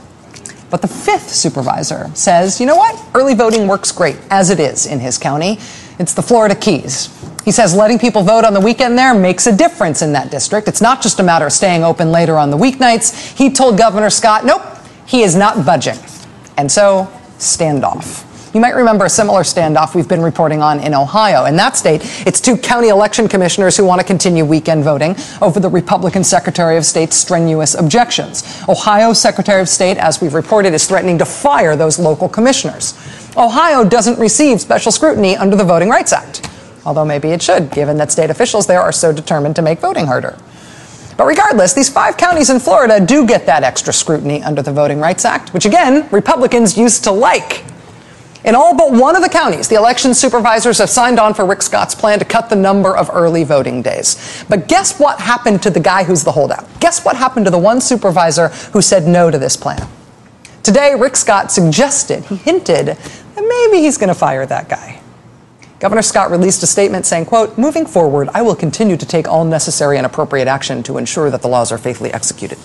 But 0.70 0.80
the 0.80 0.88
fifth 0.88 1.28
supervisor 1.28 2.10
says, 2.14 2.58
you 2.58 2.66
know 2.66 2.76
what? 2.76 2.98
Early 3.14 3.34
voting 3.34 3.68
works 3.68 3.92
great 3.92 4.16
as 4.30 4.50
it 4.50 4.58
is 4.58 4.86
in 4.86 5.00
his 5.00 5.18
county. 5.18 5.58
It's 5.98 6.14
the 6.14 6.22
Florida 6.22 6.54
Keys. 6.54 7.10
He 7.44 7.50
says 7.50 7.74
letting 7.74 7.98
people 7.98 8.22
vote 8.22 8.44
on 8.44 8.54
the 8.54 8.60
weekend 8.60 8.96
there 8.96 9.14
makes 9.14 9.46
a 9.46 9.54
difference 9.54 10.00
in 10.00 10.12
that 10.14 10.30
district. 10.30 10.68
It's 10.68 10.80
not 10.80 11.02
just 11.02 11.20
a 11.20 11.22
matter 11.22 11.46
of 11.46 11.52
staying 11.52 11.84
open 11.84 12.10
later 12.10 12.38
on 12.38 12.50
the 12.50 12.56
weeknights. 12.56 13.36
He 13.36 13.50
told 13.50 13.76
Governor 13.76 14.10
Scott, 14.10 14.44
nope, 14.44 14.62
he 15.06 15.22
is 15.22 15.36
not 15.36 15.66
budging. 15.66 15.98
And 16.56 16.70
so, 16.70 17.12
standoff. 17.38 18.31
You 18.54 18.60
might 18.60 18.74
remember 18.74 19.06
a 19.06 19.10
similar 19.10 19.40
standoff 19.44 19.94
we've 19.94 20.08
been 20.08 20.20
reporting 20.20 20.60
on 20.60 20.78
in 20.80 20.92
Ohio. 20.92 21.46
In 21.46 21.56
that 21.56 21.74
state, 21.74 22.02
it's 22.26 22.38
two 22.38 22.58
county 22.58 22.88
election 22.88 23.26
commissioners 23.26 23.78
who 23.78 23.86
want 23.86 24.02
to 24.02 24.06
continue 24.06 24.44
weekend 24.44 24.84
voting 24.84 25.16
over 25.40 25.58
the 25.58 25.70
Republican 25.70 26.22
Secretary 26.22 26.76
of 26.76 26.84
State's 26.84 27.16
strenuous 27.16 27.74
objections. 27.74 28.42
Ohio 28.68 29.14
Secretary 29.14 29.62
of 29.62 29.70
State, 29.70 29.96
as 29.96 30.20
we've 30.20 30.34
reported, 30.34 30.74
is 30.74 30.86
threatening 30.86 31.16
to 31.16 31.24
fire 31.24 31.76
those 31.76 31.98
local 31.98 32.28
commissioners. 32.28 32.92
Ohio 33.38 33.88
doesn't 33.88 34.18
receive 34.18 34.60
special 34.60 34.92
scrutiny 34.92 35.34
under 35.34 35.56
the 35.56 35.64
Voting 35.64 35.88
Rights 35.88 36.12
Act, 36.12 36.46
although 36.84 37.06
maybe 37.06 37.28
it 37.28 37.40
should, 37.40 37.70
given 37.70 37.96
that 37.96 38.12
state 38.12 38.28
officials 38.28 38.66
there 38.66 38.82
are 38.82 38.92
so 38.92 39.14
determined 39.14 39.56
to 39.56 39.62
make 39.62 39.78
voting 39.78 40.04
harder. 40.04 40.38
But 41.16 41.24
regardless, 41.24 41.72
these 41.72 41.88
five 41.88 42.18
counties 42.18 42.50
in 42.50 42.60
Florida 42.60 43.00
do 43.00 43.26
get 43.26 43.46
that 43.46 43.62
extra 43.62 43.94
scrutiny 43.94 44.42
under 44.42 44.60
the 44.60 44.72
Voting 44.72 45.00
Rights 45.00 45.24
Act, 45.24 45.54
which 45.54 45.64
again, 45.64 46.06
Republicans 46.10 46.76
used 46.76 47.04
to 47.04 47.12
like. 47.12 47.64
In 48.44 48.56
all 48.56 48.76
but 48.76 48.90
one 48.90 49.14
of 49.14 49.22
the 49.22 49.28
counties, 49.28 49.68
the 49.68 49.76
election 49.76 50.14
supervisors 50.14 50.78
have 50.78 50.90
signed 50.90 51.20
on 51.20 51.32
for 51.32 51.46
Rick 51.46 51.62
Scott's 51.62 51.94
plan 51.94 52.18
to 52.18 52.24
cut 52.24 52.50
the 52.50 52.56
number 52.56 52.96
of 52.96 53.08
early 53.12 53.44
voting 53.44 53.82
days. 53.82 54.44
But 54.48 54.66
guess 54.66 54.98
what 54.98 55.20
happened 55.20 55.62
to 55.62 55.70
the 55.70 55.78
guy 55.78 56.02
who's 56.02 56.24
the 56.24 56.32
holdout? 56.32 56.66
Guess 56.80 57.04
what 57.04 57.16
happened 57.16 57.46
to 57.46 57.52
the 57.52 57.58
one 57.58 57.80
supervisor 57.80 58.48
who 58.72 58.82
said 58.82 59.06
no 59.06 59.30
to 59.30 59.38
this 59.38 59.56
plan? 59.56 59.88
Today, 60.64 60.94
Rick 60.98 61.14
Scott 61.16 61.52
suggested, 61.52 62.24
he 62.24 62.34
hinted, 62.34 62.86
that 62.86 62.96
maybe 63.36 63.82
he's 63.82 63.96
going 63.96 64.08
to 64.08 64.14
fire 64.14 64.44
that 64.46 64.68
guy. 64.68 65.00
Governor 65.78 66.02
Scott 66.02 66.30
released 66.30 66.62
a 66.64 66.66
statement 66.66 67.06
saying, 67.06 67.26
quote, 67.26 67.56
moving 67.58 67.86
forward, 67.86 68.28
I 68.34 68.42
will 68.42 68.54
continue 68.56 68.96
to 68.96 69.06
take 69.06 69.28
all 69.28 69.44
necessary 69.44 69.96
and 69.96 70.06
appropriate 70.06 70.48
action 70.48 70.82
to 70.84 70.98
ensure 70.98 71.30
that 71.30 71.42
the 71.42 71.48
laws 71.48 71.70
are 71.70 71.78
faithfully 71.78 72.12
executed. 72.12 72.58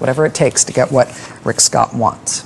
Whatever 0.00 0.24
it 0.26 0.34
takes 0.34 0.64
to 0.64 0.72
get 0.72 0.90
what 0.92 1.08
Rick 1.44 1.60
Scott 1.60 1.94
wants. 1.94 2.44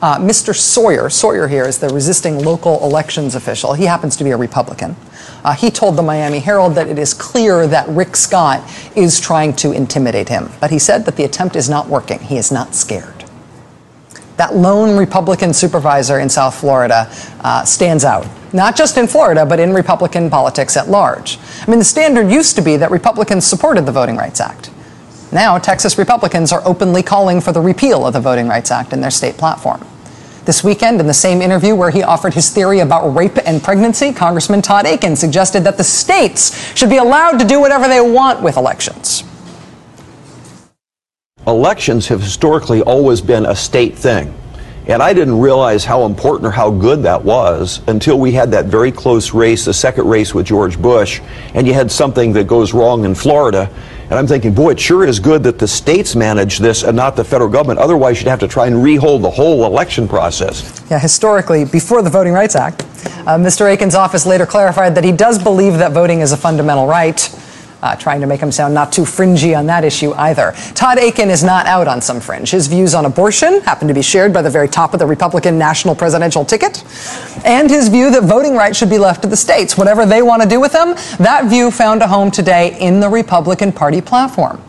Uh, 0.00 0.16
Mr. 0.18 0.54
Sawyer, 0.54 1.10
Sawyer 1.10 1.48
here 1.48 1.64
is 1.64 1.78
the 1.78 1.88
resisting 1.88 2.38
local 2.38 2.84
elections 2.84 3.34
official. 3.34 3.74
He 3.74 3.84
happens 3.84 4.16
to 4.16 4.24
be 4.24 4.30
a 4.30 4.36
Republican. 4.36 4.94
Uh, 5.42 5.54
he 5.54 5.70
told 5.70 5.96
the 5.96 6.02
Miami 6.02 6.38
Herald 6.38 6.76
that 6.76 6.86
it 6.86 7.00
is 7.00 7.12
clear 7.12 7.66
that 7.66 7.88
Rick 7.88 8.14
Scott 8.14 8.62
is 8.94 9.18
trying 9.18 9.54
to 9.56 9.72
intimidate 9.72 10.28
him. 10.28 10.50
But 10.60 10.70
he 10.70 10.78
said 10.78 11.04
that 11.06 11.16
the 11.16 11.24
attempt 11.24 11.56
is 11.56 11.68
not 11.68 11.88
working. 11.88 12.20
He 12.20 12.36
is 12.36 12.52
not 12.52 12.76
scared. 12.76 13.24
That 14.36 14.54
lone 14.54 14.96
Republican 14.96 15.52
supervisor 15.52 16.20
in 16.20 16.28
South 16.28 16.54
Florida 16.54 17.10
uh, 17.40 17.64
stands 17.64 18.04
out, 18.04 18.24
not 18.52 18.76
just 18.76 18.96
in 18.98 19.08
Florida, 19.08 19.44
but 19.44 19.58
in 19.58 19.74
Republican 19.74 20.30
politics 20.30 20.76
at 20.76 20.88
large. 20.88 21.38
I 21.62 21.68
mean, 21.68 21.80
the 21.80 21.84
standard 21.84 22.30
used 22.30 22.54
to 22.54 22.62
be 22.62 22.76
that 22.76 22.92
Republicans 22.92 23.44
supported 23.44 23.84
the 23.84 23.90
Voting 23.90 24.16
Rights 24.16 24.40
Act. 24.40 24.70
Now, 25.30 25.58
Texas 25.58 25.98
Republicans 25.98 26.52
are 26.52 26.62
openly 26.64 27.02
calling 27.02 27.40
for 27.40 27.52
the 27.52 27.60
repeal 27.60 28.06
of 28.06 28.14
the 28.14 28.20
Voting 28.20 28.48
Rights 28.48 28.70
Act 28.70 28.94
in 28.94 29.00
their 29.00 29.10
state 29.10 29.36
platform. 29.36 29.86
This 30.46 30.64
weekend, 30.64 30.98
in 30.98 31.06
the 31.06 31.12
same 31.12 31.42
interview 31.42 31.74
where 31.74 31.90
he 31.90 32.02
offered 32.02 32.32
his 32.32 32.48
theory 32.48 32.80
about 32.80 33.14
rape 33.14 33.36
and 33.44 33.62
pregnancy, 33.62 34.14
Congressman 34.14 34.62
Todd 34.62 34.86
Akin 34.86 35.14
suggested 35.14 35.60
that 35.64 35.76
the 35.76 35.84
states 35.84 36.74
should 36.74 36.88
be 36.88 36.96
allowed 36.96 37.38
to 37.38 37.44
do 37.44 37.60
whatever 37.60 37.86
they 37.86 38.00
want 38.00 38.40
with 38.40 38.56
elections. 38.56 39.24
Elections 41.46 42.08
have 42.08 42.22
historically 42.22 42.80
always 42.80 43.20
been 43.20 43.44
a 43.44 43.54
state 43.54 43.94
thing. 43.94 44.34
And 44.88 45.02
I 45.02 45.12
didn't 45.12 45.38
realize 45.38 45.84
how 45.84 46.06
important 46.06 46.46
or 46.46 46.50
how 46.50 46.70
good 46.70 47.02
that 47.02 47.22
was 47.22 47.82
until 47.88 48.18
we 48.18 48.32
had 48.32 48.50
that 48.52 48.64
very 48.64 48.90
close 48.90 49.34
race, 49.34 49.66
the 49.66 49.74
second 49.74 50.08
race 50.08 50.34
with 50.34 50.46
George 50.46 50.80
Bush, 50.80 51.20
and 51.52 51.66
you 51.66 51.74
had 51.74 51.92
something 51.92 52.32
that 52.32 52.46
goes 52.46 52.72
wrong 52.72 53.04
in 53.04 53.14
Florida. 53.14 53.70
And 54.04 54.14
I'm 54.14 54.26
thinking, 54.26 54.54
boy, 54.54 54.70
it 54.70 54.80
sure 54.80 55.04
is 55.04 55.20
good 55.20 55.42
that 55.42 55.58
the 55.58 55.68
states 55.68 56.16
manage 56.16 56.56
this 56.56 56.84
and 56.84 56.96
not 56.96 57.16
the 57.16 57.24
federal 57.24 57.50
government. 57.50 57.80
Otherwise, 57.80 58.22
you'd 58.22 58.30
have 58.30 58.40
to 58.40 58.48
try 58.48 58.66
and 58.66 58.82
rehold 58.82 59.20
the 59.20 59.30
whole 59.30 59.66
election 59.66 60.08
process. 60.08 60.82
Yeah, 60.90 60.98
historically, 60.98 61.66
before 61.66 62.00
the 62.00 62.08
Voting 62.08 62.32
Rights 62.32 62.56
Act, 62.56 62.84
uh, 63.26 63.36
Mr. 63.36 63.70
Akin's 63.70 63.94
office 63.94 64.24
later 64.24 64.46
clarified 64.46 64.94
that 64.94 65.04
he 65.04 65.12
does 65.12 65.38
believe 65.38 65.74
that 65.74 65.92
voting 65.92 66.20
is 66.20 66.32
a 66.32 66.36
fundamental 66.38 66.86
right. 66.86 67.28
Uh, 67.80 67.94
trying 67.94 68.20
to 68.20 68.26
make 68.26 68.40
him 68.40 68.50
sound 68.50 68.74
not 68.74 68.92
too 68.92 69.04
fringy 69.04 69.54
on 69.54 69.66
that 69.66 69.84
issue 69.84 70.12
either. 70.14 70.52
Todd 70.74 70.98
Akin 70.98 71.30
is 71.30 71.44
not 71.44 71.66
out 71.66 71.86
on 71.86 72.00
some 72.00 72.20
fringe. 72.20 72.50
His 72.50 72.66
views 72.66 72.92
on 72.92 73.06
abortion 73.06 73.60
happen 73.60 73.86
to 73.86 73.94
be 73.94 74.02
shared 74.02 74.32
by 74.32 74.42
the 74.42 74.50
very 74.50 74.66
top 74.66 74.94
of 74.94 74.98
the 74.98 75.06
Republican 75.06 75.58
national 75.58 75.94
presidential 75.94 76.44
ticket. 76.44 76.82
And 77.44 77.70
his 77.70 77.88
view 77.88 78.10
that 78.10 78.24
voting 78.24 78.56
rights 78.56 78.78
should 78.78 78.90
be 78.90 78.98
left 78.98 79.22
to 79.22 79.28
the 79.28 79.36
states. 79.36 79.78
Whatever 79.78 80.06
they 80.06 80.22
want 80.22 80.42
to 80.42 80.48
do 80.48 80.58
with 80.58 80.72
them, 80.72 80.96
that 81.18 81.44
view 81.46 81.70
found 81.70 82.02
a 82.02 82.08
home 82.08 82.32
today 82.32 82.76
in 82.80 82.98
the 82.98 83.08
Republican 83.08 83.70
Party 83.70 84.00
platform. 84.00 84.60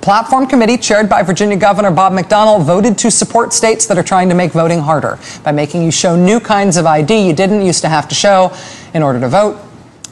Platform 0.00 0.46
committee 0.46 0.76
chaired 0.76 1.08
by 1.08 1.22
Virginia 1.22 1.56
Governor 1.56 1.90
Bob 1.90 2.12
McDonnell 2.12 2.64
voted 2.64 2.96
to 2.98 3.10
support 3.10 3.52
states 3.52 3.86
that 3.86 3.98
are 3.98 4.02
trying 4.02 4.28
to 4.28 4.34
make 4.36 4.52
voting 4.52 4.80
harder 4.80 5.18
by 5.42 5.52
making 5.52 5.82
you 5.82 5.90
show 5.90 6.16
new 6.16 6.38
kinds 6.40 6.76
of 6.76 6.86
ID 6.86 7.26
you 7.26 7.32
didn't 7.32 7.62
used 7.64 7.82
to 7.82 7.88
have 7.88 8.08
to 8.08 8.14
show 8.14 8.52
in 8.94 9.02
order 9.02 9.20
to 9.20 9.28
vote 9.28 9.56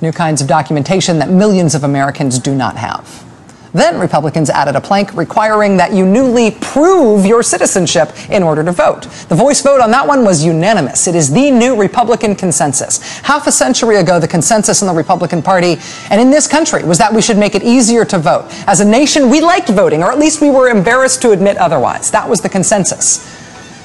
new 0.01 0.13
kinds 0.13 0.41
of 0.41 0.49
documentation 0.49 1.19
that 1.19 1.31
millions 1.31 1.75
of 1.75 1.85
Americans 1.85 2.39
do 2.39 2.55
not 2.55 2.77
have. 2.77 3.25
Then 3.73 4.01
Republicans 4.01 4.51
added 4.51 4.75
a 4.75 4.81
plank 4.81 5.15
requiring 5.15 5.77
that 5.77 5.93
you 5.93 6.05
newly 6.05 6.51
prove 6.51 7.25
your 7.25 7.43
citizenship 7.43 8.11
in 8.29 8.43
order 8.43 8.65
to 8.65 8.73
vote. 8.73 9.03
The 9.29 9.37
voice 9.37 9.63
vote 9.63 9.81
on 9.81 9.93
that 9.93 10.09
one 10.09 10.25
was 10.25 10.45
unanimous. 10.45 11.07
It 11.07 11.15
is 11.15 11.31
the 11.31 11.51
new 11.51 11.77
Republican 11.77 12.35
consensus. 12.35 13.01
Half 13.21 13.47
a 13.47 13.53
century 13.53 13.97
ago, 13.97 14.19
the 14.19 14.27
consensus 14.27 14.83
in 14.83 14.89
the 14.89 14.95
Republican 14.95 15.41
Party 15.41 15.77
and 16.11 16.21
in 16.21 16.31
this 16.31 16.49
country 16.49 16.83
was 16.83 16.99
that 16.99 17.15
we 17.15 17.23
should 17.23 17.39
make 17.39 17.55
it 17.55 17.63
easier 17.63 18.05
to 18.07 18.19
vote. 18.19 18.47
As 18.67 18.81
a 18.81 18.85
nation, 18.85 19.31
we 19.31 19.41
liked 19.41 19.69
voting, 19.69 20.03
or 20.03 20.11
at 20.11 20.19
least 20.19 20.41
we 20.41 20.51
were 20.51 20.69
embarrassed 20.69 21.23
to 21.23 21.31
admit 21.31 21.57
otherwise. 21.59 22.11
That 22.11 22.29
was 22.29 22.41
the 22.41 22.49
consensus. 22.49 23.19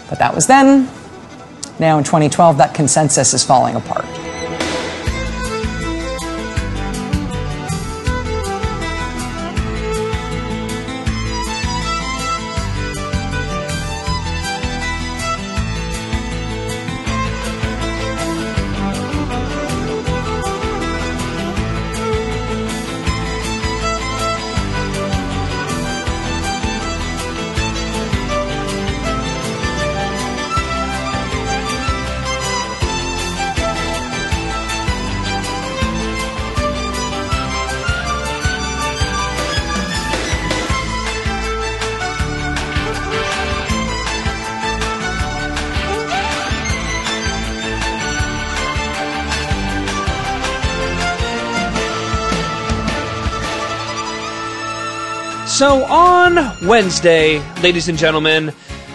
But 0.09 0.17
that 0.17 0.33
was 0.33 0.47
then. 0.47 0.89
Now 1.79 1.97
in 1.99 2.03
2012, 2.03 2.57
that 2.57 2.73
consensus 2.73 3.33
is 3.33 3.43
falling 3.43 3.75
apart. 3.75 4.34
So 55.45 55.85
on 55.85 56.57
Wednesday, 56.67 57.39
ladies 57.61 57.87
and 57.87 57.99
gentlemen, 57.99 58.51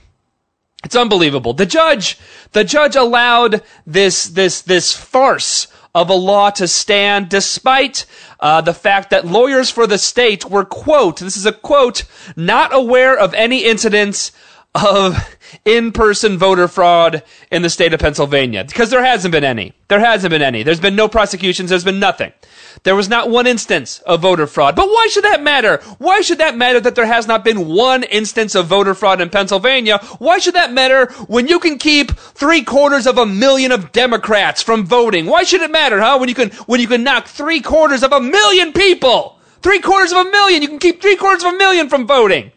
It's 0.84 0.96
unbelievable. 0.96 1.54
The 1.54 1.66
judge, 1.66 2.18
the 2.52 2.64
judge 2.64 2.94
allowed 2.94 3.62
this, 3.86 4.26
this, 4.26 4.60
this 4.62 4.94
farce 4.94 5.66
of 5.94 6.10
a 6.10 6.14
law 6.14 6.50
to 6.50 6.68
stand 6.68 7.28
despite 7.28 8.06
uh, 8.38 8.60
the 8.60 8.74
fact 8.74 9.10
that 9.10 9.26
lawyers 9.26 9.70
for 9.70 9.86
the 9.86 9.98
state 9.98 10.44
were, 10.44 10.64
quote, 10.64 11.18
this 11.18 11.36
is 11.36 11.46
a 11.46 11.52
quote, 11.52 12.04
not 12.36 12.72
aware 12.72 13.18
of 13.18 13.34
any 13.34 13.64
incidents 13.64 14.30
of 14.74 15.38
in-person 15.64 16.38
voter 16.38 16.68
fraud 16.68 17.22
in 17.50 17.62
the 17.62 17.70
state 17.70 17.94
of 17.94 18.00
Pennsylvania 18.00 18.64
because 18.64 18.90
there 18.90 19.04
hasn't 19.04 19.32
been 19.32 19.44
any. 19.44 19.72
There 19.88 20.00
hasn't 20.00 20.30
been 20.30 20.42
any. 20.42 20.62
There's 20.62 20.80
been 20.80 20.96
no 20.96 21.08
prosecutions. 21.08 21.70
There's 21.70 21.84
been 21.84 21.98
nothing. 21.98 22.32
There 22.84 22.94
was 22.94 23.08
not 23.08 23.30
one 23.30 23.46
instance 23.46 24.00
of 24.00 24.20
voter 24.20 24.46
fraud. 24.46 24.76
But 24.76 24.88
why 24.88 25.08
should 25.10 25.24
that 25.24 25.42
matter? 25.42 25.78
Why 25.98 26.20
should 26.20 26.38
that 26.38 26.56
matter 26.56 26.80
that 26.80 26.94
there 26.94 27.06
has 27.06 27.26
not 27.26 27.44
been 27.44 27.66
one 27.66 28.02
instance 28.04 28.54
of 28.54 28.66
voter 28.66 28.94
fraud 28.94 29.20
in 29.20 29.30
Pennsylvania? 29.30 29.98
Why 30.18 30.38
should 30.38 30.54
that 30.54 30.72
matter 30.72 31.06
when 31.26 31.48
you 31.48 31.58
can 31.58 31.78
keep 31.78 32.12
three 32.12 32.62
quarters 32.62 33.06
of 33.06 33.18
a 33.18 33.26
million 33.26 33.72
of 33.72 33.90
Democrats 33.92 34.62
from 34.62 34.84
voting? 34.84 35.26
Why 35.26 35.44
should 35.44 35.62
it 35.62 35.70
matter, 35.70 36.00
huh? 36.00 36.18
When 36.18 36.28
you 36.28 36.34
can, 36.34 36.50
when 36.66 36.80
you 36.80 36.88
can 36.88 37.02
knock 37.02 37.26
three 37.26 37.60
quarters 37.60 38.02
of 38.02 38.12
a 38.12 38.20
million 38.20 38.72
people, 38.72 39.38
three 39.62 39.80
quarters 39.80 40.12
of 40.12 40.18
a 40.26 40.30
million, 40.30 40.62
you 40.62 40.68
can 40.68 40.78
keep 40.78 41.00
three 41.00 41.16
quarters 41.16 41.42
of 41.42 41.54
a 41.54 41.56
million 41.56 41.88
from 41.88 42.06
voting. 42.06 42.52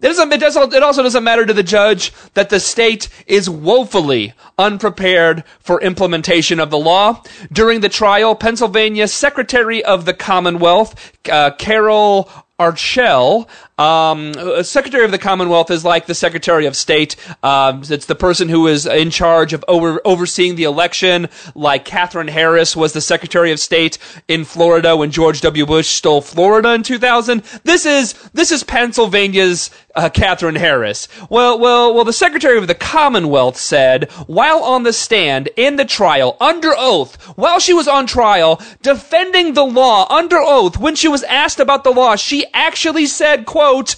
It, 0.00 0.08
doesn't, 0.08 0.32
it, 0.32 0.40
does, 0.40 0.56
it 0.56 0.82
also 0.82 1.02
doesn't 1.02 1.24
matter 1.24 1.46
to 1.46 1.54
the 1.54 1.62
judge 1.62 2.12
that 2.34 2.50
the 2.50 2.60
state 2.60 3.08
is 3.26 3.48
woefully 3.48 4.34
unprepared 4.58 5.42
for 5.58 5.80
implementation 5.80 6.60
of 6.60 6.70
the 6.70 6.78
law. 6.78 7.22
During 7.50 7.80
the 7.80 7.88
trial, 7.88 8.34
Pennsylvania 8.34 9.08
Secretary 9.08 9.82
of 9.82 10.04
the 10.04 10.12
Commonwealth, 10.12 11.12
uh, 11.30 11.52
Carol 11.52 12.30
Aichele, 12.58 13.48
um, 13.78 14.32
Secretary 14.62 15.04
of 15.04 15.10
the 15.10 15.18
Commonwealth 15.18 15.70
is 15.70 15.84
like 15.84 16.06
the 16.06 16.14
Secretary 16.14 16.64
of 16.64 16.74
State. 16.74 17.14
Um, 17.42 17.82
it's 17.88 18.06
the 18.06 18.14
person 18.14 18.48
who 18.48 18.66
is 18.68 18.86
in 18.86 19.10
charge 19.10 19.52
of 19.52 19.62
over, 19.68 20.00
overseeing 20.06 20.56
the 20.56 20.64
election, 20.64 21.28
like 21.54 21.84
Katherine 21.84 22.28
Harris 22.28 22.74
was 22.74 22.94
the 22.94 23.02
Secretary 23.02 23.52
of 23.52 23.60
State 23.60 23.98
in 24.28 24.46
Florida 24.46 24.96
when 24.96 25.10
George 25.10 25.42
W. 25.42 25.66
Bush 25.66 25.88
stole 25.88 26.22
Florida 26.22 26.72
in 26.72 26.82
2000. 26.82 27.42
This 27.64 27.84
is 27.84 28.14
this 28.32 28.50
is 28.50 28.64
Pennsylvania's 28.64 29.70
uh, 29.94 30.08
Katherine 30.08 30.54
Harris. 30.54 31.08
Well, 31.28 31.58
well, 31.58 31.94
well. 31.94 32.04
The 32.04 32.12
Secretary 32.14 32.56
of 32.56 32.68
the 32.68 32.74
Commonwealth 32.74 33.58
said 33.58 34.10
while 34.26 34.62
on 34.62 34.84
the 34.84 34.92
stand 34.92 35.50
in 35.56 35.76
the 35.76 35.84
trial 35.84 36.38
under 36.40 36.72
oath, 36.76 37.16
while 37.36 37.58
she 37.58 37.74
was 37.74 37.88
on 37.88 38.06
trial 38.06 38.60
defending 38.80 39.52
the 39.52 39.64
law 39.64 40.06
under 40.10 40.38
oath, 40.38 40.78
when 40.78 40.94
she 40.94 41.08
was 41.08 41.22
asked 41.24 41.60
about 41.60 41.84
the 41.84 41.90
law, 41.90 42.16
she 42.16 42.46
actually 42.54 43.04
said, 43.04 43.44
"quote." 43.44 43.65
Quote, 43.66 43.96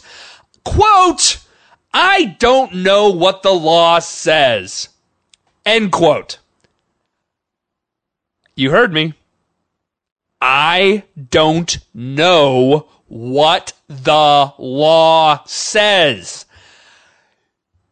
quote, 0.64 1.44
I 1.92 2.36
don't 2.38 2.76
know 2.76 3.10
what 3.10 3.42
the 3.42 3.52
law 3.52 3.98
says. 3.98 4.88
End 5.66 5.92
quote. 5.92 6.38
You 8.54 8.70
heard 8.70 8.94
me. 8.94 9.12
I 10.40 11.04
don't 11.30 11.78
know 11.92 12.88
what 13.08 13.74
the 13.88 14.54
law 14.56 15.42
says. 15.44 16.46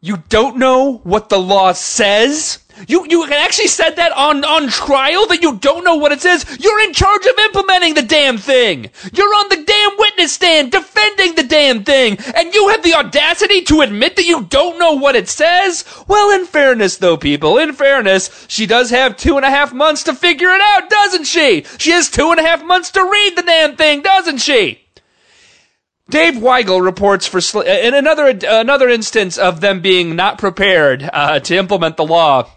You 0.00 0.22
don't 0.30 0.56
know 0.56 0.98
what 1.04 1.28
the 1.28 1.38
law 1.38 1.72
says? 1.72 2.60
You 2.88 3.06
you 3.08 3.24
actually 3.24 3.68
said 3.68 3.96
that 3.96 4.12
on 4.12 4.44
on 4.44 4.68
trial 4.68 5.26
that 5.26 5.42
you 5.42 5.56
don't 5.56 5.84
know 5.84 5.96
what 5.96 6.12
it 6.12 6.20
says. 6.20 6.44
You're 6.60 6.82
in 6.82 6.92
charge 6.92 7.24
of 7.24 7.38
implementing 7.38 7.94
the 7.94 8.02
damn 8.02 8.36
thing. 8.36 8.90
You're 9.12 9.34
on 9.34 9.48
the 9.48 9.64
damn 9.64 9.98
witness 9.98 10.32
stand 10.32 10.72
defending 10.72 11.34
the 11.34 11.42
damn 11.42 11.84
thing, 11.84 12.18
and 12.34 12.52
you 12.52 12.68
have 12.68 12.82
the 12.82 12.94
audacity 12.94 13.62
to 13.62 13.80
admit 13.80 14.16
that 14.16 14.26
you 14.26 14.44
don't 14.44 14.78
know 14.78 14.92
what 14.92 15.16
it 15.16 15.28
says. 15.28 15.84
Well, 16.06 16.38
in 16.38 16.46
fairness, 16.46 16.98
though, 16.98 17.16
people, 17.16 17.58
in 17.58 17.72
fairness, 17.72 18.46
she 18.48 18.66
does 18.66 18.90
have 18.90 19.16
two 19.16 19.36
and 19.36 19.46
a 19.46 19.50
half 19.50 19.72
months 19.72 20.02
to 20.04 20.14
figure 20.14 20.50
it 20.50 20.60
out, 20.60 20.90
doesn't 20.90 21.24
she? 21.24 21.64
She 21.78 21.92
has 21.92 22.10
two 22.10 22.30
and 22.30 22.40
a 22.40 22.42
half 22.42 22.62
months 22.64 22.90
to 22.92 23.02
read 23.02 23.36
the 23.36 23.42
damn 23.42 23.76
thing, 23.76 24.02
doesn't 24.02 24.38
she? 24.38 24.82
Dave 26.08 26.34
Weigel 26.34 26.84
reports 26.84 27.26
for 27.26 27.64
in 27.64 27.94
another 27.94 28.38
another 28.46 28.88
instance 28.88 29.38
of 29.38 29.60
them 29.60 29.80
being 29.80 30.14
not 30.14 30.38
prepared 30.38 31.08
uh, 31.12 31.40
to 31.40 31.56
implement 31.56 31.96
the 31.96 32.04
law. 32.04 32.48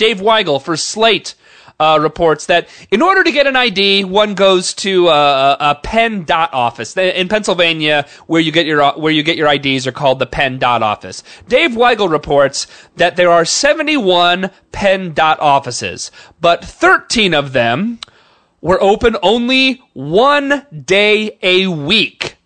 Dave 0.00 0.20
Weigel 0.20 0.62
for 0.62 0.78
Slate 0.78 1.34
uh, 1.78 1.98
reports 2.00 2.46
that 2.46 2.70
in 2.90 3.02
order 3.02 3.22
to 3.22 3.30
get 3.30 3.46
an 3.46 3.54
ID, 3.54 4.04
one 4.04 4.32
goes 4.32 4.72
to 4.72 5.08
uh, 5.08 5.56
a 5.60 5.86
PennDOT 5.86 6.48
office 6.54 6.96
in 6.96 7.28
Pennsylvania, 7.28 8.06
where 8.26 8.40
you 8.40 8.50
get 8.50 8.64
your 8.64 8.92
where 8.92 9.12
you 9.12 9.22
get 9.22 9.36
your 9.36 9.52
IDs 9.52 9.86
are 9.86 9.92
called 9.92 10.18
the 10.18 10.26
PennDOT 10.26 10.80
office. 10.80 11.22
Dave 11.48 11.72
Weigel 11.72 12.10
reports 12.10 12.66
that 12.96 13.16
there 13.16 13.30
are 13.30 13.44
71 13.44 14.50
PennDOT 14.72 15.38
offices, 15.38 16.10
but 16.40 16.64
13 16.64 17.34
of 17.34 17.52
them 17.52 17.98
were 18.62 18.82
open 18.82 19.18
only 19.22 19.82
one 19.92 20.64
day 20.86 21.36
a 21.42 21.66
week. 21.66 22.36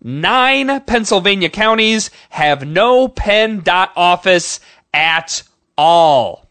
Nine 0.00 0.80
Pennsylvania 0.82 1.48
counties 1.48 2.10
have 2.30 2.64
no 2.64 3.08
PennDOT 3.08 3.88
office 3.96 4.60
at 4.94 5.42
all. 5.76 6.48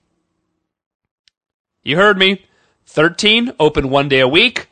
You 1.84 1.96
heard 1.96 2.18
me. 2.18 2.46
13 2.86 3.54
open 3.60 3.90
one 3.90 4.10
day 4.10 4.20
a 4.20 4.28
week. 4.28 4.68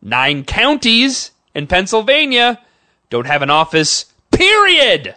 Nine 0.00 0.44
counties 0.44 1.30
in 1.54 1.66
Pennsylvania 1.66 2.60
don't 3.10 3.26
have 3.26 3.42
an 3.42 3.50
office, 3.50 4.06
period. 4.30 5.14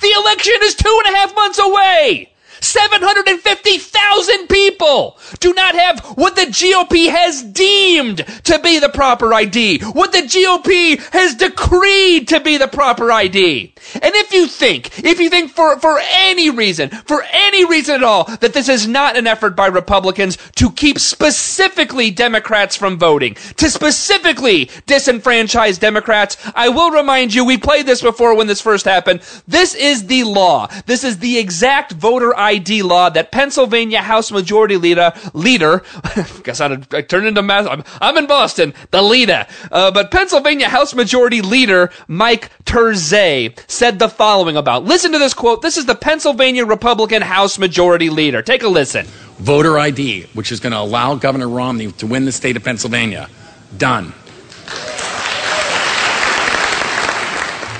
The 0.00 0.14
election 0.16 0.54
is 0.62 0.74
two 0.74 1.02
and 1.04 1.14
a 1.14 1.18
half 1.18 1.34
months 1.34 1.58
away. 1.58 2.32
750,000 2.60 4.48
people 4.48 5.18
do 5.40 5.54
not 5.54 5.74
have 5.74 6.00
what 6.16 6.36
the 6.36 6.42
GOP 6.42 7.08
has 7.08 7.42
deemed 7.42 8.18
to 8.44 8.58
be 8.60 8.78
the 8.78 8.88
proper 8.88 9.32
ID, 9.32 9.80
what 9.92 10.12
the 10.12 10.22
GOP 10.22 10.98
has 11.12 11.34
decreed 11.34 12.28
to 12.28 12.40
be 12.40 12.56
the 12.56 12.68
proper 12.68 13.10
ID. 13.12 13.72
And 13.94 14.14
if 14.14 14.32
you 14.32 14.46
think, 14.46 15.04
if 15.04 15.20
you 15.20 15.30
think 15.30 15.50
for, 15.50 15.78
for 15.78 16.00
any 16.02 16.50
reason, 16.50 16.90
for 16.90 17.22
any 17.30 17.64
reason 17.64 17.96
at 17.96 18.02
all, 18.02 18.24
that 18.36 18.52
this 18.52 18.68
is 18.68 18.86
not 18.86 19.16
an 19.16 19.26
effort 19.26 19.56
by 19.56 19.66
Republicans 19.66 20.36
to 20.56 20.70
keep 20.72 20.98
specifically 20.98 22.10
Democrats 22.10 22.76
from 22.76 22.98
voting, 22.98 23.34
to 23.56 23.70
specifically 23.70 24.66
disenfranchise 24.86 25.78
Democrats, 25.78 26.36
I 26.54 26.68
will 26.68 26.90
remind 26.90 27.34
you, 27.34 27.44
we 27.44 27.58
played 27.58 27.86
this 27.86 28.02
before 28.02 28.36
when 28.36 28.46
this 28.46 28.60
first 28.60 28.84
happened. 28.84 29.20
This 29.46 29.74
is 29.74 30.06
the 30.06 30.24
law. 30.24 30.66
This 30.86 31.04
is 31.04 31.18
the 31.18 31.38
exact 31.38 31.92
voter 31.92 32.36
ID 32.36 32.47
law 32.82 33.10
that 33.10 33.30
Pennsylvania 33.30 34.02
House 34.02 34.32
Majority 34.32 34.76
Leader, 34.76 35.12
leader, 35.34 35.82
guess 36.42 36.60
I, 36.60 36.78
I 36.92 37.02
turned 37.02 37.26
into 37.26 37.42
mass, 37.42 37.66
I'm, 37.66 37.84
I'm 38.00 38.16
in 38.16 38.26
Boston, 38.26 38.74
the 38.90 39.02
leader, 39.02 39.46
uh, 39.70 39.90
but 39.90 40.10
Pennsylvania 40.10 40.68
House 40.68 40.94
Majority 40.94 41.42
Leader 41.42 41.90
Mike 42.06 42.50
Turzai 42.64 43.58
said 43.70 43.98
the 43.98 44.08
following 44.08 44.56
about. 44.56 44.84
Listen 44.84 45.12
to 45.12 45.18
this 45.18 45.34
quote. 45.34 45.62
This 45.62 45.76
is 45.76 45.86
the 45.86 45.94
Pennsylvania 45.94 46.64
Republican 46.64 47.22
House 47.22 47.58
Majority 47.58 48.10
Leader. 48.10 48.42
Take 48.42 48.62
a 48.62 48.68
listen. 48.68 49.06
Voter 49.38 49.78
ID, 49.78 50.22
which 50.34 50.50
is 50.50 50.60
going 50.60 50.72
to 50.72 50.78
allow 50.78 51.14
Governor 51.14 51.48
Romney 51.48 51.92
to 51.92 52.06
win 52.06 52.24
the 52.24 52.32
state 52.32 52.56
of 52.56 52.64
Pennsylvania. 52.64 53.28
Done. 53.76 54.12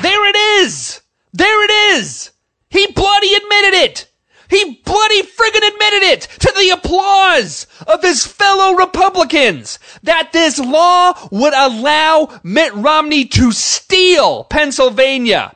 There 0.02 0.28
it 0.28 0.36
is. 0.36 1.00
There 1.32 1.64
it 1.64 1.98
is. 1.98 2.30
He 2.70 2.86
bloody 2.92 3.34
admitted 3.34 3.74
it. 3.74 4.07
He 4.48 4.80
bloody 4.84 5.22
friggin' 5.22 5.68
admitted 5.68 6.02
it 6.04 6.20
to 6.40 6.52
the 6.56 6.70
applause 6.70 7.66
of 7.86 8.02
his 8.02 8.26
fellow 8.26 8.74
Republicans 8.74 9.78
that 10.02 10.32
this 10.32 10.58
law 10.58 11.12
would 11.30 11.52
allow 11.52 12.40
Mitt 12.42 12.74
Romney 12.74 13.26
to 13.26 13.52
steal 13.52 14.44
Pennsylvania 14.44 15.54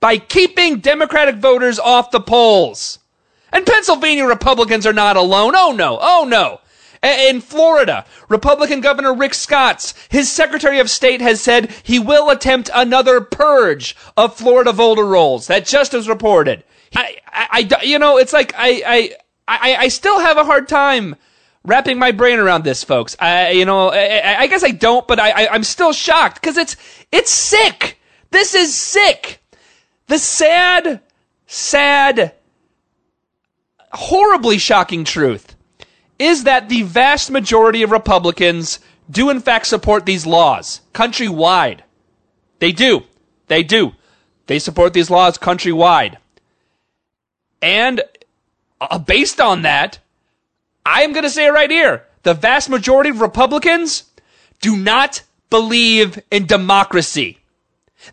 by 0.00 0.18
keeping 0.18 0.80
Democratic 0.80 1.36
voters 1.36 1.78
off 1.78 2.10
the 2.10 2.20
polls. 2.20 2.98
And 3.52 3.64
Pennsylvania 3.64 4.24
Republicans 4.24 4.86
are 4.86 4.92
not 4.92 5.16
alone. 5.16 5.54
Oh 5.54 5.72
no. 5.72 5.98
Oh 6.00 6.26
no. 6.28 6.58
In 7.02 7.40
Florida, 7.40 8.04
Republican 8.28 8.80
Governor 8.80 9.14
Rick 9.14 9.34
Scott, 9.34 9.92
his 10.08 10.30
Secretary 10.30 10.78
of 10.78 10.90
State 10.90 11.20
has 11.20 11.40
said 11.40 11.72
he 11.82 11.98
will 11.98 12.30
attempt 12.30 12.70
another 12.72 13.20
purge 13.20 13.96
of 14.16 14.36
Florida 14.36 14.72
voter 14.72 15.04
rolls. 15.04 15.48
That 15.48 15.66
just 15.66 15.92
was 15.92 16.08
reported. 16.08 16.62
I, 16.94 17.16
I, 17.26 17.68
I- 17.78 17.82
you 17.84 17.98
know, 17.98 18.18
it's 18.18 18.32
like 18.32 18.52
I, 18.56 18.82
I, 18.86 19.14
I, 19.48 19.76
I 19.84 19.88
still 19.88 20.20
have 20.20 20.36
a 20.36 20.44
hard 20.44 20.68
time 20.68 21.16
wrapping 21.64 21.98
my 21.98 22.12
brain 22.12 22.38
around 22.38 22.64
this, 22.64 22.82
folks. 22.84 23.16
I, 23.20 23.50
you 23.50 23.64
know, 23.64 23.88
I, 23.90 24.40
I- 24.40 24.46
guess 24.46 24.64
I 24.64 24.70
don't, 24.70 25.06
but 25.06 25.18
I, 25.20 25.30
I 25.44 25.48
I'm 25.54 25.64
still 25.64 25.92
shocked 25.92 26.40
because 26.40 26.56
it's, 26.56 26.76
it's 27.10 27.30
sick. 27.30 27.98
This 28.30 28.54
is 28.54 28.74
sick. 28.74 29.40
The 30.06 30.18
sad, 30.18 31.00
sad, 31.46 32.34
horribly 33.92 34.58
shocking 34.58 35.04
truth 35.04 35.54
is 36.18 36.44
that 36.44 36.68
the 36.68 36.82
vast 36.82 37.30
majority 37.30 37.82
of 37.82 37.90
Republicans 37.90 38.78
do 39.10 39.28
in 39.30 39.40
fact 39.40 39.66
support 39.66 40.06
these 40.06 40.26
laws 40.26 40.80
countrywide. 40.94 41.80
They 42.58 42.72
do. 42.72 43.02
They 43.48 43.62
do. 43.62 43.92
They 44.46 44.58
support 44.58 44.92
these 44.92 45.10
laws 45.10 45.36
countrywide. 45.38 46.16
And 47.62 48.02
uh, 48.80 48.98
based 48.98 49.40
on 49.40 49.62
that, 49.62 50.00
I 50.84 51.02
am 51.02 51.12
going 51.12 51.22
to 51.22 51.30
say 51.30 51.46
it 51.46 51.52
right 51.52 51.70
here. 51.70 52.04
The 52.24 52.34
vast 52.34 52.68
majority 52.68 53.10
of 53.10 53.20
Republicans 53.20 54.04
do 54.60 54.76
not 54.76 55.22
believe 55.48 56.20
in 56.30 56.46
democracy. 56.46 57.38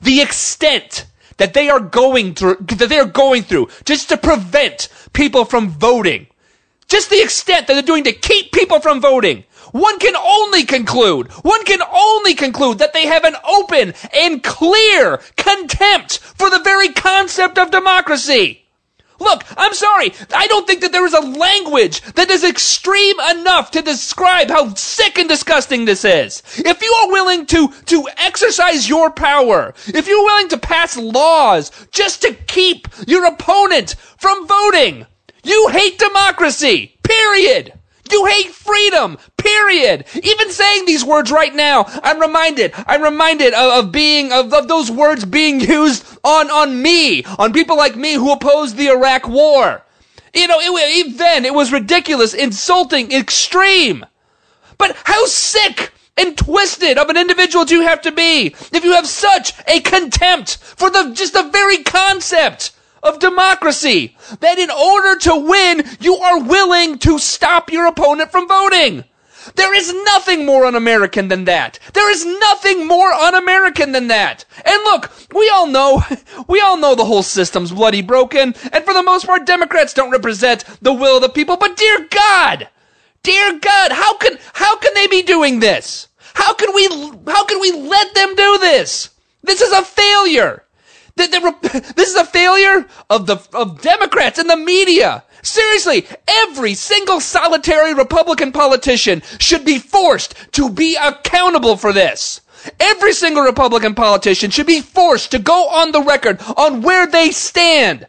The 0.02 0.22
extent 0.22 1.08
that 1.38 1.54
they 1.54 1.70
are 1.70 1.80
going 1.80 2.36
through, 2.36 2.58
that 2.62 2.90
they 2.90 3.00
are 3.00 3.06
going 3.06 3.44
through 3.44 3.70
just 3.86 4.10
to 4.10 4.18
prevent 4.18 4.90
people 5.14 5.46
from 5.46 5.70
voting. 5.70 6.28
Just 6.88 7.10
the 7.10 7.22
extent 7.22 7.68
that 7.68 7.74
they're 7.74 7.82
doing 7.82 8.04
to 8.04 8.14
keep 8.14 8.52
people 8.52 8.80
from 8.80 9.00
voting. 9.00 9.46
One 9.72 10.00
can 10.00 10.16
only 10.16 10.66
conclude, 10.66 11.32
one 11.44 11.64
can 11.64 11.82
only 11.82 12.34
conclude 12.34 12.80
that 12.80 12.94
they 12.94 13.06
have 13.06 13.24
an 13.24 13.36
open 13.48 13.94
and 14.14 14.44
clear 14.44 15.22
contempt 15.38 16.18
for 16.20 16.50
the 16.50 16.60
very 16.60 16.90
concept 16.90 17.58
of 17.60 17.70
democracy. 17.70 18.66
Look, 19.20 19.44
I'm 19.58 19.74
sorry. 19.74 20.14
I 20.34 20.48
don't 20.48 20.66
think 20.66 20.82
that 20.82 20.92
there 20.92 21.06
is 21.06 21.14
a 21.14 21.20
language 21.20 22.02
that 22.14 22.30
is 22.30 22.44
extreme 22.44 23.20
enough 23.20 23.72
to 23.72 23.82
describe 23.82 24.50
how 24.50 24.74
sick 24.76 25.18
and 25.18 25.28
disgusting 25.28 25.86
this 25.86 26.06
is. 26.06 26.42
If 26.58 26.82
you 26.82 26.92
are 27.04 27.12
willing 27.12 27.46
to, 27.48 27.68
to 27.68 28.08
exercise 28.18 28.88
your 28.88 29.12
power, 29.12 29.74
if 29.88 30.08
you're 30.08 30.24
willing 30.24 30.50
to 30.50 30.58
pass 30.58 30.98
laws 30.98 31.72
just 31.92 32.22
to 32.22 32.34
keep 32.34 32.88
your 33.08 33.26
opponent 33.26 33.96
from 34.18 34.48
voting, 34.48 35.06
you 35.44 35.68
hate 35.70 36.00
democracy. 36.00 36.98
Period. 37.04 37.79
You 38.12 38.26
hate 38.26 38.50
freedom. 38.52 39.18
Period. 39.38 40.06
Even 40.22 40.52
saying 40.52 40.86
these 40.86 41.04
words 41.04 41.32
right 41.32 41.54
now, 41.54 41.86
I'm 42.04 42.20
reminded. 42.20 42.74
I'm 42.88 43.02
reminded 43.02 43.54
of, 43.54 43.86
of 43.86 43.92
being 43.92 44.32
of, 44.32 44.54
of 44.54 44.68
those 44.68 44.90
words 44.92 45.26
being 45.26 45.60
used 45.78 46.06
on 46.24 46.50
on 46.50 46.82
me, 46.82 47.24
on 47.38 47.54
people 47.54 47.78
like 47.78 47.96
me 47.96 48.14
who 48.14 48.32
opposed 48.32 48.78
the 48.78 48.88
Iraq 48.88 49.28
War. 49.28 49.84
You 50.34 50.48
know, 50.48 50.60
it, 50.60 50.98
even 50.98 51.18
then 51.18 51.46
it 51.46 51.54
was 51.54 51.72
ridiculous, 51.72 52.34
insulting, 52.34 53.12
extreme. 53.12 54.06
But 54.78 54.96
how 55.04 55.26
sick 55.26 55.92
and 56.18 56.38
twisted 56.38 56.98
of 56.98 57.10
an 57.10 57.18
individual 57.18 57.66
do 57.66 57.76
you 57.76 57.82
have 57.84 58.02
to 58.02 58.12
be 58.12 58.48
if 58.74 58.84
you 58.84 58.94
have 58.94 59.08
such 59.08 59.54
a 59.68 59.80
contempt 59.80 60.58
for 60.58 60.90
the 60.90 61.14
just 61.14 61.34
the 61.34 61.44
very 61.44 61.84
concept 61.84 62.72
of 63.04 63.20
democracy 63.20 64.18
that 64.40 64.60
in 64.60 64.70
order 64.70 65.18
to 65.20 65.36
win, 65.36 65.84
you 66.00 66.16
are 66.16 66.42
willing 66.42 66.98
to 67.00 67.20
stop 67.20 67.72
your 67.72 67.88
opponent 67.88 68.32
from 68.32 68.48
voting? 68.48 69.04
There 69.56 69.74
is 69.74 69.94
nothing 70.06 70.46
more 70.46 70.66
un-American 70.66 71.28
than 71.28 71.46
that. 71.46 71.80
There 71.94 72.12
is 72.12 72.26
nothing 72.26 72.88
more 72.88 73.12
un-American 73.14 73.94
than 73.94 74.08
that. 74.08 74.46
And 74.66 74.84
look, 74.84 75.12
we 75.34 75.50
all 75.50 75.68
know, 75.68 76.04
we 76.48 76.60
all 76.60 76.78
know 76.78 76.96
the 76.96 77.06
whole 77.06 77.24
system's 77.24 77.72
bloody 77.72 78.02
broken, 78.02 78.54
and 78.72 78.84
for 78.84 78.94
the 78.94 79.04
most 79.04 79.26
part, 79.26 79.46
Democrats 79.46 79.94
don't 79.94 80.12
represent 80.12 80.66
the 80.82 80.94
will 80.94 81.18
of 81.18 81.22
the 81.22 81.30
people, 81.30 81.58
but 81.58 81.78
dear 81.78 82.08
God! 82.10 82.70
Dear 83.24 83.60
God, 83.60 83.92
how 83.92 84.18
can, 84.18 84.38
how 84.54 84.78
can 84.78 84.94
they 84.94 85.08
be 85.08 85.22
doing 85.22 85.60
this? 85.60 86.08
How 86.34 86.54
can 86.54 86.74
we, 86.74 86.88
how 87.28 87.44
can 87.46 87.60
we 87.60 87.72
let 87.72 88.14
them 88.14 88.36
do 88.36 88.58
this? 88.60 89.10
This 89.44 89.62
is 89.62 89.72
a 89.72 89.84
failure. 89.84 90.64
This 91.96 92.10
is 92.10 92.16
a 92.16 92.26
failure 92.26 92.88
of 93.10 93.28
the 93.28 93.38
of 93.54 93.82
Democrats 93.82 94.40
and 94.40 94.50
the 94.50 94.56
media. 94.56 95.24
Seriously, 95.42 96.08
every 96.28 96.74
single 96.74 97.20
solitary 97.20 97.94
Republican 97.94 98.52
politician 98.52 99.22
should 99.40 99.66
be 99.66 99.80
forced 99.80 100.36
to 100.54 100.70
be 100.70 100.96
accountable 100.96 101.78
for 101.78 101.94
this. 101.94 102.42
Every 102.80 103.14
single 103.14 103.44
Republican 103.44 103.96
politician 103.96 104.52
should 104.52 104.68
be 104.68 104.82
forced 104.82 105.32
to 105.32 105.40
go 105.40 105.70
on 105.70 105.92
the 105.92 106.02
record 106.02 106.42
on 106.58 106.82
where 106.82 107.08
they 107.08 107.32
stand 107.32 108.08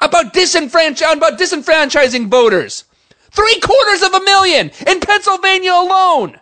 about 0.00 0.34
disenfranch- 0.34 1.12
about 1.12 1.38
disenfranchising 1.38 2.28
voters. 2.28 2.84
Three 3.30 3.60
quarters 3.60 4.02
of 4.02 4.14
a 4.14 4.20
million 4.20 4.70
in 4.86 5.00
Pennsylvania 5.00 5.72
alone. 5.72 6.40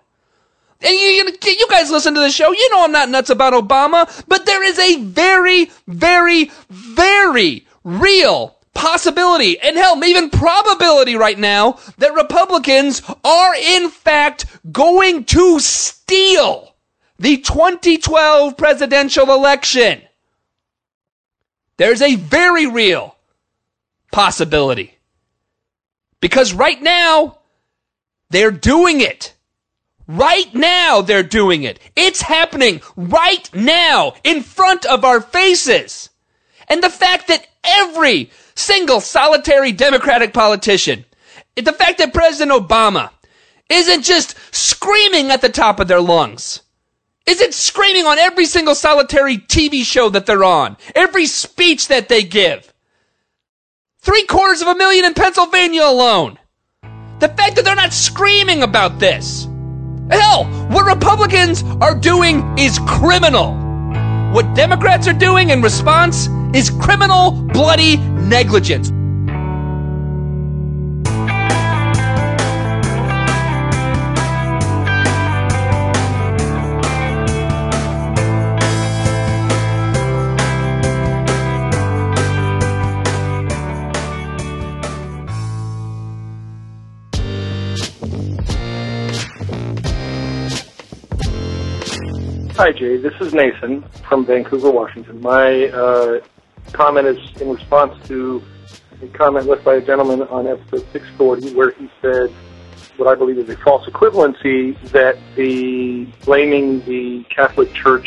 And 0.85 0.93
you, 0.93 1.33
you, 1.43 1.67
guys 1.69 1.91
listen 1.91 2.15
to 2.15 2.21
the 2.21 2.31
show. 2.31 2.53
You 2.53 2.71
know 2.71 2.85
I'm 2.85 2.93
not 2.93 3.09
nuts 3.09 3.31
about 3.31 3.55
Obama, 3.55 4.23
but 4.29 4.45
there 4.45 4.63
is 4.63 4.79
a 4.79 5.01
very, 5.03 5.71
very, 5.89 6.51
very 6.69 7.67
real 7.83 8.59
possibility 8.75 9.59
and 9.61 9.77
hell, 9.77 10.03
even 10.05 10.29
probability 10.29 11.17
right 11.17 11.39
now 11.39 11.79
that 11.99 12.15
Republicans 12.15 13.03
are 13.25 13.55
in 13.55 13.89
fact 13.89 14.47
going 14.71 15.25
to 15.25 15.59
steal 15.59 16.75
the 17.19 17.39
2012 17.39 18.57
presidential 18.57 19.31
election. 19.33 20.03
There's 21.77 22.03
a 22.03 22.17
very 22.17 22.67
real 22.67 23.17
possibility. 24.13 24.99
Because 26.21 26.53
right 26.53 26.81
now, 26.81 27.39
they're 28.31 28.51
doing 28.51 29.01
it. 29.01 29.34
Right 30.07 30.55
now, 30.55 31.01
they're 31.01 31.23
doing 31.23 31.63
it. 31.63 31.81
It's 31.97 32.21
happening 32.23 32.83
right 32.97 33.49
now 33.55 34.15
in 34.23 34.43
front 34.43 34.85
of 34.85 35.05
our 35.05 35.21
faces. 35.21 36.11
And 36.69 36.83
the 36.83 36.91
fact 36.91 37.29
that 37.29 37.47
every 37.63 38.31
single 38.55 39.01
solitary 39.01 39.73
Democratic 39.73 40.35
politician, 40.35 41.05
the 41.57 41.73
fact 41.73 41.99
that 41.99 42.13
President 42.13 42.53
Obama 42.53 43.11
isn't 43.71 44.03
just 44.03 44.37
screaming 44.55 45.31
at 45.31 45.41
the 45.41 45.49
top 45.49 45.81
of 45.81 45.89
their 45.89 46.01
lungs, 46.01 46.61
isn't 47.27 47.55
screaming 47.55 48.05
on 48.05 48.19
every 48.19 48.45
single 48.45 48.75
solitary 48.75 49.39
TV 49.39 49.85
show 49.85 50.11
that 50.11 50.27
they're 50.27 50.45
on, 50.45 50.77
every 50.95 51.25
speech 51.27 51.89
that 51.89 52.09
they 52.09 52.23
give. 52.23 52.73
Three 54.01 54.27
quarters 54.27 54.61
of 54.61 54.69
a 54.69 54.75
million 54.75 55.07
in 55.07 55.15
Pennsylvania 55.15 55.85
alone. 55.85 56.39
The 57.21 57.29
fact 57.29 57.57
that 57.57 57.65
they're 57.65 57.75
not 57.75 57.95
screaming 57.95 58.63
about 58.63 58.99
this. 58.99 59.49
Hell, 60.11 60.45
what 60.69 60.85
Republicans 60.85 61.63
are 61.81 61.95
doing 61.95 62.59
is 62.59 62.79
criminal. 62.87 63.55
What 64.33 64.55
Democrats 64.55 65.09
are 65.09 65.15
doing 65.15 65.51
in 65.51 65.63
response 65.63 66.29
is 66.55 66.71
criminal, 66.71 67.31
bloody 67.31 67.97
negligence. 67.97 68.91
Hi, 92.57 92.71
Jay. 92.71 92.99
This 92.99 93.15
is 93.21 93.35
Nathan 93.35 93.83
from 94.09 94.25
Vancouver, 94.25 94.71
Washington. 94.71 95.21
My 95.21 95.65
uh, 95.71 96.21
comment 96.71 97.09
is 97.09 97.19
in 97.43 97.51
response 97.51 98.07
to 98.07 98.41
a 99.03 99.09
comment 99.09 99.49
left 99.49 99.65
by 99.65 99.75
a 99.75 99.81
gentleman 99.81 100.23
on 100.29 100.47
episode 100.47 100.87
640 100.93 101.53
where 101.57 101.73
he 101.73 101.91
said 102.01 102.31
what 102.97 103.09
I 103.09 103.17
believe 103.17 103.39
is 103.39 103.49
a 103.49 103.57
false 103.57 103.85
equivalency 103.89 104.81
that 104.93 105.19
the 105.35 106.07
blaming 106.25 106.79
the 106.85 107.25
Catholic 107.29 107.75
Church 107.75 108.07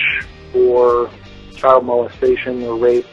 for 0.54 1.12
child 1.54 1.86
molestation 1.86 2.64
or 2.64 2.78
rape 2.78 3.06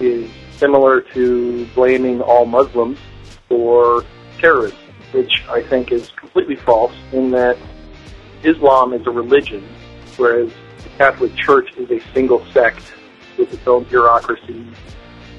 is 0.00 0.28
similar 0.56 1.02
to 1.02 1.66
blaming 1.76 2.20
all 2.20 2.46
Muslims 2.46 2.98
for 3.48 4.02
terrorism, 4.38 4.76
which 5.12 5.44
I 5.48 5.62
think 5.62 5.92
is 5.92 6.10
completely 6.16 6.56
false 6.56 6.96
in 7.12 7.30
that 7.30 7.56
Islam 8.42 8.92
is 8.92 9.06
a 9.06 9.10
religion, 9.12 9.64
whereas 10.16 10.50
Catholic 10.98 11.34
Church 11.34 11.72
is 11.76 11.90
a 11.90 12.00
single 12.12 12.44
sect 12.52 12.92
with 13.36 13.52
its 13.52 13.66
own 13.66 13.84
bureaucracy 13.84 14.64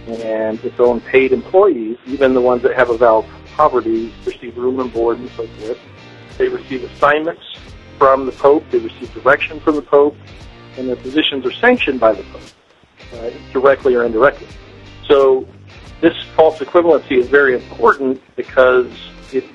and 0.08 0.64
its 0.64 0.80
own 0.80 1.02
paid 1.02 1.32
employees, 1.32 1.98
even 2.06 2.34
the 2.34 2.42
ones 2.42 2.62
that 2.64 2.76
have 2.76 2.90
avowed 2.90 3.26
poverty 3.56 4.14
receive 4.26 4.56
room 4.58 4.80
and 4.80 4.92
board 4.94 5.18
and 5.18 5.30
so 5.32 5.48
forth. 5.48 5.80
They 6.38 6.50
receive 6.50 6.84
assignments 6.84 7.44
from 7.98 8.26
the 8.26 8.34
Pope. 8.34 8.64
They 8.70 8.80
receive 8.80 9.14
direction 9.14 9.60
from 9.62 9.76
the 9.76 9.82
Pope, 9.82 10.16
and 10.78 10.90
their 10.90 10.98
positions 10.98 11.46
are 11.46 11.54
sanctioned 11.54 12.00
by 12.00 12.14
the 12.14 12.24
Pope, 12.24 12.42
uh, 13.14 13.30
directly 13.54 13.96
or 13.96 14.04
indirectly. 14.04 14.48
So 15.08 15.48
this 16.02 16.14
false 16.36 16.60
equivalency 16.60 17.18
is 17.18 17.28
very 17.30 17.56
important 17.56 18.22
because 18.36 18.92
it 19.32 19.46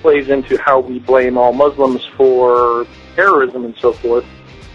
plays 0.00 0.28
into 0.28 0.56
how 0.56 0.80
we 0.80 0.98
blame 0.98 1.36
all 1.36 1.52
Muslims 1.52 2.04
for 2.16 2.86
terrorism 3.14 3.64
and 3.64 3.76
so 3.76 3.92
forth 3.92 4.24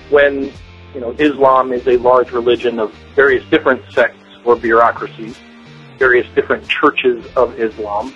when 0.10 0.52
you 0.94 1.02
know 1.02 1.12
Islam 1.20 1.72
is 1.72 1.86
a 1.88 1.98
large 1.98 2.32
religion 2.32 2.80
of 2.80 2.94
various 3.16 3.48
different 3.50 3.82
sects 3.92 4.24
or 4.44 4.56
bureaucracies, 4.56 5.38
various 5.98 6.28
different 6.36 6.68
churches 6.68 7.26
of 7.36 7.60
Islam, 7.60 8.14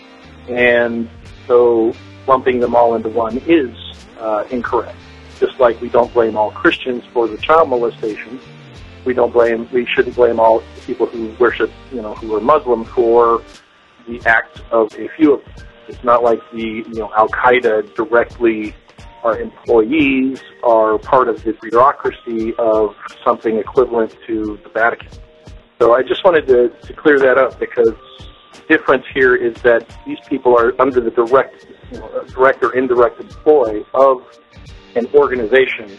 and 0.48 1.10
so 1.48 1.94
lumping 2.28 2.60
them 2.60 2.76
all 2.76 2.96
into 2.96 3.10
one 3.10 3.38
is 3.46 3.76
uh, 4.20 4.46
incorrect. 4.50 4.98
Just 5.40 5.60
like 5.60 5.80
we 5.82 5.90
don't 5.90 6.14
blame 6.14 6.38
all 6.38 6.52
Christians 6.52 7.04
for 7.12 7.28
the 7.28 7.38
child 7.38 7.70
molestation, 7.70 8.40
we 9.06 9.14
don't 9.14 9.34
blame 9.34 9.68
we 9.72 9.86
shouldn't 9.86 10.16
blame 10.16 10.40
all 10.40 10.64
people 10.86 11.06
who 11.08 11.36
worship 11.40 11.72
you 11.92 12.02
know 12.02 12.14
who 12.16 12.36
are 12.36 12.42
Muslim 12.42 12.86
for 12.86 13.44
the 14.08 14.22
acts 14.26 14.62
of 14.72 14.94
a 14.98 15.08
few 15.10 15.34
of 15.34 15.46
them. 15.46 15.66
It's 15.88 16.04
not 16.04 16.24
like 16.24 16.40
the 16.52 16.84
you 16.88 16.94
know 16.94 17.12
Al 17.16 17.28
Qaeda 17.30 17.94
directly 17.96 18.74
are 19.24 19.40
employees 19.40 20.42
are 20.64 20.98
part 20.98 21.30
of 21.30 21.44
the 21.44 21.54
bureaucracy 21.62 22.54
of 22.60 22.96
something 23.24 23.58
equivalent 23.58 24.16
to 24.28 24.60
the 24.64 24.70
Vatican. 24.70 25.10
So 25.80 25.94
I 25.94 26.02
just 26.04 26.24
wanted 26.24 26.48
to, 26.48 26.70
to 26.70 26.94
clear 26.94 27.20
that 27.20 27.38
up 27.38 27.60
because 27.60 27.94
the 28.54 28.62
difference 28.70 29.06
here 29.14 29.36
is 29.36 29.54
that 29.64 29.98
these 30.06 30.20
people 30.28 30.58
are 30.58 30.80
under 30.82 31.02
the 31.02 31.12
direct, 31.12 31.68
you 31.92 32.00
know, 32.00 32.24
direct 32.28 32.64
or 32.64 32.76
indirect 32.76 33.20
employ 33.20 33.84
of 33.94 34.24
an 34.96 35.08
organization, 35.14 35.98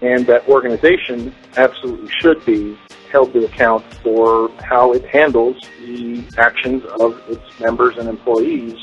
and 0.00 0.26
that 0.26 0.48
organization 0.48 1.34
absolutely 1.56 2.10
should 2.20 2.44
be 2.44 2.78
held 3.10 3.32
to 3.32 3.44
account 3.44 3.84
for 4.02 4.50
how 4.60 4.92
it 4.92 5.04
handles 5.06 5.56
the 5.80 6.22
actions 6.36 6.84
of 7.00 7.20
its 7.28 7.60
members 7.60 7.96
and 7.96 8.08
employees 8.08 8.76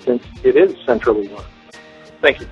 since 0.00 0.22
it 0.44 0.56
is 0.56 0.76
centrally 0.86 1.26
run. 1.28 1.44
Thank 2.20 2.40
you. 2.40 2.48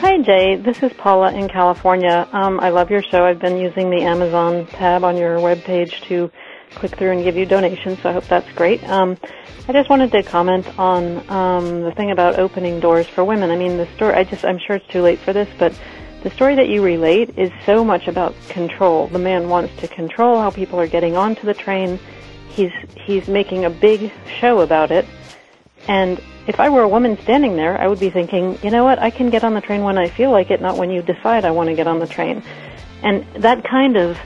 Hi, 0.00 0.18
Jay. 0.22 0.56
This 0.56 0.82
is 0.82 0.92
Paula 0.94 1.32
in 1.32 1.48
California. 1.48 2.28
Um, 2.32 2.60
I 2.60 2.70
love 2.70 2.90
your 2.90 3.02
show. 3.02 3.24
I've 3.24 3.40
been 3.40 3.58
using 3.58 3.90
the 3.90 4.02
Amazon 4.02 4.66
tab 4.66 5.04
on 5.04 5.16
your 5.16 5.38
webpage 5.38 6.00
to 6.08 6.30
click 6.70 6.96
through 6.96 7.10
and 7.10 7.24
give 7.24 7.36
you 7.36 7.46
donations, 7.46 8.00
so 8.02 8.10
I 8.10 8.12
hope 8.12 8.24
that's 8.24 8.50
great. 8.52 8.82
Um, 8.88 9.16
I 9.68 9.72
just 9.72 9.90
wanted 9.90 10.12
to 10.12 10.22
comment 10.22 10.66
on 10.78 11.28
um, 11.30 11.82
the 11.82 11.92
thing 11.92 12.10
about 12.10 12.38
opening 12.38 12.80
doors 12.80 13.06
for 13.06 13.24
women. 13.24 13.50
I 13.50 13.56
mean, 13.56 13.76
the 13.76 13.86
story. 13.96 14.14
I 14.14 14.24
just, 14.24 14.44
I'm 14.44 14.58
sure 14.58 14.76
it's 14.76 14.86
too 14.88 15.02
late 15.02 15.18
for 15.18 15.32
this, 15.32 15.48
but 15.58 15.78
the 16.22 16.30
story 16.30 16.54
that 16.56 16.68
you 16.68 16.82
relate 16.82 17.38
is 17.38 17.50
so 17.64 17.84
much 17.84 18.08
about 18.08 18.34
control. 18.48 19.08
The 19.08 19.18
man 19.18 19.48
wants 19.48 19.76
to 19.80 19.88
control 19.88 20.40
how 20.40 20.50
people 20.50 20.80
are 20.80 20.88
getting 20.88 21.16
onto 21.16 21.42
the 21.46 21.54
train. 21.54 21.98
He's 22.48 22.72
he's 23.04 23.28
making 23.28 23.64
a 23.66 23.70
big 23.70 24.10
show 24.40 24.60
about 24.60 24.90
it, 24.90 25.06
and 25.88 26.20
if 26.46 26.60
I 26.60 26.68
were 26.68 26.82
a 26.82 26.88
woman 26.88 27.18
standing 27.22 27.56
there, 27.56 27.78
I 27.78 27.88
would 27.88 28.00
be 28.00 28.10
thinking, 28.10 28.58
you 28.62 28.70
know 28.70 28.84
what, 28.84 28.98
I 28.98 29.10
can 29.10 29.30
get 29.30 29.44
on 29.44 29.54
the 29.54 29.60
train 29.60 29.82
when 29.82 29.98
I 29.98 30.08
feel 30.08 30.30
like 30.30 30.50
it, 30.50 30.60
not 30.60 30.76
when 30.76 30.90
you 30.90 31.02
decide 31.02 31.44
I 31.44 31.50
want 31.50 31.68
to 31.68 31.74
get 31.74 31.86
on 31.86 31.98
the 31.98 32.06
train. 32.06 32.42
And 33.02 33.26
that 33.42 33.64
kind 33.64 33.96
of 33.96 34.18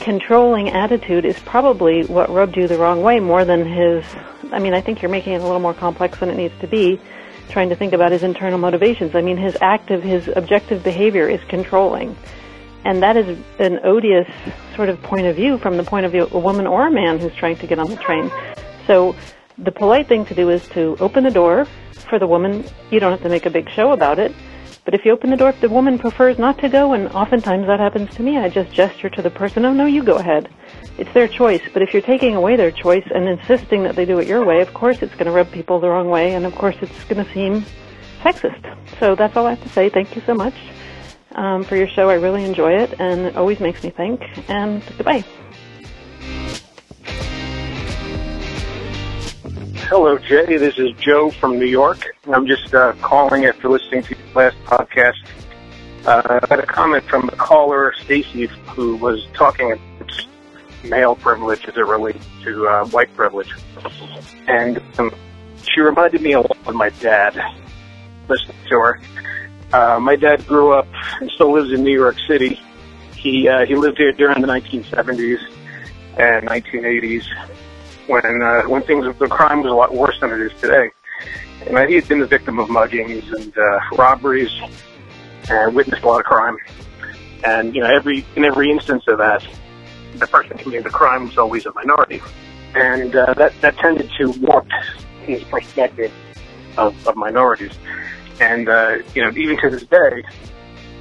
controlling 0.00 0.70
attitude 0.70 1.24
is 1.24 1.38
probably 1.40 2.04
what 2.04 2.30
rubbed 2.30 2.56
you 2.56 2.68
the 2.68 2.78
wrong 2.78 3.02
way 3.02 3.20
more 3.20 3.44
than 3.44 3.64
his. 3.66 4.04
I 4.52 4.58
mean, 4.58 4.74
I 4.74 4.80
think 4.80 5.02
you're 5.02 5.10
making 5.10 5.34
it 5.34 5.40
a 5.40 5.44
little 5.44 5.60
more 5.60 5.74
complex 5.74 6.18
than 6.18 6.28
it 6.28 6.36
needs 6.36 6.54
to 6.60 6.66
be, 6.66 7.00
trying 7.48 7.70
to 7.70 7.76
think 7.76 7.92
about 7.92 8.12
his 8.12 8.22
internal 8.22 8.58
motivations. 8.58 9.14
I 9.14 9.22
mean, 9.22 9.36
his 9.36 9.56
active, 9.60 10.02
his 10.02 10.28
objective 10.28 10.82
behavior 10.82 11.28
is 11.28 11.40
controlling. 11.48 12.16
And 12.84 13.02
that 13.02 13.16
is 13.16 13.38
an 13.58 13.80
odious 13.84 14.28
sort 14.76 14.90
of 14.90 15.02
point 15.02 15.26
of 15.26 15.36
view 15.36 15.56
from 15.58 15.78
the 15.78 15.84
point 15.84 16.04
of 16.04 16.12
view 16.12 16.24
of 16.24 16.34
a 16.34 16.38
woman 16.38 16.66
or 16.66 16.86
a 16.86 16.90
man 16.90 17.18
who's 17.18 17.34
trying 17.34 17.56
to 17.56 17.66
get 17.66 17.78
on 17.78 17.88
the 17.88 17.96
train. 17.96 18.30
So 18.86 19.16
the 19.58 19.72
polite 19.72 20.08
thing 20.08 20.24
to 20.26 20.34
do 20.34 20.50
is 20.50 20.66
to 20.70 20.96
open 21.00 21.24
the 21.24 21.30
door 21.30 21.66
for 22.08 22.18
the 22.18 22.26
woman. 22.26 22.64
You 22.90 23.00
don't 23.00 23.12
have 23.12 23.22
to 23.22 23.28
make 23.28 23.46
a 23.46 23.50
big 23.50 23.70
show 23.70 23.92
about 23.92 24.18
it. 24.18 24.34
But 24.84 24.92
if 24.92 25.04
you 25.06 25.12
open 25.12 25.30
the 25.30 25.36
door, 25.36 25.48
if 25.48 25.60
the 25.60 25.70
woman 25.70 25.98
prefers 25.98 26.38
not 26.38 26.58
to 26.58 26.68
go, 26.68 26.92
and 26.92 27.08
oftentimes 27.08 27.66
that 27.66 27.80
happens 27.80 28.14
to 28.16 28.22
me, 28.22 28.36
I 28.36 28.50
just 28.50 28.70
gesture 28.72 29.08
to 29.08 29.22
the 29.22 29.30
person, 29.30 29.64
oh 29.64 29.72
no, 29.72 29.86
you 29.86 30.02
go 30.02 30.16
ahead. 30.16 30.50
It's 30.98 31.12
their 31.14 31.26
choice. 31.26 31.62
But 31.72 31.80
if 31.82 31.94
you're 31.94 32.02
taking 32.02 32.36
away 32.36 32.56
their 32.56 32.70
choice 32.70 33.06
and 33.14 33.26
insisting 33.26 33.82
that 33.84 33.96
they 33.96 34.04
do 34.04 34.18
it 34.18 34.28
your 34.28 34.44
way, 34.44 34.60
of 34.60 34.74
course 34.74 35.00
it's 35.00 35.14
going 35.14 35.26
to 35.26 35.32
rub 35.32 35.50
people 35.50 35.80
the 35.80 35.88
wrong 35.88 36.10
way, 36.10 36.34
and 36.34 36.44
of 36.44 36.54
course 36.54 36.76
it's 36.82 37.04
going 37.04 37.24
to 37.24 37.32
seem 37.32 37.64
sexist. 38.20 38.76
So 39.00 39.14
that's 39.14 39.36
all 39.36 39.46
I 39.46 39.54
have 39.54 39.62
to 39.62 39.70
say. 39.70 39.88
Thank 39.88 40.14
you 40.16 40.22
so 40.26 40.34
much 40.34 40.54
um, 41.34 41.64
for 41.64 41.76
your 41.76 41.88
show. 41.88 42.10
I 42.10 42.14
really 42.14 42.44
enjoy 42.44 42.72
it, 42.72 42.94
and 43.00 43.22
it 43.22 43.36
always 43.36 43.60
makes 43.60 43.82
me 43.82 43.88
think. 43.88 44.20
And 44.48 44.82
goodbye. 44.98 45.24
Hello, 49.96 50.18
Jay. 50.18 50.56
This 50.56 50.76
is 50.76 50.90
Joe 50.98 51.30
from 51.30 51.56
New 51.56 51.66
York. 51.66 52.16
I'm 52.26 52.48
just 52.48 52.74
uh, 52.74 52.94
calling 52.94 53.44
after 53.44 53.68
listening 53.68 54.02
to 54.02 54.16
your 54.16 54.34
last 54.34 54.56
podcast. 54.64 55.24
Uh, 56.04 56.40
I 56.42 56.46
had 56.48 56.58
a 56.58 56.66
comment 56.66 57.04
from 57.04 57.26
the 57.26 57.36
caller, 57.36 57.94
Stacy, 58.02 58.46
who 58.46 58.96
was 58.96 59.24
talking 59.34 59.70
about 59.70 60.26
male 60.82 61.14
privilege 61.14 61.64
as 61.68 61.76
it 61.76 61.86
relates 61.86 62.26
to 62.42 62.66
uh, 62.66 62.86
white 62.86 63.14
privilege. 63.14 63.54
And 64.48 64.82
um, 64.98 65.14
she 65.62 65.80
reminded 65.80 66.22
me 66.22 66.32
a 66.32 66.40
lot 66.40 66.58
of 66.66 66.74
my 66.74 66.88
dad, 66.88 67.40
listening 68.28 68.56
to 68.70 68.80
her. 68.80 69.00
Uh, 69.72 70.00
my 70.00 70.16
dad 70.16 70.44
grew 70.48 70.72
up 70.72 70.88
and 71.20 71.30
still 71.30 71.52
lives 71.52 71.70
in 71.70 71.84
New 71.84 71.94
York 71.96 72.16
City. 72.26 72.60
He, 73.14 73.46
uh, 73.46 73.64
he 73.64 73.76
lived 73.76 73.98
here 73.98 74.10
during 74.10 74.40
the 74.40 74.48
1970s 74.48 75.38
and 76.18 76.48
1980s 76.48 77.28
when 78.06 78.42
uh, 78.42 78.62
when 78.62 78.82
things 78.82 79.06
the 79.18 79.28
crime 79.28 79.62
was 79.62 79.70
a 79.70 79.74
lot 79.74 79.94
worse 79.94 80.18
than 80.20 80.30
it 80.32 80.40
is 80.40 80.52
today. 80.60 80.90
And 81.66 81.88
he 81.88 81.94
had 81.94 82.08
been 82.08 82.20
the 82.20 82.26
victim 82.26 82.58
of 82.58 82.68
muggings 82.68 83.32
and 83.32 83.56
uh, 83.56 83.80
robberies, 83.96 84.50
and 85.48 85.74
witnessed 85.74 86.02
a 86.02 86.06
lot 86.06 86.20
of 86.20 86.26
crime. 86.26 86.58
And 87.44 87.74
you 87.74 87.80
know, 87.80 87.94
every 87.94 88.24
in 88.36 88.44
every 88.44 88.70
instance 88.70 89.04
of 89.08 89.18
that, 89.18 89.46
the 90.16 90.26
person 90.26 90.58
committing 90.58 90.82
the 90.82 90.90
crime 90.90 91.28
was 91.28 91.38
always 91.38 91.66
a 91.66 91.72
minority, 91.72 92.20
and 92.74 93.14
uh, 93.14 93.34
that 93.34 93.58
that 93.60 93.78
tended 93.78 94.10
to 94.18 94.30
warp 94.32 94.66
his 95.22 95.42
perspective 95.44 96.12
of, 96.76 97.06
of 97.06 97.16
minorities. 97.16 97.72
And 98.40 98.68
uh, 98.68 98.98
you 99.14 99.22
know, 99.22 99.30
even 99.30 99.58
to 99.60 99.70
this 99.70 99.84
day, 99.84 100.22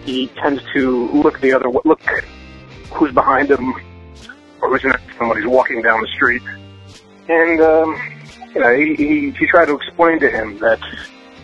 he 0.05 0.27
tends 0.27 0.61
to 0.73 1.07
look 1.09 1.39
the 1.41 1.53
other 1.53 1.69
look 1.83 2.01
who's 2.91 3.11
behind 3.11 3.49
him 3.49 3.73
or 4.61 4.69
who's 4.69 4.83
next 4.83 5.05
to 5.07 5.13
him 5.13 5.29
when 5.29 5.37
he's 5.37 5.47
walking 5.47 5.81
down 5.81 5.99
the 5.99 6.07
street 6.07 6.41
and 7.27 7.61
um, 7.61 7.99
you 8.53 8.61
know, 8.61 8.75
he, 8.75 8.95
he 8.95 9.31
he 9.31 9.47
tried 9.47 9.65
to 9.65 9.75
explain 9.75 10.19
to 10.19 10.29
him 10.29 10.57
that 10.59 10.79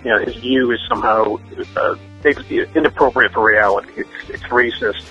you 0.03 0.11
know 0.11 0.19
his 0.19 0.35
view 0.35 0.71
is 0.71 0.79
somehow 0.87 1.37
uh, 1.75 1.95
inappropriate 2.75 3.33
for 3.33 3.45
reality. 3.45 3.91
It's 3.97 4.29
it's 4.29 4.43
racist, 4.43 5.03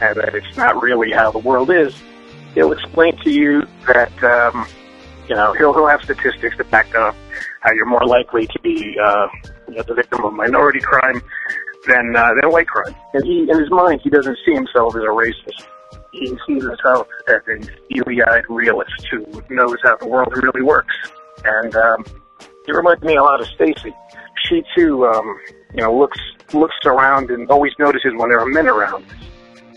and 0.00 0.16
that 0.16 0.34
it's 0.34 0.56
not 0.56 0.82
really 0.82 1.12
how 1.12 1.30
the 1.30 1.38
world 1.38 1.70
is. 1.70 1.94
He'll 2.54 2.72
explain 2.72 3.16
to 3.22 3.30
you 3.30 3.62
that 3.86 4.22
um, 4.22 4.66
you 5.28 5.34
know 5.34 5.52
he'll 5.54 5.72
he'll 5.72 5.88
have 5.88 6.02
statistics 6.02 6.56
to 6.58 6.64
back 6.64 6.94
up 6.94 7.16
how 7.60 7.72
you're 7.72 7.86
more 7.86 8.06
likely 8.06 8.46
to 8.46 8.58
be 8.60 8.96
uh, 9.02 9.28
you 9.68 9.74
know, 9.74 9.82
the 9.82 9.94
victim 9.94 10.24
of 10.24 10.32
minority 10.32 10.80
crime 10.80 11.20
than 11.88 12.14
uh, 12.14 12.32
than 12.40 12.52
white 12.52 12.68
crime. 12.68 12.94
And 13.14 13.24
he 13.24 13.48
in 13.50 13.58
his 13.58 13.70
mind 13.70 14.00
he 14.02 14.10
doesn't 14.10 14.38
see 14.44 14.52
himself 14.52 14.94
as 14.94 15.02
a 15.02 15.06
racist 15.06 15.66
he 16.18 16.26
sees 16.46 16.62
himself 16.62 17.08
as 17.28 17.42
a 17.48 17.62
steely-eyed 17.86 18.44
realist 18.48 19.06
who 19.10 19.24
knows 19.50 19.76
how 19.82 19.96
the 19.96 20.06
world 20.06 20.32
really 20.36 20.62
works. 20.62 20.94
And 21.44 21.74
um, 21.76 22.04
he 22.64 22.72
reminds 22.72 23.02
me 23.02 23.16
a 23.16 23.22
lot 23.22 23.40
of 23.40 23.46
Stacy. 23.48 23.94
She 24.48 24.62
too, 24.76 25.06
um, 25.06 25.40
you 25.74 25.82
know, 25.82 25.96
looks 25.96 26.18
looks 26.52 26.76
around 26.84 27.30
and 27.30 27.50
always 27.50 27.72
notices 27.78 28.12
when 28.16 28.28
there 28.28 28.38
are 28.38 28.46
men 28.46 28.68
around. 28.68 29.04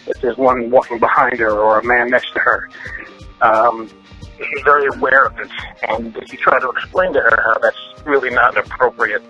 If 0.08 0.22
there's 0.22 0.38
one 0.38 0.70
walking 0.72 1.00
behind 1.00 1.40
her 1.40 1.52
or 1.52 1.80
a 1.80 1.84
man 1.84 2.10
next 2.10 2.34
to 2.34 2.40
her, 2.40 2.70
um, 3.42 3.90
she's 4.38 4.64
very 4.64 4.88
aware 4.96 5.26
of 5.26 5.40
it. 5.40 5.50
And 5.88 6.16
if 6.18 6.32
you 6.32 6.40
try 6.40 6.60
to 6.60 6.70
explain 6.70 7.14
to 7.14 7.20
her 7.20 7.42
how 7.44 7.60
that's 7.60 8.06
really 8.06 8.30
not 8.30 8.58
an 8.58 8.64
appropriate 8.66 9.24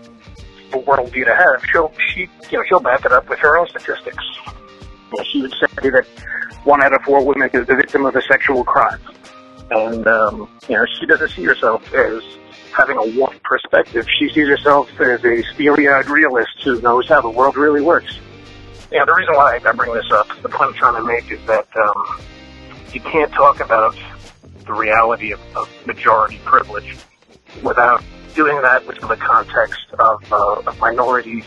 worldview 0.71 1.25
to 1.25 1.35
have, 1.35 1.63
she'll 1.71 1.91
she 2.13 2.21
you 2.51 2.57
know 2.57 2.63
she'll 2.67 2.79
back 2.79 3.05
it 3.05 3.11
up 3.11 3.29
with 3.29 3.39
her 3.39 3.57
own 3.57 3.67
statistics. 3.69 4.23
You 5.17 5.23
she 5.31 5.41
would 5.41 5.53
say 5.53 5.89
that 5.89 6.05
one 6.63 6.83
out 6.83 6.93
of 6.93 7.01
four 7.03 7.23
women 7.23 7.49
is 7.53 7.67
the 7.67 7.75
victim 7.75 8.05
of 8.05 8.15
a 8.15 8.21
sexual 8.23 8.63
crime. 8.63 8.99
And, 9.71 10.07
um, 10.07 10.49
you 10.67 10.75
know, 10.75 10.85
she 10.99 11.05
doesn't 11.05 11.29
see 11.29 11.43
herself 11.43 11.93
as 11.93 12.23
having 12.73 12.97
a 12.97 13.17
warped 13.17 13.43
perspective. 13.43 14.07
She 14.19 14.29
sees 14.29 14.47
herself 14.47 14.89
as 14.99 15.23
a 15.23 15.43
steely-eyed 15.53 16.07
realist 16.07 16.51
who 16.63 16.81
knows 16.81 17.07
how 17.07 17.21
the 17.21 17.29
world 17.29 17.55
really 17.55 17.81
works. 17.81 18.19
Yeah, 18.91 19.05
the 19.05 19.13
reason 19.13 19.35
why 19.35 19.59
I 19.63 19.71
bring 19.73 19.93
this 19.93 20.11
up, 20.11 20.27
the 20.41 20.49
point 20.49 20.71
I'm 20.71 20.73
trying 20.73 20.95
to 20.95 21.03
make 21.03 21.31
is 21.31 21.45
that 21.45 21.67
um, 21.77 22.21
you 22.91 22.99
can't 23.01 23.31
talk 23.31 23.59
about 23.59 23.95
the 24.65 24.73
reality 24.73 25.31
of, 25.31 25.39
of 25.55 25.69
majority 25.85 26.39
privilege 26.43 26.95
without 27.63 28.03
doing 28.35 28.61
that 28.61 28.85
within 28.87 29.07
the 29.07 29.17
context 29.17 29.81
of, 29.99 30.31
uh, 30.31 30.61
of 30.65 30.79
minority, 30.79 31.43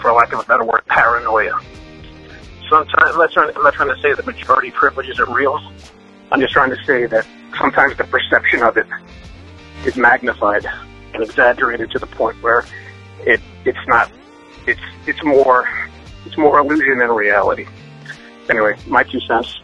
for 0.00 0.12
lack 0.12 0.32
of 0.32 0.40
a 0.40 0.44
better 0.44 0.64
word, 0.64 0.82
paranoia. 0.86 1.60
So 2.68 2.76
I'm, 2.76 2.86
not 3.18 3.36
I'm 3.36 3.62
not 3.62 3.74
trying 3.74 3.94
to 3.94 4.00
say 4.00 4.14
that 4.14 4.26
majority 4.26 4.70
privilege 4.70 5.08
isn't 5.08 5.28
real. 5.30 5.60
I'm 6.30 6.40
just 6.40 6.52
trying 6.52 6.70
to 6.70 6.84
say 6.84 7.06
that 7.06 7.26
sometimes 7.58 7.96
the 7.96 8.04
perception 8.04 8.62
of 8.62 8.76
it 8.76 8.86
is 9.84 9.96
magnified 9.96 10.66
and 11.12 11.22
exaggerated 11.22 11.90
to 11.90 11.98
the 11.98 12.06
point 12.06 12.42
where 12.42 12.64
it 13.20 13.40
it's 13.64 13.86
not 13.86 14.10
it's 14.66 14.80
it's 15.06 15.22
more 15.22 15.68
it's 16.26 16.38
more 16.38 16.58
illusion 16.58 16.98
than 16.98 17.10
reality. 17.10 17.66
Anyway, 18.48 18.76
my 18.86 19.02
two 19.02 19.20
cents. 19.20 19.60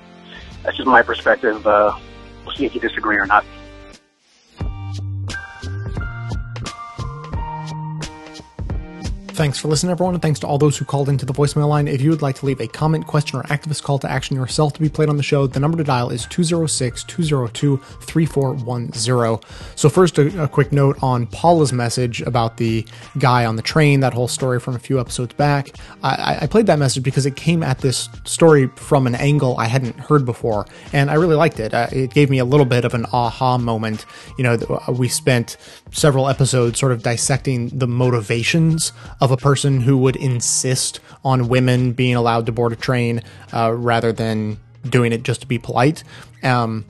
That's 0.63 0.77
just 0.77 0.87
my 0.87 1.03
perspective. 1.03 1.67
Uh, 1.67 1.99
we'll 2.45 2.55
see 2.55 2.67
if 2.67 2.75
you 2.75 2.81
disagree 2.81 3.17
or 3.17 3.27
not. 3.27 3.45
Thanks 9.41 9.59
for 9.59 9.69
listening, 9.69 9.91
everyone, 9.91 10.13
and 10.13 10.21
thanks 10.21 10.39
to 10.41 10.47
all 10.47 10.59
those 10.59 10.77
who 10.77 10.85
called 10.85 11.09
into 11.09 11.25
the 11.25 11.33
voicemail 11.33 11.67
line. 11.67 11.89
If 11.89 12.03
you 12.03 12.11
would 12.11 12.21
like 12.21 12.37
to 12.37 12.45
leave 12.45 12.61
a 12.61 12.67
comment, 12.67 13.07
question, 13.07 13.39
or 13.39 13.43
activist 13.45 13.83
call 13.83 13.99
to 14.01 14.11
action 14.11 14.37
yourself 14.37 14.75
to 14.75 14.81
be 14.81 14.91
played 14.91 15.09
on 15.09 15.17
the 15.17 15.23
show, 15.23 15.47
the 15.47 15.59
number 15.59 15.79
to 15.79 15.83
dial 15.83 16.11
is 16.11 16.27
206 16.27 17.05
202 17.05 17.79
3410. 17.79 19.41
So, 19.77 19.89
first, 19.89 20.19
a, 20.19 20.43
a 20.43 20.47
quick 20.47 20.73
note 20.73 21.03
on 21.03 21.27
Paula's 21.27 21.73
message 21.73 22.21
about 22.21 22.59
the 22.59 22.87
guy 23.17 23.47
on 23.47 23.57
the 23.57 23.63
train, 23.63 24.01
that 24.01 24.13
whole 24.13 24.29
story 24.29 24.61
from 24.61 24.77
a 24.77 24.79
few 24.79 25.01
episodes 25.01 25.33
back. 25.33 25.71
I, 26.03 26.41
I 26.43 26.47
played 26.47 26.67
that 26.67 26.79
message 26.79 27.03
because 27.03 27.25
it 27.25 27.35
came 27.35 27.63
at 27.63 27.79
this 27.79 28.11
story 28.25 28.67
from 28.77 29.07
an 29.07 29.15
angle 29.15 29.57
I 29.57 29.69
hadn't 29.69 29.99
heard 29.99 30.27
before, 30.27 30.67
and 30.93 31.11
I 31.11 31.15
really 31.15 31.37
liked 31.37 31.61
it. 31.61 31.73
Uh, 31.73 31.87
it 31.91 32.13
gave 32.13 32.29
me 32.29 32.41
a 32.41 32.45
little 32.45 32.67
bit 32.67 32.85
of 32.85 32.93
an 32.93 33.07
aha 33.11 33.57
moment. 33.57 34.05
You 34.37 34.45
know, 34.45 34.83
we 34.91 35.09
spent 35.09 35.57
several 35.93 36.29
episodes 36.29 36.79
sort 36.79 36.93
of 36.93 37.03
dissecting 37.03 37.71
the 37.71 37.87
motivations 37.87 38.93
of 39.23 39.30
a 39.31 39.37
person 39.37 39.81
who 39.81 39.99
would 39.99 40.17
insist 40.17 41.01
on 41.25 41.49
women 41.49 41.93
being 41.93 42.17
allowed 42.17 42.47
to 42.47 42.53
board 42.53 42.73
a 42.73 42.77
train 42.77 43.23
uh, 43.53 43.73
rather 43.73 44.13
than 44.13 44.59
doing 44.89 45.13
it 45.13 45.23
just 45.23 45.43
to 45.43 45.47
be 45.47 45.59
polite. 45.59 46.05
Um, 46.43 46.85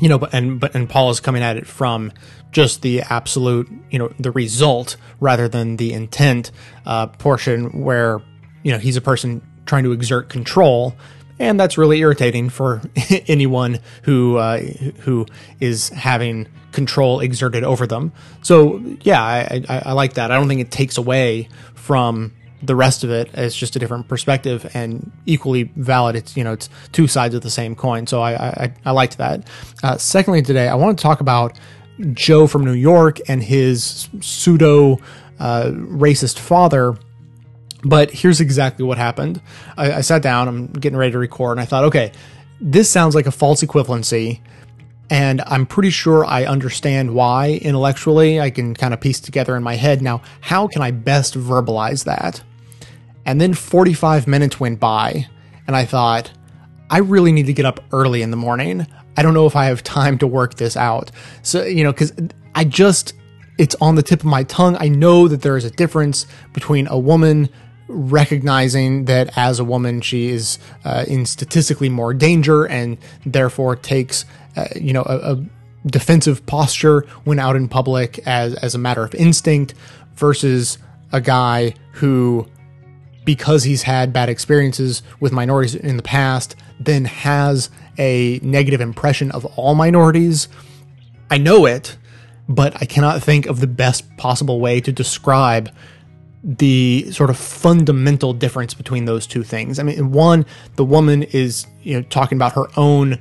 you 0.00 0.08
know, 0.08 0.18
but 0.18 0.34
and 0.34 0.58
but 0.58 0.74
and 0.74 0.88
Paul 0.88 1.10
is 1.10 1.20
coming 1.20 1.42
at 1.42 1.56
it 1.56 1.66
from 1.66 2.12
just 2.50 2.82
the 2.82 3.02
absolute, 3.02 3.70
you 3.90 3.98
know, 3.98 4.12
the 4.18 4.30
result 4.30 4.96
rather 5.20 5.48
than 5.48 5.76
the 5.76 5.92
intent 5.92 6.50
uh, 6.86 7.06
portion 7.06 7.82
where 7.82 8.20
you 8.62 8.72
know 8.72 8.78
he's 8.78 8.96
a 8.96 9.00
person 9.00 9.42
trying 9.64 9.84
to 9.84 9.92
exert 9.92 10.28
control 10.28 10.96
and 11.38 11.58
that's 11.58 11.76
really 11.76 11.98
irritating 11.98 12.48
for 12.48 12.80
anyone 13.26 13.80
who 14.04 14.36
uh, 14.36 14.58
who 14.58 15.26
is 15.60 15.88
having 15.90 16.48
control 16.72 17.20
exerted 17.20 17.64
over 17.64 17.86
them. 17.86 18.12
So 18.42 18.78
yeah, 19.02 19.22
I, 19.22 19.62
I, 19.68 19.82
I 19.86 19.92
like 19.92 20.14
that. 20.14 20.30
I 20.30 20.36
don't 20.36 20.48
think 20.48 20.60
it 20.60 20.70
takes 20.70 20.98
away 20.98 21.48
from 21.74 22.32
the 22.62 22.76
rest 22.76 23.02
of 23.04 23.10
it. 23.10 23.30
It's 23.34 23.56
just 23.56 23.74
a 23.76 23.78
different 23.78 24.08
perspective 24.08 24.70
and 24.74 25.10
equally 25.26 25.64
valid. 25.76 26.16
It's 26.16 26.36
you 26.36 26.44
know 26.44 26.52
it's 26.52 26.68
two 26.92 27.06
sides 27.06 27.34
of 27.34 27.42
the 27.42 27.50
same 27.50 27.74
coin. 27.74 28.06
So 28.06 28.22
I 28.22 28.32
I, 28.34 28.74
I 28.84 28.90
liked 28.92 29.18
that. 29.18 29.46
Uh, 29.82 29.96
secondly, 29.98 30.42
today 30.42 30.68
I 30.68 30.74
want 30.74 30.98
to 30.98 31.02
talk 31.02 31.20
about 31.20 31.58
Joe 32.12 32.46
from 32.46 32.64
New 32.64 32.72
York 32.72 33.18
and 33.28 33.42
his 33.42 34.08
pseudo 34.20 34.98
uh, 35.38 35.70
racist 35.72 36.38
father. 36.38 36.96
But 37.84 38.12
here's 38.12 38.40
exactly 38.40 38.84
what 38.84 38.96
happened. 38.96 39.42
I, 39.76 39.94
I 39.94 40.00
sat 40.02 40.22
down, 40.22 40.46
I'm 40.46 40.66
getting 40.68 40.96
ready 40.96 41.10
to 41.12 41.18
record, 41.18 41.52
and 41.52 41.60
I 41.60 41.64
thought, 41.64 41.84
okay, 41.84 42.12
this 42.60 42.88
sounds 42.88 43.16
like 43.16 43.26
a 43.26 43.32
false 43.32 43.62
equivalency. 43.62 44.40
And 45.12 45.42
I'm 45.46 45.66
pretty 45.66 45.90
sure 45.90 46.24
I 46.24 46.46
understand 46.46 47.14
why 47.14 47.60
intellectually. 47.60 48.40
I 48.40 48.48
can 48.48 48.72
kind 48.72 48.94
of 48.94 49.00
piece 49.02 49.20
together 49.20 49.54
in 49.58 49.62
my 49.62 49.74
head. 49.74 50.00
Now, 50.00 50.22
how 50.40 50.66
can 50.66 50.80
I 50.80 50.90
best 50.90 51.34
verbalize 51.34 52.04
that? 52.04 52.42
And 53.26 53.38
then 53.38 53.52
45 53.52 54.26
minutes 54.26 54.58
went 54.58 54.80
by, 54.80 55.26
and 55.66 55.76
I 55.76 55.84
thought, 55.84 56.32
I 56.88 57.00
really 57.00 57.30
need 57.30 57.44
to 57.44 57.52
get 57.52 57.66
up 57.66 57.80
early 57.92 58.22
in 58.22 58.30
the 58.30 58.38
morning. 58.38 58.86
I 59.14 59.22
don't 59.22 59.34
know 59.34 59.44
if 59.44 59.54
I 59.54 59.66
have 59.66 59.82
time 59.82 60.16
to 60.16 60.26
work 60.26 60.54
this 60.54 60.78
out. 60.78 61.10
So, 61.42 61.62
you 61.62 61.84
know, 61.84 61.92
because 61.92 62.14
I 62.54 62.64
just, 62.64 63.12
it's 63.58 63.76
on 63.82 63.96
the 63.96 64.02
tip 64.02 64.20
of 64.20 64.26
my 64.26 64.44
tongue. 64.44 64.78
I 64.80 64.88
know 64.88 65.28
that 65.28 65.42
there 65.42 65.58
is 65.58 65.66
a 65.66 65.70
difference 65.70 66.24
between 66.54 66.86
a 66.86 66.98
woman 66.98 67.50
recognizing 67.88 69.04
that 69.06 69.36
as 69.36 69.58
a 69.58 69.64
woman 69.64 70.00
she 70.00 70.28
is 70.28 70.58
uh, 70.84 71.04
in 71.08 71.26
statistically 71.26 71.88
more 71.88 72.14
danger 72.14 72.64
and 72.64 72.96
therefore 73.26 73.76
takes 73.76 74.24
uh, 74.56 74.66
you 74.76 74.92
know 74.92 75.02
a, 75.06 75.34
a, 75.34 75.44
defensive 75.84 76.46
posture 76.46 77.00
when 77.24 77.40
out 77.40 77.56
in 77.56 77.68
public 77.68 78.20
as 78.20 78.54
as 78.54 78.74
a 78.74 78.78
matter 78.78 79.02
of 79.02 79.12
instinct 79.16 79.74
versus 80.14 80.78
a 81.10 81.20
guy 81.20 81.74
who 81.94 82.46
because 83.24 83.64
he's 83.64 83.82
had 83.82 84.12
bad 84.12 84.28
experiences 84.28 85.02
with 85.18 85.32
minorities 85.32 85.74
in 85.74 85.96
the 85.96 86.02
past 86.02 86.54
then 86.78 87.04
has 87.04 87.68
a 87.98 88.38
negative 88.42 88.80
impression 88.80 89.30
of 89.32 89.44
all 89.56 89.74
minorities. 89.74 90.48
I 91.30 91.38
know 91.38 91.66
it 91.66 91.96
but 92.48 92.80
i 92.82 92.84
cannot 92.84 93.22
think 93.22 93.46
of 93.46 93.60
the 93.60 93.66
best 93.66 94.16
possible 94.16 94.60
way 94.60 94.80
to 94.80 94.92
describe 94.92 95.70
the 96.44 97.08
sort 97.12 97.30
of 97.30 97.36
fundamental 97.38 98.32
difference 98.32 98.74
between 98.74 99.04
those 99.04 99.26
two 99.26 99.42
things. 99.42 99.78
I 99.78 99.84
mean, 99.84 100.10
one, 100.10 100.44
the 100.76 100.84
woman 100.84 101.22
is 101.24 101.66
you 101.82 101.94
know 101.94 102.02
talking 102.02 102.36
about 102.36 102.52
her 102.52 102.66
own 102.76 103.18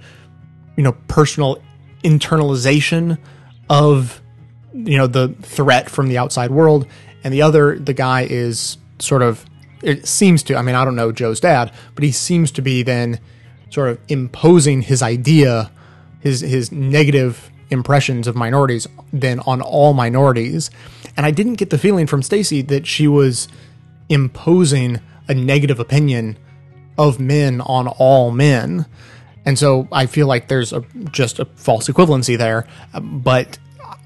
you 0.76 0.84
know 0.84 0.94
personal 1.08 1.62
internalization 2.04 3.18
of 3.70 4.22
you 4.74 4.98
know 4.98 5.08
the 5.08 5.30
threat 5.42 5.90
from 5.90 6.08
the 6.08 6.18
outside 6.18 6.52
world, 6.52 6.88
and 7.24 7.34
the 7.34 7.42
other, 7.42 7.78
the 7.78 7.94
guy 7.94 8.28
is 8.30 8.78
sort 9.00 9.22
of 9.22 9.46
it 9.84 10.08
seems 10.08 10.44
to. 10.44 10.56
I 10.56 10.62
mean, 10.62 10.76
I 10.76 10.84
don't 10.84 10.96
know 10.96 11.12
Joe's 11.12 11.40
dad, 11.40 11.72
but 11.96 12.04
he 12.04 12.12
seems 12.12 12.52
to 12.52 12.62
be 12.62 12.84
then 12.84 13.20
sort 13.70 13.90
of 13.90 14.00
imposing 14.08 14.82
his 14.82 15.04
idea, 15.04 15.72
his 16.22 16.42
his 16.42 16.72
negative 16.72 17.52
impressions 17.70 18.28
of 18.28 18.36
minorities 18.36 18.86
then 19.14 19.40
on 19.42 19.62
all 19.62 19.94
minorities 19.94 20.70
and 21.18 21.26
I 21.26 21.32
didn't 21.32 21.56
get 21.56 21.70
the 21.70 21.78
feeling 21.78 22.08
from 22.08 22.24
Stacy 22.24 22.62
that 22.64 22.88
she 22.88 23.08
was 23.08 23.48
imposing 24.10 25.00
a 25.28 25.34
negative 25.34 25.80
opinion 25.80 26.38
of 26.98 27.20
men 27.20 27.62
on 27.62 27.88
all 27.88 28.32
men. 28.32 28.86
And 29.46 29.58
so 29.58 29.88
I 29.92 30.06
feel 30.06 30.28
like 30.28 30.48
there's 30.48 30.72
a, 30.72 30.84
just 31.12 31.40
a 31.40 31.46
false 31.46 31.88
equivalency 31.88 32.38
there. 32.38 32.68
But 32.94 33.58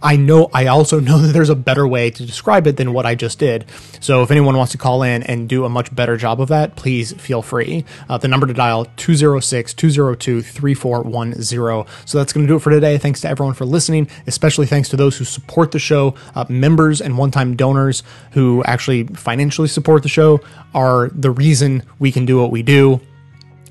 I 0.06 0.16
know 0.18 0.52
I 0.54 0.68
also 0.68 1.00
know 1.02 1.18
that 1.18 1.34
there's 1.34 1.50
a 1.50 1.56
better 1.56 1.88
way 1.88 2.12
to 2.12 2.26
describe 2.26 2.68
it 2.68 2.78
than 2.78 2.94
what 2.94 3.08
I 3.08 3.16
just 3.16 3.40
did. 3.40 3.66
So 4.00 4.22
if 4.22 4.30
anyone 4.30 4.56
wants 4.56 4.72
to 4.74 4.78
call 4.78 5.02
in 5.02 5.24
and 5.24 5.50
do 5.50 5.66
a 5.66 5.70
much 5.70 5.94
better 5.94 6.16
job 6.16 6.40
of 6.40 6.50
that, 6.50 6.76
please 6.76 7.14
feel 7.14 7.42
free. 7.42 7.86
Uh, 8.08 8.20
the 8.20 8.28
number 8.28 8.46
to 8.46 8.54
dial 8.54 8.86
206-202-3410. 8.98 11.88
So 12.06 12.20
that's 12.20 12.32
going 12.32 12.46
to 12.46 12.52
do 12.52 12.58
it 12.58 12.60
for 12.60 12.70
today. 12.70 13.00
Thanks 13.00 13.22
to 13.22 13.30
everyone 13.30 13.56
for 13.56 13.66
listening, 13.66 14.08
especially 14.28 14.68
thanks 14.68 14.90
to 14.90 14.96
those 14.96 15.18
who 15.18 15.26
support 15.26 15.72
the 15.72 15.80
show, 15.80 16.14
uh, 16.36 16.46
members 16.50 17.02
and 17.02 17.18
one-time 17.18 17.56
donors 17.56 18.04
who 18.32 18.64
actually 18.66 19.06
financially 19.06 19.68
support 19.68 20.04
the 20.04 20.10
show 20.10 20.40
are 20.76 21.10
the 21.10 21.32
reason 21.32 21.82
we 21.98 22.12
can 22.12 22.28
do 22.28 22.40
what 22.40 22.52
we 22.52 22.62
do. 22.62 23.02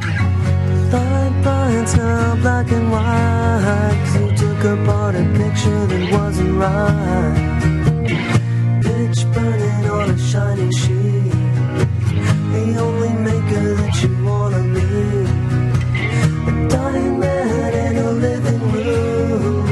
Thought 0.00 1.20
lines 1.44 1.96
now 1.96 2.36
black 2.36 2.70
and 2.72 2.90
white. 2.90 3.96
You 4.14 4.26
took 4.36 4.64
apart 4.64 5.14
a 5.14 5.24
picture 5.40 5.86
that 5.86 6.04
wasn't 6.12 6.54
right. 6.64 7.36
Pitch 8.82 9.20
burning 9.32 9.90
on 9.96 10.10
a 10.10 10.18
shining 10.18 10.72
sheet. 10.72 11.32
The 12.52 12.64
only 12.86 13.12
maker 13.28 13.74
that 13.80 13.94
you 14.02 14.10
wanna 14.24 14.62
meet 14.74 15.28
A 16.48 16.68
dying 16.68 17.18
man 17.20 17.72
in 17.86 17.96
a 17.98 18.10
living 18.26 18.62
room. 18.72 19.66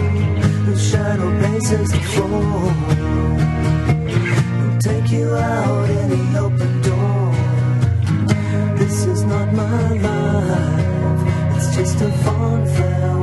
Whose 0.65 0.83
shadow 0.91 1.31
paces 1.43 1.89
the 1.91 2.01
floor. 2.13 2.71
Who'll 4.59 4.79
take 4.89 5.11
you 5.11 5.29
out 5.35 5.91
in 5.91 6.09
the 6.11 6.39
open 6.45 6.68
just 11.89 12.02
a 12.02 13.18